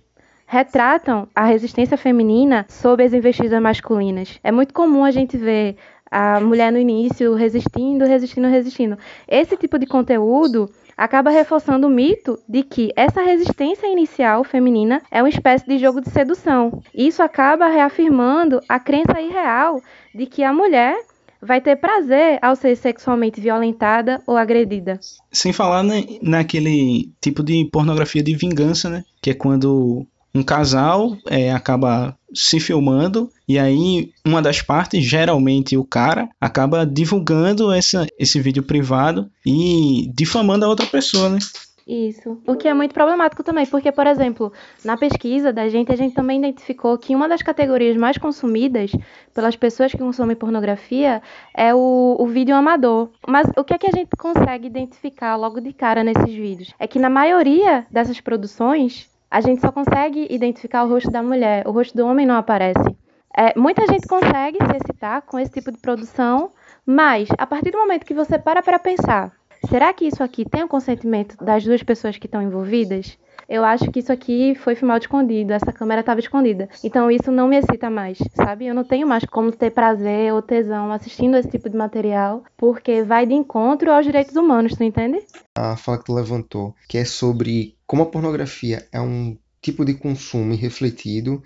retratam 0.47 1.27
a 1.35 1.43
resistência 1.43 1.97
feminina 1.97 2.65
sob 2.69 3.03
as 3.03 3.13
investidas 3.13 3.61
masculinas. 3.61 4.39
É 4.41 4.51
muito 4.51 4.73
comum 4.73 5.03
a 5.03 5.11
gente 5.11 5.37
ver 5.37 5.75
a 6.09 6.39
mulher 6.39 6.71
no 6.71 6.79
início 6.79 7.33
resistindo, 7.33 8.05
resistindo, 8.05 8.47
resistindo. 8.47 8.97
Esse 9.27 9.55
tipo 9.57 9.77
de 9.77 9.85
conteúdo 9.85 10.69
acaba 10.97 11.29
reforçando 11.29 11.87
o 11.87 11.89
mito 11.89 12.39
de 12.49 12.63
que 12.63 12.91
essa 12.95 13.21
resistência 13.21 13.87
inicial 13.87 14.43
feminina 14.43 15.01
é 15.11 15.21
uma 15.21 15.29
espécie 15.29 15.65
de 15.67 15.77
jogo 15.77 16.01
de 16.01 16.09
sedução. 16.09 16.81
Isso 16.93 17.21
acaba 17.21 17.67
reafirmando 17.67 18.59
a 18.67 18.79
crença 18.79 19.21
irreal 19.21 19.81
de 20.13 20.25
que 20.25 20.43
a 20.43 20.51
mulher 20.51 20.97
vai 21.39 21.61
ter 21.61 21.75
prazer 21.75 22.39
ao 22.41 22.55
ser 22.55 22.75
sexualmente 22.75 23.39
violentada 23.39 24.21
ou 24.25 24.35
agredida. 24.35 24.99
Sem 25.31 25.53
falar 25.53 25.83
né, 25.83 26.03
naquele 26.21 27.11
tipo 27.21 27.43
de 27.43 27.69
pornografia 27.71 28.23
de 28.23 28.35
vingança, 28.35 28.89
né? 28.89 29.03
Que 29.21 29.31
é 29.31 29.33
quando 29.35 30.07
um 30.37 30.43
casal 30.43 31.17
é, 31.27 31.51
acaba 31.51 32.15
se 32.33 32.59
filmando 32.59 33.29
e 33.47 33.57
aí 33.57 34.11
uma 34.25 34.41
das 34.41 34.61
partes, 34.61 35.03
geralmente 35.03 35.75
o 35.75 35.83
cara, 35.83 36.29
acaba 36.39 36.85
divulgando 36.85 37.71
essa, 37.71 38.05
esse 38.19 38.39
vídeo 38.39 38.63
privado 38.63 39.29
e 39.45 40.11
difamando 40.13 40.65
a 40.65 40.67
outra 40.69 40.85
pessoa, 40.85 41.29
né? 41.29 41.39
Isso. 41.87 42.37
O 42.45 42.55
que 42.55 42.67
é 42.67 42.73
muito 42.73 42.93
problemático 42.93 43.41
também, 43.41 43.65
porque, 43.65 43.93
por 43.93 44.05
exemplo, 44.05 44.51
na 44.83 44.97
pesquisa 44.97 45.53
da 45.53 45.69
gente, 45.69 45.89
a 45.89 45.95
gente 45.95 46.13
também 46.13 46.37
identificou 46.37 46.97
que 46.97 47.15
uma 47.15 47.29
das 47.29 47.41
categorias 47.41 47.95
mais 47.95 48.17
consumidas 48.17 48.91
pelas 49.33 49.55
pessoas 49.55 49.93
que 49.93 49.97
consomem 49.97 50.35
pornografia 50.35 51.21
é 51.55 51.73
o, 51.73 52.17
o 52.19 52.27
vídeo 52.27 52.53
amador. 52.53 53.09
Mas 53.25 53.47
o 53.55 53.63
que 53.63 53.73
é 53.73 53.77
que 53.77 53.87
a 53.87 53.91
gente 53.91 54.09
consegue 54.17 54.67
identificar 54.67 55.37
logo 55.37 55.61
de 55.61 55.71
cara 55.71 56.03
nesses 56.03 56.35
vídeos? 56.35 56.73
É 56.77 56.87
que 56.87 56.99
na 56.99 57.09
maioria 57.09 57.87
dessas 57.89 58.19
produções, 58.19 59.09
a 59.29 59.41
gente 59.41 59.61
só 59.61 59.71
consegue 59.71 60.27
identificar 60.29 60.83
o 60.83 60.89
rosto 60.89 61.11
da 61.11 61.21
mulher, 61.21 61.67
o 61.67 61.71
rosto 61.71 61.95
do 61.95 62.05
homem 62.05 62.25
não 62.25 62.35
aparece. 62.35 62.95
É, 63.35 63.57
muita 63.57 63.85
gente 63.85 64.07
consegue 64.07 64.57
se 64.57 64.77
excitar 64.77 65.21
com 65.21 65.37
esse 65.37 65.51
tipo 65.51 65.71
de 65.71 65.77
produção, 65.77 66.49
mas 66.85 67.29
a 67.37 67.45
partir 67.45 67.71
do 67.71 67.77
momento 67.77 68.05
que 68.05 68.13
você 68.13 68.39
para 68.39 68.63
para 68.63 68.79
pensar, 68.79 69.31
será 69.69 69.93
que 69.93 70.07
isso 70.07 70.23
aqui 70.23 70.43
tem 70.43 70.63
o 70.63 70.67
consentimento 70.67 71.37
das 71.37 71.63
duas 71.63 71.83
pessoas 71.83 72.17
que 72.17 72.25
estão 72.25 72.41
envolvidas? 72.41 73.17
Eu 73.47 73.63
acho 73.63 73.89
que 73.91 73.99
isso 73.99 74.11
aqui 74.11 74.55
foi 74.55 74.75
filmado 74.75 75.03
escondido, 75.03 75.53
essa 75.53 75.71
câmera 75.71 76.01
estava 76.01 76.19
escondida. 76.19 76.67
Então 76.83 77.09
isso 77.09 77.31
não 77.31 77.47
me 77.47 77.57
excita 77.57 77.89
mais, 77.89 78.17
sabe? 78.35 78.65
Eu 78.65 78.75
não 78.75 78.83
tenho 78.83 79.07
mais 79.07 79.23
como 79.23 79.51
ter 79.51 79.71
prazer 79.71 80.33
ou 80.33 80.41
tesão 80.41 80.91
assistindo 80.91 81.37
esse 81.37 81.49
tipo 81.49 81.69
de 81.69 81.77
material, 81.77 82.43
porque 82.57 83.03
vai 83.03 83.25
de 83.25 83.33
encontro 83.33 83.91
aos 83.91 84.05
direitos 84.05 84.35
humanos, 84.35 84.75
tu 84.75 84.83
entende? 84.83 85.19
A 85.55 85.77
fala 85.77 85.99
que 85.99 86.05
tu 86.05 86.13
levantou, 86.13 86.75
que 86.89 86.97
é 86.97 87.05
sobre 87.05 87.76
como 87.87 88.03
a 88.03 88.05
pornografia 88.05 88.87
é 88.91 88.99
um 88.99 89.37
tipo 89.61 89.83
de 89.85 89.93
consumo 89.93 90.53
irrefletido 90.53 91.41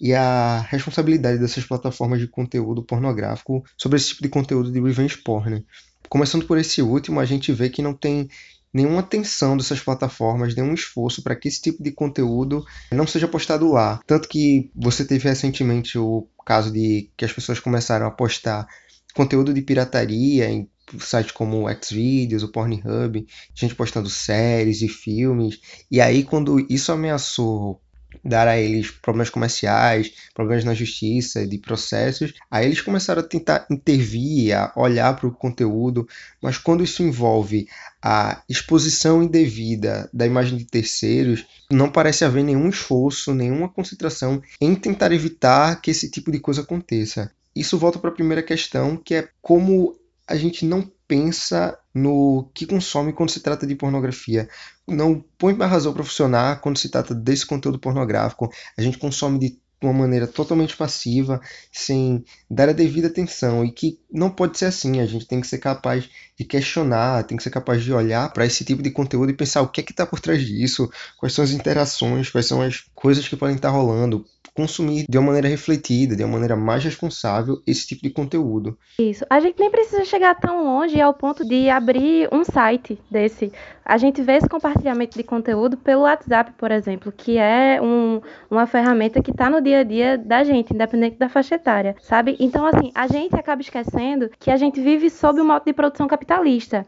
e 0.00 0.12
a 0.12 0.66
responsabilidade 0.68 1.38
dessas 1.38 1.64
plataformas 1.64 2.18
de 2.18 2.26
conteúdo 2.26 2.82
pornográfico 2.82 3.62
sobre 3.76 3.98
esse 3.98 4.08
tipo 4.08 4.22
de 4.22 4.28
conteúdo 4.28 4.72
de 4.72 4.80
revenge 4.80 5.18
porn. 5.18 5.64
Começando 6.08 6.46
por 6.46 6.58
esse 6.58 6.82
último, 6.82 7.20
a 7.20 7.24
gente 7.24 7.52
vê 7.52 7.70
que 7.70 7.82
não 7.82 7.94
tem 7.94 8.28
nenhuma 8.72 9.00
atenção 9.00 9.56
dessas 9.56 9.80
plataformas, 9.80 10.56
nenhum 10.56 10.74
esforço 10.74 11.22
para 11.22 11.36
que 11.36 11.46
esse 11.46 11.60
tipo 11.60 11.82
de 11.82 11.92
conteúdo 11.92 12.64
não 12.90 13.06
seja 13.06 13.28
postado 13.28 13.70
lá. 13.70 14.00
Tanto 14.06 14.28
que 14.28 14.70
você 14.74 15.04
teve 15.04 15.28
recentemente 15.28 15.98
o 15.98 16.26
caso 16.44 16.72
de 16.72 17.10
que 17.16 17.24
as 17.24 17.32
pessoas 17.32 17.60
começaram 17.60 18.06
a 18.06 18.10
postar 18.10 18.66
conteúdo 19.14 19.52
de 19.52 19.60
pirataria 19.60 20.50
em 20.50 20.68
sites 21.00 21.32
como 21.32 21.66
o 21.66 21.74
Xvideos, 21.74 22.42
o 22.42 22.48
Pornhub, 22.48 23.26
gente 23.54 23.74
postando 23.74 24.08
séries 24.10 24.82
e 24.82 24.88
filmes. 24.88 25.60
E 25.90 26.00
aí, 26.00 26.24
quando 26.24 26.58
isso 26.68 26.92
ameaçou 26.92 27.80
dar 28.24 28.48
a 28.48 28.58
eles 28.58 28.90
problemas 28.90 29.30
comerciais, 29.30 30.12
problemas 30.34 30.64
na 30.64 30.74
justiça, 30.74 31.46
de 31.46 31.58
processos, 31.58 32.34
aí 32.50 32.66
eles 32.66 32.80
começaram 32.80 33.20
a 33.20 33.24
tentar 33.24 33.66
intervir, 33.70 34.54
a 34.54 34.72
olhar 34.76 35.14
para 35.16 35.26
o 35.26 35.32
conteúdo, 35.32 36.06
mas 36.40 36.58
quando 36.58 36.84
isso 36.84 37.02
envolve 37.02 37.68
a 38.02 38.42
exposição 38.48 39.22
indevida 39.22 40.08
da 40.12 40.26
imagem 40.26 40.58
de 40.58 40.64
terceiros, 40.64 41.46
não 41.70 41.90
parece 41.90 42.24
haver 42.24 42.44
nenhum 42.44 42.68
esforço, 42.68 43.34
nenhuma 43.34 43.68
concentração 43.68 44.42
em 44.60 44.74
tentar 44.74 45.12
evitar 45.12 45.80
que 45.80 45.90
esse 45.90 46.10
tipo 46.10 46.30
de 46.30 46.40
coisa 46.40 46.62
aconteça. 46.62 47.30
Isso 47.54 47.78
volta 47.78 47.98
para 47.98 48.10
a 48.10 48.14
primeira 48.14 48.42
questão, 48.42 48.96
que 48.96 49.14
é 49.14 49.28
como 49.40 49.94
a 50.26 50.36
gente 50.36 50.64
não 50.64 50.90
pensa 51.06 51.78
no 51.94 52.50
que 52.54 52.66
consome 52.66 53.12
quando 53.12 53.30
se 53.30 53.40
trata 53.40 53.66
de 53.66 53.74
pornografia. 53.74 54.48
Não 54.86 55.22
põe 55.36 55.54
para 55.54 55.66
razão 55.66 55.92
para 55.92 56.04
funcionar 56.04 56.60
quando 56.60 56.78
se 56.78 56.88
trata 56.88 57.14
desse 57.14 57.44
conteúdo 57.44 57.78
pornográfico. 57.78 58.50
A 58.76 58.82
gente 58.82 58.98
consome 58.98 59.38
de 59.38 59.58
uma 59.82 59.92
maneira 59.92 60.26
totalmente 60.26 60.76
passiva, 60.76 61.40
sem 61.72 62.24
dar 62.48 62.68
a 62.68 62.72
devida 62.72 63.08
atenção, 63.08 63.64
e 63.64 63.72
que 63.72 63.98
não 64.10 64.30
pode 64.30 64.56
ser 64.58 64.66
assim. 64.66 65.00
A 65.00 65.06
gente 65.06 65.26
tem 65.26 65.40
que 65.40 65.46
ser 65.46 65.58
capaz 65.58 66.08
de 66.38 66.44
questionar, 66.44 67.24
tem 67.24 67.36
que 67.36 67.42
ser 67.42 67.50
capaz 67.50 67.82
de 67.82 67.92
olhar 67.92 68.32
para 68.32 68.46
esse 68.46 68.64
tipo 68.64 68.82
de 68.82 68.90
conteúdo 68.90 69.30
e 69.30 69.36
pensar 69.36 69.62
o 69.62 69.68
que 69.68 69.80
é 69.80 69.84
que 69.84 69.92
está 69.92 70.06
por 70.06 70.20
trás 70.20 70.44
disso, 70.44 70.90
quais 71.18 71.32
são 71.32 71.44
as 71.44 71.50
interações, 71.50 72.30
quais 72.30 72.46
são 72.46 72.62
as 72.62 72.84
coisas 72.94 73.28
que 73.28 73.36
podem 73.36 73.56
estar 73.56 73.70
rolando, 73.70 74.24
consumir 74.54 75.06
de 75.08 75.18
uma 75.18 75.28
maneira 75.28 75.48
refletida, 75.48 76.14
de 76.14 76.22
uma 76.22 76.32
maneira 76.32 76.56
mais 76.56 76.84
responsável 76.84 77.62
esse 77.66 77.86
tipo 77.86 78.02
de 78.02 78.10
conteúdo. 78.10 78.76
Isso. 78.98 79.24
A 79.30 79.40
gente 79.40 79.58
nem 79.58 79.70
precisa 79.70 80.04
chegar 80.04 80.34
tão 80.34 80.64
longe 80.64 81.00
ao 81.00 81.14
ponto 81.14 81.44
de 81.44 81.68
abrir 81.68 82.28
um 82.30 82.44
site 82.44 82.98
desse. 83.10 83.52
A 83.84 83.96
gente 83.96 84.22
vê 84.22 84.34
esse 84.34 84.48
compartilhamento 84.48 85.16
de 85.16 85.24
conteúdo 85.24 85.76
pelo 85.76 86.02
WhatsApp, 86.02 86.52
por 86.56 86.70
exemplo, 86.70 87.10
que 87.10 87.36
é 87.38 87.80
um, 87.82 88.20
uma 88.50 88.66
ferramenta 88.66 89.22
que 89.22 89.30
está 89.30 89.50
no 89.50 89.60
dia 89.60 89.80
a 89.80 89.84
dia 89.84 90.18
da 90.18 90.44
gente, 90.44 90.72
independente 90.72 91.16
da 91.16 91.28
faixa 91.28 91.56
etária, 91.56 91.96
sabe? 92.00 92.36
Então, 92.38 92.64
assim, 92.64 92.92
a 92.94 93.06
gente 93.06 93.34
acaba 93.34 93.60
esquecendo 93.60 94.30
que 94.38 94.50
a 94.50 94.56
gente 94.56 94.80
vive 94.80 95.10
sob 95.10 95.40
o 95.40 95.44
modo 95.44 95.64
de 95.64 95.72
produção 95.72 96.06
capitalista. 96.06 96.21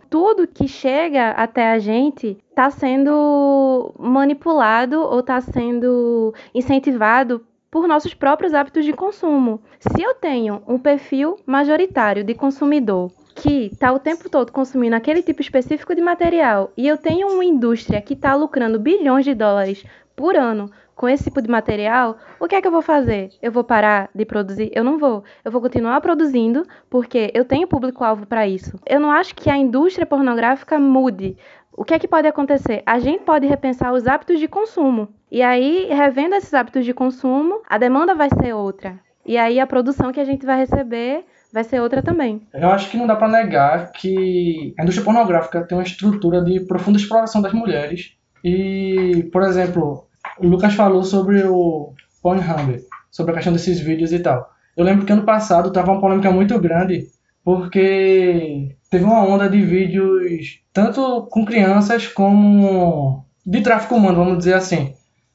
Tudo 0.09 0.47
que 0.47 0.69
chega 0.69 1.31
até 1.31 1.73
a 1.73 1.79
gente 1.79 2.39
está 2.51 2.71
sendo 2.71 3.93
manipulado 3.99 5.01
ou 5.01 5.21
está 5.21 5.41
sendo 5.41 6.35
incentivado 6.55 7.45
por 7.71 7.89
nossos 7.89 8.15
próprios 8.15 8.55
hábitos 8.55 8.85
de 8.85 8.93
consumo. 8.93 9.61
Se 9.81 10.01
eu 10.01 10.15
tenho 10.15 10.63
um 10.69 10.79
perfil 10.79 11.37
majoritário 11.45 12.23
de 12.23 12.33
consumidor 12.33 13.11
que 13.35 13.67
está 13.67 13.93
o 13.93 13.99
tempo 13.99 14.31
todo 14.31 14.53
consumindo 14.53 14.95
aquele 14.95 15.23
tipo 15.23 15.41
específico 15.41 15.95
de 15.95 16.01
material 16.01 16.71
e 16.77 16.87
eu 16.87 16.97
tenho 16.97 17.27
uma 17.33 17.45
indústria 17.45 18.01
que 18.01 18.15
está 18.15 18.35
lucrando 18.35 18.79
bilhões 18.79 19.25
de 19.25 19.35
dólares 19.35 19.85
por 20.15 20.37
ano 20.37 20.71
com 20.95 21.09
esse 21.09 21.25
tipo 21.25 21.43
de 21.43 21.49
material, 21.49 22.17
o 22.39 22.47
que 22.47 22.55
é 22.55 22.61
que 22.61 22.67
eu 22.67 22.73
vou 22.73 22.83
fazer? 22.83 23.31
Eu 23.43 23.51
vou 23.51 23.65
parar 23.65 24.09
de 24.15 24.25
produzir? 24.25 24.71
Eu 24.73 24.85
não 24.85 24.99
vou. 24.99 25.25
Eu 25.45 25.51
vou 25.51 25.61
continuar 25.61 26.01
produzindo 26.01 26.67
porque 26.89 27.31
eu 27.35 27.45
tenho 27.45 27.67
público-alvo 27.67 28.27
para 28.27 28.47
isso. 28.47 28.79
Eu 28.87 29.01
não 29.01 29.11
acho 29.11 29.35
que 29.35 29.51
a 29.51 29.57
indústria 29.57 30.07
pornográfica 30.07 30.79
mude. 30.79 31.37
O 31.77 31.85
que 31.85 31.95
é 31.95 31.99
que 31.99 32.07
pode 32.07 32.29
acontecer? 32.29 32.83
A 32.87 32.99
gente 33.01 33.25
pode 33.25 33.47
repensar 33.47 33.93
os 33.93 34.07
hábitos 34.07 34.39
de 34.39 34.47
consumo. 34.47 35.09
E 35.31 35.43
aí, 35.43 35.89
revendo 35.91 36.37
esses 36.37 36.55
hábitos 36.55 36.85
de 36.85 36.95
consumo, 36.95 37.61
a 37.69 37.77
demanda 37.77 38.15
vai 38.15 38.29
ser 38.31 38.55
outra. 38.55 39.01
E 39.27 39.37
aí 39.37 39.59
a 39.59 39.67
produção 39.67 40.13
que 40.13 40.21
a 40.21 40.25
gente 40.25 40.47
vai 40.47 40.59
receber 40.59 41.25
vai 41.53 41.65
ser 41.65 41.81
outra 41.81 42.03
também. 42.03 42.43
Eu 42.53 42.69
acho 42.71 42.91
que 42.91 42.97
não 42.97 43.07
dá 43.07 43.17
para 43.17 43.29
negar 43.29 43.91
que 43.93 44.75
a 44.79 44.83
indústria 44.83 45.05
pornográfica 45.05 45.63
tem 45.63 45.77
uma 45.77 45.85
estrutura 45.85 46.43
de 46.43 46.61
profunda 46.61 46.99
exploração 46.99 47.41
das 47.41 47.53
mulheres. 47.53 48.17
E, 48.45 49.29
por 49.33 49.43
exemplo, 49.43 50.04
o 50.39 50.47
Lucas 50.47 50.75
falou 50.75 51.05
sobre 51.05 51.45
o 51.45 51.93
Pornhub, 52.23 52.81
sobre 53.11 53.33
a 53.33 53.35
questão 53.35 53.53
desses 53.53 53.81
vídeos 53.81 54.13
e 54.13 54.19
tal. 54.19 54.51
Eu 54.77 54.85
lembro 54.85 55.07
que 55.07 55.13
ano 55.13 55.25
passado 55.25 55.73
tava 55.73 55.93
uma 55.93 56.01
polêmica 56.01 56.31
muito 56.31 56.59
grande 56.59 57.07
porque 57.45 58.77
teve 58.91 59.05
uma 59.05 59.25
onda 59.25 59.49
de 59.49 59.61
vídeos 59.63 60.61
tanto 60.73 61.27
com 61.31 61.45
crianças 61.45 62.09
como 62.09 63.25
de 63.47 63.61
tráfico 63.61 63.95
humano, 63.95 64.17
vamos 64.17 64.39
dizer 64.39 64.55
assim. 64.55 64.95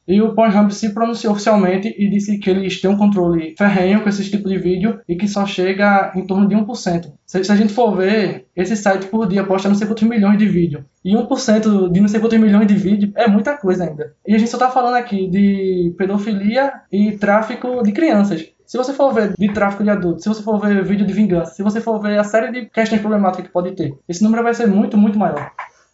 E 0.09 0.19
o 0.23 0.33
Pornhub 0.33 0.73
se 0.73 0.91
pronunciou 0.91 1.33
oficialmente 1.33 1.93
e 1.95 2.09
disse 2.09 2.39
que 2.39 2.49
eles 2.49 2.81
têm 2.81 2.89
um 2.89 2.97
controle 2.97 3.53
ferrenho 3.55 4.01
com 4.01 4.09
esse 4.09 4.27
tipo 4.27 4.49
de 4.49 4.57
vídeo 4.57 4.99
e 5.07 5.15
que 5.15 5.27
só 5.27 5.45
chega 5.45 6.11
em 6.15 6.25
torno 6.25 6.47
de 6.47 6.55
1%. 6.55 7.13
Se, 7.27 7.43
se 7.43 7.51
a 7.51 7.55
gente 7.55 7.71
for 7.71 7.95
ver, 7.95 8.47
esse 8.55 8.75
site 8.75 9.05
por 9.05 9.27
dia 9.27 9.43
posta 9.43 9.69
não 9.69 9.75
sei 9.75 9.85
quantos 9.85 10.01
milhões 10.07 10.39
de 10.39 10.47
vídeos. 10.47 10.83
E 11.05 11.13
1% 11.13 11.91
de 11.91 12.01
não 12.01 12.07
sei 12.07 12.19
quantos 12.19 12.39
milhões 12.39 12.65
de 12.65 12.73
vídeos 12.73 13.11
é 13.15 13.27
muita 13.27 13.55
coisa 13.55 13.83
ainda. 13.83 14.15
E 14.25 14.33
a 14.33 14.39
gente 14.39 14.49
só 14.49 14.57
está 14.57 14.71
falando 14.71 14.95
aqui 14.95 15.27
de 15.27 15.93
pedofilia 15.95 16.73
e 16.91 17.11
tráfico 17.11 17.83
de 17.83 17.91
crianças. 17.91 18.51
Se 18.65 18.77
você 18.77 18.93
for 18.93 19.13
ver 19.13 19.35
de 19.37 19.53
tráfico 19.53 19.83
de 19.83 19.91
adultos, 19.91 20.23
se 20.23 20.29
você 20.29 20.41
for 20.41 20.59
ver 20.59 20.83
vídeo 20.83 21.05
de 21.05 21.13
vingança, 21.13 21.53
se 21.53 21.61
você 21.61 21.79
for 21.79 22.01
ver 22.01 22.17
a 22.17 22.23
série 22.23 22.51
de 22.51 22.65
questões 22.67 22.99
problemáticas 22.99 23.45
que 23.45 23.53
pode 23.53 23.75
ter, 23.75 23.93
esse 24.07 24.23
número 24.23 24.41
vai 24.41 24.55
ser 24.55 24.65
muito, 24.65 24.97
muito 24.97 25.19
maior. 25.19 25.51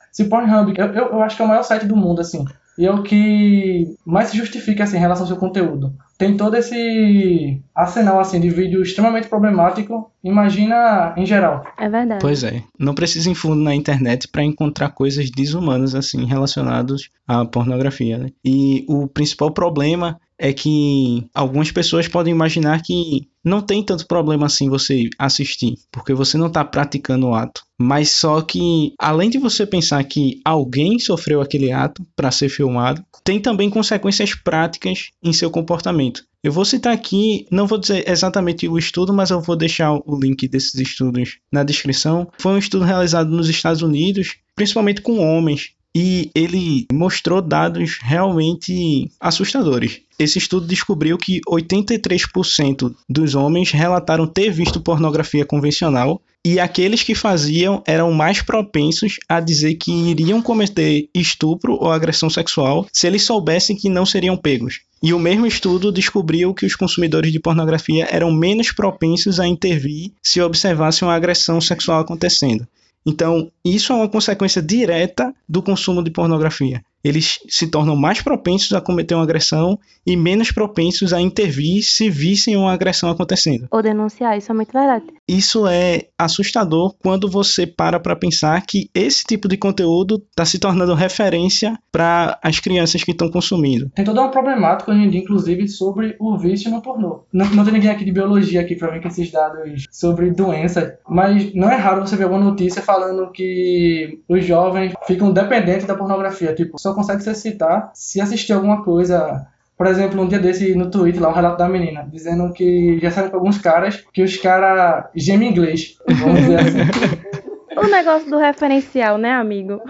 Se 0.10 0.24
Pornhub, 0.24 0.74
eu, 0.78 0.86
eu, 0.86 1.06
eu 1.08 1.22
acho 1.22 1.36
que 1.36 1.42
é 1.42 1.46
o 1.46 1.48
maior 1.50 1.64
site 1.64 1.86
do 1.86 1.98
mundo, 1.98 2.22
assim 2.22 2.46
e 2.78 2.86
é 2.86 2.92
o 2.92 3.04
que 3.04 3.96
mais 4.06 4.30
se 4.30 4.38
justifica 4.38 4.84
assim, 4.84 4.98
em 4.98 5.00
relação 5.00 5.24
ao 5.24 5.28
seu 5.28 5.38
conteúdo. 5.38 5.94
Tem 6.18 6.38
todo 6.38 6.56
esse 6.56 7.62
arsenal 7.74 8.20
assim, 8.20 8.40
de 8.40 8.50
vídeo 8.50 8.82
extremamente 8.82 9.28
problemático, 9.28 10.12
imagina 10.24 11.14
em 11.18 11.26
geral. 11.26 11.66
É 11.78 11.90
verdade. 11.90 12.22
Pois 12.22 12.44
é. 12.44 12.62
Não 12.80 12.96
precisa 12.96 13.30
ir 13.30 13.36
fundo 13.36 13.62
na 13.62 13.76
internet 13.76 14.28
para 14.28 14.44
encontrar 14.44 14.90
coisas 14.90 15.30
desumanas 15.30 15.94
assim 15.94 16.26
relacionadas 16.26 17.10
à 17.28 17.44
pornografia. 17.46 18.18
Né? 18.18 18.30
E 18.44 18.86
o 18.88 19.08
principal 19.08 19.52
problema 19.52 20.20
é 20.38 20.54
que 20.54 21.26
algumas 21.34 21.72
pessoas 21.72 22.08
podem 22.08 22.34
imaginar 22.34 22.82
que 22.82 23.28
não 23.44 23.62
tem 23.62 23.84
tanto 23.84 24.08
problema 24.08 24.48
assim 24.48 24.70
você 24.70 25.08
assistir, 25.20 25.76
porque 25.92 26.14
você 26.14 26.38
não 26.38 26.48
está 26.48 26.66
praticando 26.66 27.28
o 27.28 27.34
ato. 27.36 27.64
Mas 27.78 28.10
só 28.12 28.42
que, 28.42 28.94
além 28.98 29.30
de 29.30 29.38
você 29.38 29.66
pensar 29.66 30.04
que 30.04 30.40
alguém 30.44 30.98
sofreu 30.98 31.42
aquele 31.42 31.72
ato 31.72 32.06
para 32.16 32.32
ser 32.32 32.50
filmado, 32.50 33.06
tem 33.24 33.40
também 33.40 33.70
consequências 33.70 34.34
práticas 34.34 35.10
em 35.24 35.32
seu 35.32 35.52
comportamento. 35.52 36.24
Eu 36.44 36.52
vou 36.52 36.64
citar 36.64 36.94
aqui, 36.94 37.46
não 37.52 37.68
vou 37.68 37.78
dizer 37.78 38.08
exatamente 38.08 38.68
o 38.68 38.78
estudo, 38.78 39.14
mas 39.14 39.32
eu 39.32 39.42
vou 39.42 39.56
deixar 39.56 39.94
o 39.94 40.20
link 40.20 40.48
desses 40.48 40.76
estudos 40.76 41.38
na 41.52 41.64
descrição. 41.64 42.28
Foi 42.40 42.54
um 42.54 42.58
estudo 42.60 42.86
realizado 42.86 43.30
nos 43.30 43.50
Estados 43.50 43.82
Unidos, 43.82 44.36
principalmente 44.56 45.02
com 45.02 45.18
homens, 45.20 45.72
e 45.96 46.30
ele 46.36 46.86
mostrou 46.92 47.42
dados 47.42 48.00
realmente 48.02 49.10
assustadores. 49.18 50.02
Esse 50.20 50.38
estudo 50.38 50.68
descobriu 50.68 51.18
que 51.18 51.40
83% 51.48 52.94
dos 53.10 53.34
homens 53.34 53.72
relataram 53.72 54.28
ter 54.28 54.52
visto 54.52 54.82
pornografia 54.82 55.46
convencional 55.46 56.22
e 56.44 56.60
aqueles 56.60 57.02
que 57.02 57.16
faziam 57.16 57.82
eram 57.88 58.12
mais 58.12 58.42
propensos 58.42 59.18
a 59.28 59.40
dizer 59.40 59.76
que 59.76 59.92
iriam 59.92 60.42
cometer 60.42 61.10
estupro 61.14 61.74
ou 61.74 61.92
agressão 61.92 62.30
sexual 62.30 62.86
se 62.94 63.08
eles 63.08 63.24
soubessem 63.24 63.76
que 63.76 63.90
não 63.90 64.06
seriam 64.06 64.38
pegos. 64.38 64.82
E 65.02 65.14
o 65.14 65.20
mesmo 65.20 65.48
estudo 65.48 65.92
descobriu 65.92 66.54
que 66.54 66.66
os 66.66 66.76
consumidores 66.76 67.32
de 67.32 67.40
pornografia 67.40 68.08
eram 68.12 68.32
menos 68.32 68.72
propensos 68.72 69.40
a 69.40 69.48
intervir 69.48 70.12
se 70.22 70.42
observassem 70.42 71.08
uma 71.08 71.16
agressão 71.16 71.60
sexual 71.60 72.02
acontecendo. 72.02 72.68
Então, 73.06 73.52
isso 73.64 73.94
é 73.94 73.96
uma 73.96 74.10
consequência 74.10 74.62
direta 74.62 75.34
do 75.48 75.62
consumo 75.62 76.04
de 76.04 76.12
pornografia 76.12 76.84
eles 77.06 77.38
se 77.48 77.68
tornam 77.68 77.96
mais 77.96 78.20
propensos 78.20 78.74
a 78.74 78.82
cometer 78.82 79.14
uma 79.14 79.24
agressão 79.24 79.78
e 80.08 80.18
menos 80.18 80.52
propensos 80.52 81.14
a 81.14 81.22
intervir 81.22 81.84
se 81.84 82.10
vissem 82.10 82.58
uma 82.58 82.74
agressão 82.74 83.12
acontecendo. 83.12 83.68
Ou 83.70 83.84
denunciar, 83.84 84.36
isso 84.36 84.52
é 84.52 84.56
muito 84.56 84.74
verdade. 84.74 85.06
Isso 85.28 85.68
é 85.68 86.08
assustador 86.18 86.96
quando 86.98 87.30
você 87.30 87.68
para 87.68 88.00
para 88.00 88.16
pensar 88.16 88.60
que 88.66 88.90
esse 88.94 89.24
tipo 89.24 89.48
de 89.48 89.56
conteúdo 89.56 90.24
está 90.30 90.46
se 90.46 90.58
tornando 90.58 90.96
referência 90.96 91.78
para 91.92 92.40
as 92.42 92.60
crianças 92.60 93.04
que 93.04 93.12
estão 93.12 93.30
consumindo. 93.30 93.92
Tem 93.94 94.04
toda 94.04 94.22
uma 94.22 94.32
problemática 94.32 94.92
hoje 94.92 95.02
em 95.02 95.10
dia, 95.10 95.22
inclusive, 95.22 95.68
sobre 95.68 96.16
o 96.20 96.36
vício 96.40 96.72
no 96.72 96.82
pornô. 96.82 97.26
Não, 97.32 97.46
não 97.52 97.64
tem 97.64 97.74
ninguém 97.74 97.92
aqui 97.92 98.04
de 98.04 98.12
biologia 98.12 98.62
aqui 98.62 98.76
para 98.76 98.90
ver 98.90 99.02
com 99.02 99.10
esses 99.10 99.32
dados 99.32 99.86
sobre 99.92 100.32
doenças, 100.32 100.94
mas 101.08 101.54
não 101.54 101.70
é 101.70 101.76
raro 101.76 102.02
você 102.02 102.16
ver 102.16 102.24
alguma 102.24 102.44
notícia 102.44 102.82
falando 102.82 103.32
que 103.32 104.22
os 104.28 104.44
jovens 104.44 104.94
ficam 105.06 105.32
dependentes 105.32 105.86
da 105.86 105.96
pornografia, 105.96 106.54
tipo, 106.56 106.80
só 106.80 106.95
consegue 106.96 107.22
se 107.22 107.36
citar 107.36 107.92
se 107.94 108.22
assistir 108.22 108.54
alguma 108.54 108.84
coisa. 108.84 109.46
Por 109.78 109.88
exemplo, 109.88 110.22
um 110.22 110.28
dia 110.28 110.40
desse 110.40 110.74
no 110.74 110.90
Twitter, 110.90 111.22
lá, 111.22 111.30
o 111.30 111.34
relato 111.34 111.58
da 111.58 111.68
menina, 111.68 112.08
dizendo 112.10 112.54
que 112.54 112.98
já 113.00 113.12
saiu 113.12 113.30
com 113.30 113.36
alguns 113.36 113.58
caras 113.58 114.04
que 114.14 114.24
os 114.24 114.38
caras 114.38 115.06
gemem 115.14 115.52
inglês, 115.52 115.98
vamos 116.08 116.40
dizer 116.40 116.60
assim. 116.60 117.26
o 117.76 117.88
negócio 117.88 118.30
do 118.30 118.38
referencial, 118.38 119.18
né, 119.18 119.34
amigo? 119.34 119.82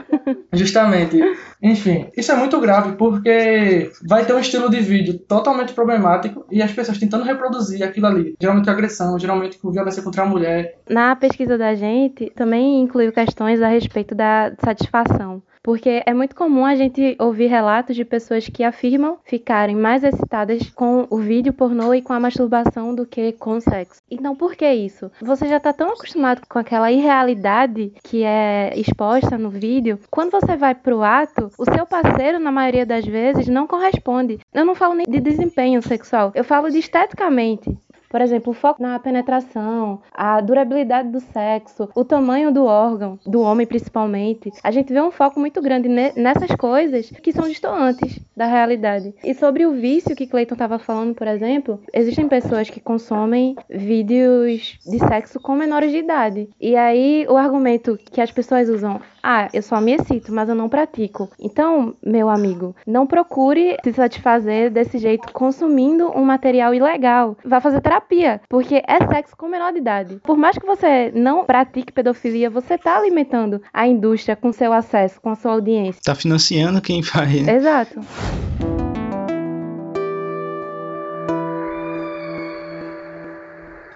Justamente. 0.52 1.20
Enfim, 1.66 2.12
isso 2.16 2.32
é 2.32 2.36
muito 2.36 2.60
grave 2.60 2.92
porque 2.92 3.92
vai 4.08 4.24
ter 4.24 4.34
um 4.34 4.40
estilo 4.40 4.70
de 4.70 4.80
vídeo 4.80 5.18
totalmente 5.18 5.74
problemático 5.74 6.46
e 6.52 6.62
as 6.62 6.72
pessoas 6.72 7.00
tentando 7.00 7.24
reproduzir 7.24 7.82
aquilo 7.82 8.06
ali. 8.06 8.36
Geralmente 8.40 8.70
agressão, 8.70 9.18
geralmente 9.18 9.58
com 9.58 9.72
violência 9.72 10.04
contra 10.04 10.22
a 10.22 10.28
mulher. 10.28 10.78
Na 10.88 11.16
pesquisa 11.16 11.58
da 11.58 11.74
gente, 11.74 12.32
também 12.36 12.82
incluiu 12.82 13.12
questões 13.12 13.64
a 13.64 13.68
respeito 13.68 14.14
da 14.14 14.54
satisfação 14.64 15.42
porque 15.66 16.04
é 16.06 16.14
muito 16.14 16.36
comum 16.36 16.64
a 16.64 16.76
gente 16.76 17.18
ouvir 17.20 17.48
relatos 17.48 17.96
de 17.96 18.06
pessoas 18.06 18.48
que 18.48 18.64
afirmam 18.64 19.18
ficarem 19.26 19.76
mais 19.76 20.04
excitadas 20.04 20.70
com 20.70 21.08
o 21.10 21.18
vídeo 21.18 21.52
pornô 21.52 21.92
e 21.92 22.04
com 22.04 22.14
a 22.14 22.20
masturbação 22.20 22.94
do 22.94 23.04
que 23.04 23.32
com 23.32 23.58
o 23.58 23.62
sexo. 23.62 24.00
Então, 24.12 24.36
por 24.36 24.54
que 24.54 24.72
isso? 24.72 25.10
Você 25.20 25.48
já 25.48 25.58
está 25.58 25.74
tão 25.74 25.90
acostumado 25.90 26.42
com 26.48 26.60
aquela 26.60 26.92
irrealidade 26.92 27.92
que 28.04 28.24
é 28.24 28.80
exposta 28.80 29.40
no 29.40 29.50
vídeo, 29.50 29.98
quando 30.12 30.30
você 30.30 30.56
vai 30.56 30.76
pro 30.76 31.02
ato, 31.02 31.50
o 31.58 31.66
seu 31.66 31.86
parceiro, 31.86 32.40
na 32.40 32.52
maioria 32.52 32.86
das 32.86 33.06
vezes, 33.06 33.48
não 33.48 33.68
corresponde. 33.68 34.40
Eu 34.54 34.66
não 34.66 34.76
falo 34.76 34.94
nem 34.94 35.06
de 35.08 35.20
desempenho 35.20 35.82
sexual, 35.82 36.32
eu 36.36 36.44
falo 36.44 36.70
de 36.70 36.80
esteticamente 36.80 37.70
Por 38.10 38.22
exemplo, 38.22 38.52
o 38.52 38.56
foco 38.56 38.82
na 38.82 38.98
penetração, 39.00 40.02
a 40.14 40.40
durabilidade 40.42 41.10
do 41.10 41.20
sexo, 41.20 41.90
o 41.96 42.04
tamanho 42.04 42.52
do 42.52 42.66
órgão, 42.66 43.20
do 43.26 43.42
homem 43.42 43.68
principalmente. 43.68 44.52
A 44.64 44.72
gente 44.72 44.92
vê 44.94 45.02
um 45.02 45.12
foco 45.12 45.40
muito 45.40 45.62
grande 45.62 45.90
nessas 45.90 46.52
coisas 46.56 47.10
que 47.10 47.32
são 47.32 47.48
distantes 47.48 48.20
da 48.36 48.46
realidade. 48.46 49.14
E 49.24 49.34
sobre 49.34 49.66
o 49.66 49.74
vício 49.74 50.16
que 50.16 50.28
Clayton 50.28 50.56
estava 50.56 50.80
falando, 50.80 51.16
por 51.16 51.28
exemplo, 51.28 51.82
existem 51.94 52.28
pessoas 52.28 52.70
que 52.70 52.80
consomem 52.80 53.56
vídeos 53.70 54.80
de 54.86 55.00
sexo 55.00 55.40
com 55.40 55.56
menores 55.56 55.92
de 55.92 55.98
idade. 55.98 56.50
E 56.60 56.76
aí 56.76 57.26
o 57.30 57.38
argumento 57.38 57.98
que 58.12 58.22
as 58.22 58.32
pessoas 58.32 58.70
usam, 58.70 59.00
ah, 59.24 59.48
eu 59.54 59.62
só 59.62 59.82
me 59.82 59.94
excito, 59.94 60.32
mas 60.32 60.50
eu 60.50 60.56
não 60.56 60.70
pratico. 60.70 61.30
Então, 61.40 61.94
meu 62.06 62.30
amigo, 62.30 62.76
não 62.86 63.08
procure 63.08 63.78
se 63.84 63.94
satisfazer 63.94 64.70
desse 64.72 64.98
jeito 64.98 65.32
consumindo 65.34 66.10
um 66.16 66.24
material 66.24 66.74
ilegal. 66.74 67.36
Vá 67.44 67.60
fazer 67.60 67.82
terapia, 67.82 68.05
porque 68.50 68.84
é 68.88 69.08
sexo 69.08 69.36
com 69.36 69.48
menor 69.48 69.72
de 69.72 69.80
idade. 69.80 70.20
Por 70.24 70.38
mais 70.38 70.58
que 70.58 70.66
você 70.66 71.12
não 71.14 71.46
pratique 71.46 71.92
pedofilia, 71.92 72.50
você 72.50 72.76
está 72.76 72.98
alimentando 72.98 73.62
a 73.74 73.88
indústria 73.88 74.36
com 74.36 74.52
seu 74.52 74.72
acesso, 74.72 75.20
com 75.22 75.30
a 75.30 75.36
sua 75.36 75.54
audiência. 75.54 76.00
Está 76.00 76.16
financiando 76.16 76.82
quem 76.82 77.02
faz. 77.04 77.42
Né? 77.42 77.56
Exato. 77.56 78.00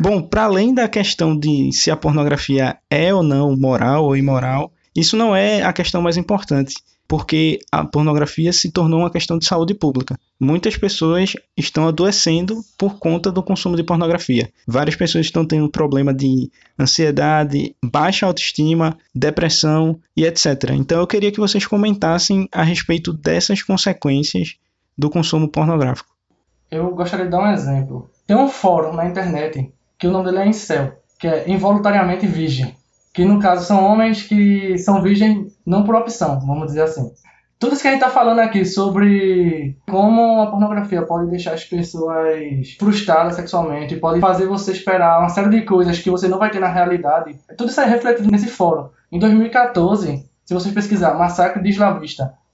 Bom, 0.01 0.21
para 0.21 0.45
além 0.45 0.73
da 0.73 0.87
questão 0.87 1.37
de 1.37 1.71
se 1.73 1.91
a 1.91 1.97
pornografia 1.97 2.77
é 2.89 3.13
ou 3.13 3.21
não 3.21 3.57
moral 3.57 4.05
ou 4.05 4.15
imoral, 4.15 4.71
isso 4.95 5.17
não 5.17 5.35
é 5.35 5.61
a 5.61 5.73
questão 5.73 6.01
mais 6.01 6.15
importante, 6.15 6.73
porque 7.09 7.57
a 7.71 7.83
pornografia 7.83 8.53
se 8.53 8.71
tornou 8.71 8.99
uma 8.99 9.09
questão 9.09 9.39
de 9.39 9.45
saúde 9.45 9.73
pública. 9.73 10.15
Muitas 10.39 10.77
pessoas 10.77 11.33
estão 11.57 11.87
adoecendo 11.87 12.61
por 12.77 12.99
conta 12.99 13.31
do 13.31 13.41
consumo 13.41 13.75
de 13.75 13.83
pornografia. 13.83 14.51
Várias 14.67 14.95
pessoas 14.95 15.25
estão 15.25 15.43
tendo 15.43 15.67
problema 15.71 16.13
de 16.13 16.51
ansiedade, 16.77 17.75
baixa 17.83 18.27
autoestima, 18.27 18.95
depressão 19.13 19.99
e 20.15 20.23
etc. 20.23 20.69
Então 20.75 20.99
eu 20.99 21.07
queria 21.07 21.31
que 21.31 21.39
vocês 21.39 21.65
comentassem 21.65 22.47
a 22.51 22.61
respeito 22.61 23.11
dessas 23.11 23.63
consequências 23.63 24.57
do 24.95 25.09
consumo 25.09 25.49
pornográfico. 25.49 26.11
Eu 26.69 26.91
gostaria 26.91 27.25
de 27.25 27.31
dar 27.31 27.41
um 27.41 27.51
exemplo. 27.51 28.07
Tem 28.27 28.37
um 28.37 28.47
fórum 28.47 28.93
na 28.93 29.07
internet 29.07 29.73
que 29.97 30.05
o 30.05 30.11
nome 30.11 30.25
dele 30.25 30.43
é 30.43 30.47
Incel, 30.47 30.93
que 31.17 31.27
é 31.27 31.49
involuntariamente 31.49 32.27
virgem. 32.27 32.75
Que 33.19 33.25
no 33.25 33.37
caso 33.37 33.65
são 33.65 33.83
homens 33.83 34.23
que 34.23 34.77
são 34.77 35.01
virgem 35.01 35.51
não 35.65 35.83
por 35.83 35.93
opção, 35.93 36.39
vamos 36.39 36.67
dizer 36.67 36.83
assim. 36.83 37.11
Tudo 37.59 37.73
isso 37.73 37.81
que 37.81 37.89
a 37.89 37.91
gente 37.91 37.99
está 37.99 38.09
falando 38.09 38.39
aqui 38.39 38.63
sobre 38.63 39.75
como 39.89 40.41
a 40.41 40.47
pornografia 40.49 41.01
pode 41.01 41.29
deixar 41.29 41.53
as 41.53 41.65
pessoas 41.65 42.77
frustradas 42.79 43.35
sexualmente, 43.35 43.97
pode 43.97 44.21
fazer 44.21 44.45
você 44.45 44.71
esperar 44.71 45.19
uma 45.19 45.27
série 45.27 45.49
de 45.49 45.63
coisas 45.63 45.99
que 45.99 46.09
você 46.09 46.29
não 46.29 46.39
vai 46.39 46.49
ter 46.49 46.61
na 46.61 46.71
realidade, 46.71 47.37
tudo 47.57 47.69
isso 47.69 47.81
é 47.81 47.85
refletido 47.85 48.31
nesse 48.31 48.47
fórum. 48.47 48.87
Em 49.11 49.19
2014, 49.19 50.25
se 50.45 50.53
vocês 50.53 50.73
pesquisar 50.73 51.13
Massacre 51.15 51.61
de 51.61 51.71
Isla 51.71 51.99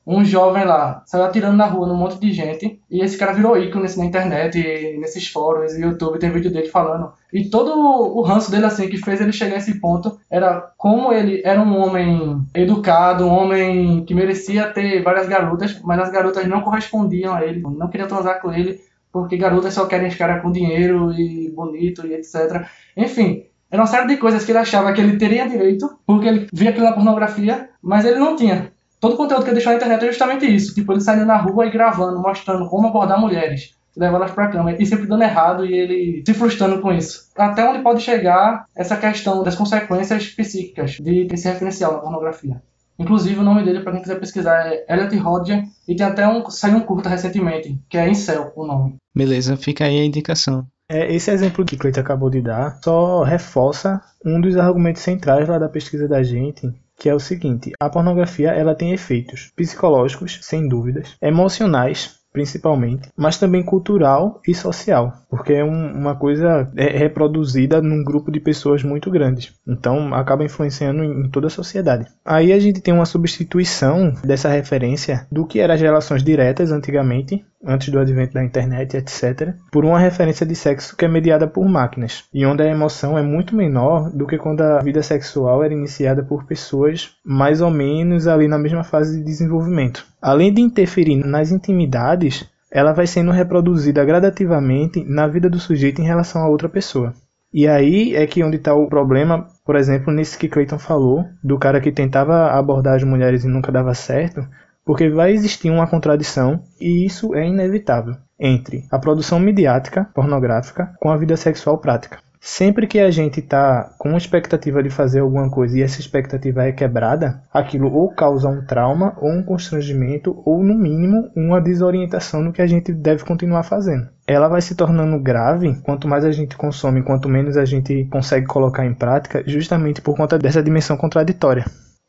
um 0.05 0.23
jovem 0.23 0.63
lá 0.65 1.01
saiu 1.05 1.23
atirando 1.23 1.57
na 1.57 1.65
rua 1.65 1.87
num 1.87 1.95
monte 1.95 2.19
de 2.19 2.31
gente 2.31 2.79
e 2.89 3.01
esse 3.01 3.17
cara 3.17 3.33
virou 3.33 3.57
ícone 3.57 3.87
na 3.97 4.05
internet, 4.05 4.97
nesses 4.99 5.27
fóruns, 5.27 5.73
no 5.73 5.87
YouTube, 5.87 6.19
tem 6.19 6.29
vídeo 6.29 6.51
dele 6.51 6.67
falando. 6.67 7.11
E 7.33 7.49
todo 7.49 7.71
o 7.75 8.21
ranço 8.21 8.51
dele, 8.51 8.65
assim, 8.65 8.87
que 8.87 8.97
fez 8.97 9.19
ele 9.19 9.33
chegar 9.33 9.55
a 9.55 9.57
esse 9.57 9.79
ponto 9.79 10.17
era 10.29 10.71
como 10.77 11.11
ele 11.11 11.41
era 11.43 11.59
um 11.59 11.77
homem 11.77 12.41
educado, 12.53 13.25
um 13.25 13.33
homem 13.33 14.05
que 14.05 14.13
merecia 14.13 14.67
ter 14.67 15.01
várias 15.01 15.27
garotas, 15.27 15.79
mas 15.83 15.99
as 15.99 16.11
garotas 16.11 16.45
não 16.45 16.61
correspondiam 16.61 17.33
a 17.33 17.43
ele, 17.43 17.61
não 17.61 17.87
queriam 17.87 18.07
transar 18.07 18.39
com 18.41 18.53
ele, 18.53 18.79
porque 19.11 19.37
garotas 19.37 19.73
só 19.73 19.85
querem 19.87 20.11
cara 20.11 20.39
com 20.39 20.51
dinheiro 20.51 21.11
e 21.13 21.49
bonito 21.49 22.05
e 22.05 22.13
etc. 22.13 22.67
Enfim, 22.95 23.45
era 23.71 23.81
uma 23.81 23.87
série 23.87 24.07
de 24.07 24.17
coisas 24.17 24.45
que 24.45 24.51
ele 24.51 24.59
achava 24.59 24.93
que 24.93 25.01
ele 25.01 25.17
teria 25.17 25.49
direito, 25.49 25.97
porque 26.05 26.27
ele 26.27 26.47
via 26.53 26.69
aquilo 26.69 26.85
na 26.85 26.93
pornografia, 26.93 27.69
mas 27.81 28.05
ele 28.05 28.19
não 28.19 28.35
tinha 28.35 28.74
todo 28.99 29.13
o 29.13 29.17
conteúdo 29.17 29.43
que 29.43 29.49
ele 29.49 29.55
deixou 29.55 29.71
na 29.71 29.77
internet 29.77 30.03
é 30.03 30.07
justamente 30.07 30.45
isso. 30.45 30.73
Tipo, 30.73 30.93
ele 30.93 31.01
saindo 31.01 31.25
na 31.25 31.37
rua 31.37 31.65
e 31.65 31.71
gravando, 31.71 32.21
mostrando 32.21 32.67
como 32.67 32.87
abordar 32.87 33.19
mulheres, 33.19 33.75
levar 33.95 34.17
elas 34.17 34.31
pra 34.31 34.47
cama, 34.47 34.71
e 34.71 34.85
sempre 34.85 35.07
dando 35.07 35.23
errado 35.23 35.65
e 35.65 35.73
ele 35.73 36.23
se 36.25 36.33
frustrando 36.33 36.81
com 36.81 36.91
isso. 36.91 37.29
Até 37.35 37.67
onde 37.67 37.83
pode 37.83 38.01
chegar 38.01 38.65
essa 38.75 38.97
questão 38.97 39.43
das 39.43 39.55
consequências 39.55 40.27
psíquicas 40.27 40.91
de 40.91 41.27
esse 41.31 41.47
referencial 41.47 41.93
na 41.93 41.99
pornografia. 41.99 42.61
Inclusive, 42.97 43.39
o 43.39 43.43
nome 43.43 43.63
dele, 43.63 43.81
para 43.81 43.91
quem 43.91 44.01
quiser 44.01 44.19
pesquisar, 44.19 44.67
é 44.67 44.85
Elliot 44.89 45.17
Rodger, 45.17 45.63
e 45.87 45.95
tem 45.95 46.05
até 46.05 46.27
um, 46.27 46.49
saiu 46.49 46.77
um 46.77 46.81
curta 46.81 47.09
recentemente, 47.09 47.77
que 47.89 47.97
é 47.97 48.09
Incel, 48.09 48.53
o 48.55 48.65
nome. 48.65 48.95
Beleza, 49.13 49.57
fica 49.57 49.85
aí 49.85 49.99
a 49.99 50.05
indicação. 50.05 50.65
É, 50.89 51.13
esse 51.13 51.31
exemplo 51.31 51.65
que 51.65 51.77
Cleiton 51.77 51.99
acabou 51.99 52.29
de 52.29 52.41
dar 52.41 52.79
só 52.83 53.23
reforça 53.23 54.01
um 54.23 54.39
dos 54.39 54.55
argumentos 54.55 55.01
centrais 55.01 55.47
lá 55.49 55.57
da 55.57 55.67
pesquisa 55.67 56.07
da 56.07 56.21
gente, 56.21 56.71
que 56.97 57.09
é 57.09 57.13
o 57.13 57.19
seguinte: 57.19 57.71
a 57.79 57.89
pornografia 57.89 58.49
ela 58.49 58.75
tem 58.75 58.91
efeitos 58.91 59.51
psicológicos, 59.55 60.39
sem 60.41 60.67
dúvidas, 60.67 61.15
emocionais, 61.21 62.19
principalmente, 62.35 63.07
mas 63.15 63.37
também 63.37 63.63
cultural 63.63 64.41
e 64.45 64.53
social, 64.53 65.13
porque 65.29 65.53
é 65.53 65.63
um, 65.63 65.93
uma 65.93 66.15
coisa 66.15 66.69
é 66.75 66.97
reproduzida 66.97 67.81
num 67.81 68.03
grupo 68.03 68.29
de 68.29 68.41
pessoas 68.41 68.83
muito 68.83 69.09
grandes, 69.09 69.53
então 69.65 70.13
acaba 70.13 70.43
influenciando 70.43 71.01
em, 71.01 71.21
em 71.21 71.29
toda 71.29 71.47
a 71.47 71.49
sociedade. 71.49 72.05
Aí 72.25 72.51
a 72.51 72.59
gente 72.59 72.81
tem 72.81 72.93
uma 72.93 73.05
substituição 73.05 74.13
dessa 74.21 74.49
referência 74.49 75.25
do 75.31 75.47
que 75.47 75.61
eram 75.61 75.75
as 75.75 75.81
relações 75.81 76.21
diretas 76.21 76.73
antigamente 76.73 77.45
antes 77.63 77.89
do 77.89 77.99
advento 77.99 78.33
da 78.33 78.43
internet, 78.43 78.97
etc., 78.97 79.53
por 79.71 79.85
uma 79.85 79.99
referência 79.99 80.45
de 80.45 80.55
sexo 80.55 80.95
que 80.95 81.05
é 81.05 81.07
mediada 81.07 81.47
por 81.47 81.67
máquinas, 81.67 82.23
e 82.33 82.45
onde 82.45 82.63
a 82.63 82.67
emoção 82.67 83.17
é 83.17 83.21
muito 83.21 83.55
menor 83.55 84.09
do 84.11 84.27
que 84.27 84.37
quando 84.37 84.61
a 84.61 84.79
vida 84.79 85.01
sexual 85.01 85.63
era 85.63 85.73
iniciada 85.73 86.23
por 86.23 86.45
pessoas 86.45 87.11
mais 87.23 87.61
ou 87.61 87.71
menos 87.71 88.27
ali 88.27 88.47
na 88.47 88.57
mesma 88.57 88.83
fase 88.83 89.17
de 89.17 89.23
desenvolvimento. 89.23 90.05
Além 90.21 90.53
de 90.53 90.61
interferir 90.61 91.17
nas 91.25 91.51
intimidades, 91.51 92.49
ela 92.71 92.91
vai 92.91 93.07
sendo 93.07 93.31
reproduzida 93.31 94.03
gradativamente 94.03 95.03
na 95.07 95.27
vida 95.27 95.49
do 95.49 95.59
sujeito 95.59 96.01
em 96.01 96.05
relação 96.05 96.41
a 96.41 96.49
outra 96.49 96.67
pessoa. 96.67 97.13
E 97.53 97.69
aí 97.69 98.13
é 98.13 98.27
que 98.27 98.43
onde 98.43 98.57
está 98.57 98.73
o 98.73 98.89
problema, 98.89 99.47
por 99.65 99.77
exemplo, 99.77 100.11
nesse 100.11 100.37
que 100.37 100.49
Clayton 100.49 100.77
falou, 100.77 101.23
do 101.41 101.57
cara 101.57 101.79
que 101.79 101.89
tentava 101.89 102.51
abordar 102.51 102.95
as 102.95 103.03
mulheres 103.03 103.45
e 103.45 103.47
nunca 103.47 103.71
dava 103.71 103.93
certo, 103.93 104.45
porque 104.85 105.09
vai 105.09 105.33
existir 105.33 105.69
uma 105.69 105.87
contradição, 105.87 106.61
e 106.79 107.05
isso 107.05 107.33
é 107.33 107.45
inevitável, 107.47 108.15
entre 108.39 108.85
a 108.91 108.99
produção 108.99 109.39
midiática 109.39 110.07
pornográfica 110.13 110.93
com 110.99 111.09
a 111.09 111.17
vida 111.17 111.35
sexual 111.35 111.79
prática. 111.79 112.19
Sempre 112.47 112.85
que 112.85 112.99
a 112.99 113.09
gente 113.09 113.39
está 113.39 113.89
com 113.97 114.15
expectativa 114.15 114.83
de 114.83 114.91
fazer 114.91 115.21
alguma 115.21 115.49
coisa 115.49 115.79
e 115.79 115.81
essa 115.81 115.99
expectativa 115.99 116.63
é 116.63 116.71
quebrada, 116.71 117.41
aquilo 117.51 117.91
ou 117.91 118.13
causa 118.13 118.47
um 118.47 118.63
trauma, 118.63 119.17
ou 119.19 119.31
um 119.31 119.41
constrangimento, 119.41 120.43
ou 120.45 120.63
no 120.63 120.75
mínimo 120.75 121.31
uma 121.35 121.59
desorientação 121.59 122.43
no 122.43 122.53
que 122.53 122.61
a 122.61 122.67
gente 122.67 122.93
deve 122.93 123.25
continuar 123.25 123.63
fazendo. 123.63 124.07
Ela 124.27 124.47
vai 124.47 124.61
se 124.61 124.75
tornando 124.75 125.19
grave 125.19 125.73
quanto 125.81 126.07
mais 126.07 126.23
a 126.23 126.31
gente 126.31 126.55
consome, 126.55 127.01
quanto 127.01 127.27
menos 127.27 127.57
a 127.57 127.65
gente 127.65 128.05
consegue 128.11 128.45
colocar 128.45 128.85
em 128.85 128.93
prática, 128.93 129.43
justamente 129.47 129.99
por 129.99 130.15
conta 130.15 130.37
dessa 130.37 130.61
dimensão 130.61 130.97
contraditória. 130.97 131.65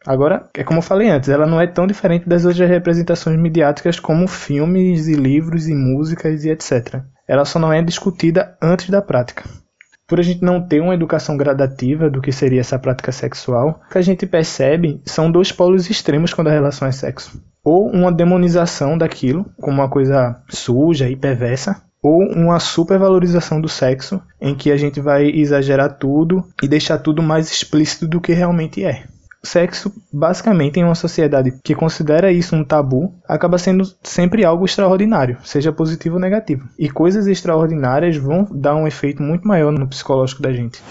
Agora, 0.07 0.49
é 0.55 0.63
como 0.63 0.79
eu 0.79 0.83
falei 0.83 1.09
antes, 1.09 1.29
ela 1.29 1.47
não 1.47 1.61
é 1.61 1.67
tão 1.67 1.85
diferente 1.85 2.29
das 2.29 2.45
outras 2.45 2.69
representações 2.69 3.37
midiáticas 3.37 3.99
como 3.99 4.29
filmes 4.29 5.09
e 5.09 5.15
livros 5.15 5.67
e 5.67 5.75
músicas 5.75 6.45
e 6.45 6.51
etc. 6.51 7.03
Ela 7.27 7.45
só 7.45 7.59
não 7.59 7.73
é 7.73 7.83
discutida 7.83 8.57
antes 8.63 8.89
da 8.89 9.03
prática. 9.03 9.43
Por 10.07 10.21
a 10.21 10.23
gente 10.23 10.45
não 10.45 10.63
ter 10.65 10.81
uma 10.81 10.95
educação 10.95 11.37
gradativa 11.37 12.09
do 12.09 12.21
que 12.21 12.31
seria 12.31 12.61
essa 12.61 12.79
prática 12.79 13.11
sexual, 13.11 13.81
o 13.85 13.91
que 13.91 13.99
a 13.99 14.03
gente 14.03 14.25
percebe 14.25 15.03
são 15.05 15.29
dois 15.29 15.51
polos 15.51 15.91
extremos 15.91 16.33
quando 16.33 16.47
a 16.47 16.53
relação 16.53 16.87
é 16.87 16.93
sexo. 16.93 17.43
Ou 17.65 17.91
uma 17.91 18.13
demonização 18.13 18.97
daquilo, 18.97 19.45
como 19.61 19.81
uma 19.83 19.91
coisa 19.91 20.41
suja 20.49 21.11
e 21.11 21.17
perversa, 21.17 21.83
ou 22.01 22.23
uma 22.23 22.61
supervalorização 22.61 23.61
do 23.61 23.69
sexo, 23.69 24.23
em 24.41 24.55
que 24.55 24.71
a 24.71 24.77
gente 24.77 25.01
vai 25.01 25.27
exagerar 25.29 25.99
tudo 25.99 26.45
e 26.63 26.69
deixar 26.69 26.99
tudo 26.99 27.21
mais 27.21 27.51
explícito 27.51 28.07
do 28.07 28.21
que 28.21 28.33
realmente 28.33 28.85
é 28.85 29.03
sexo, 29.47 29.93
basicamente, 30.13 30.79
em 30.79 30.85
uma 30.85 30.95
sociedade 30.95 31.53
que 31.63 31.75
considera 31.75 32.33
isso 32.33 32.55
um 32.55 32.65
tabu, 32.65 33.15
acaba 33.27 33.59
sendo 33.59 33.85
sempre 34.03 34.45
algo 34.45 34.65
extraordinário, 34.65 35.39
seja 35.45 35.73
positivo 35.73 36.17
ou 36.17 36.21
negativo. 36.21 36.69
E 36.79 36.91
coisas 36.91 37.27
extraordinárias 37.27 38.17
vão 38.17 38.47
dar 38.51 38.77
um 38.77 38.87
efeito 38.87 39.23
muito 39.23 39.47
maior 39.47 39.73
no 39.73 39.89
psicológico 39.89 40.43
da 40.43 40.53
gente. 40.53 40.83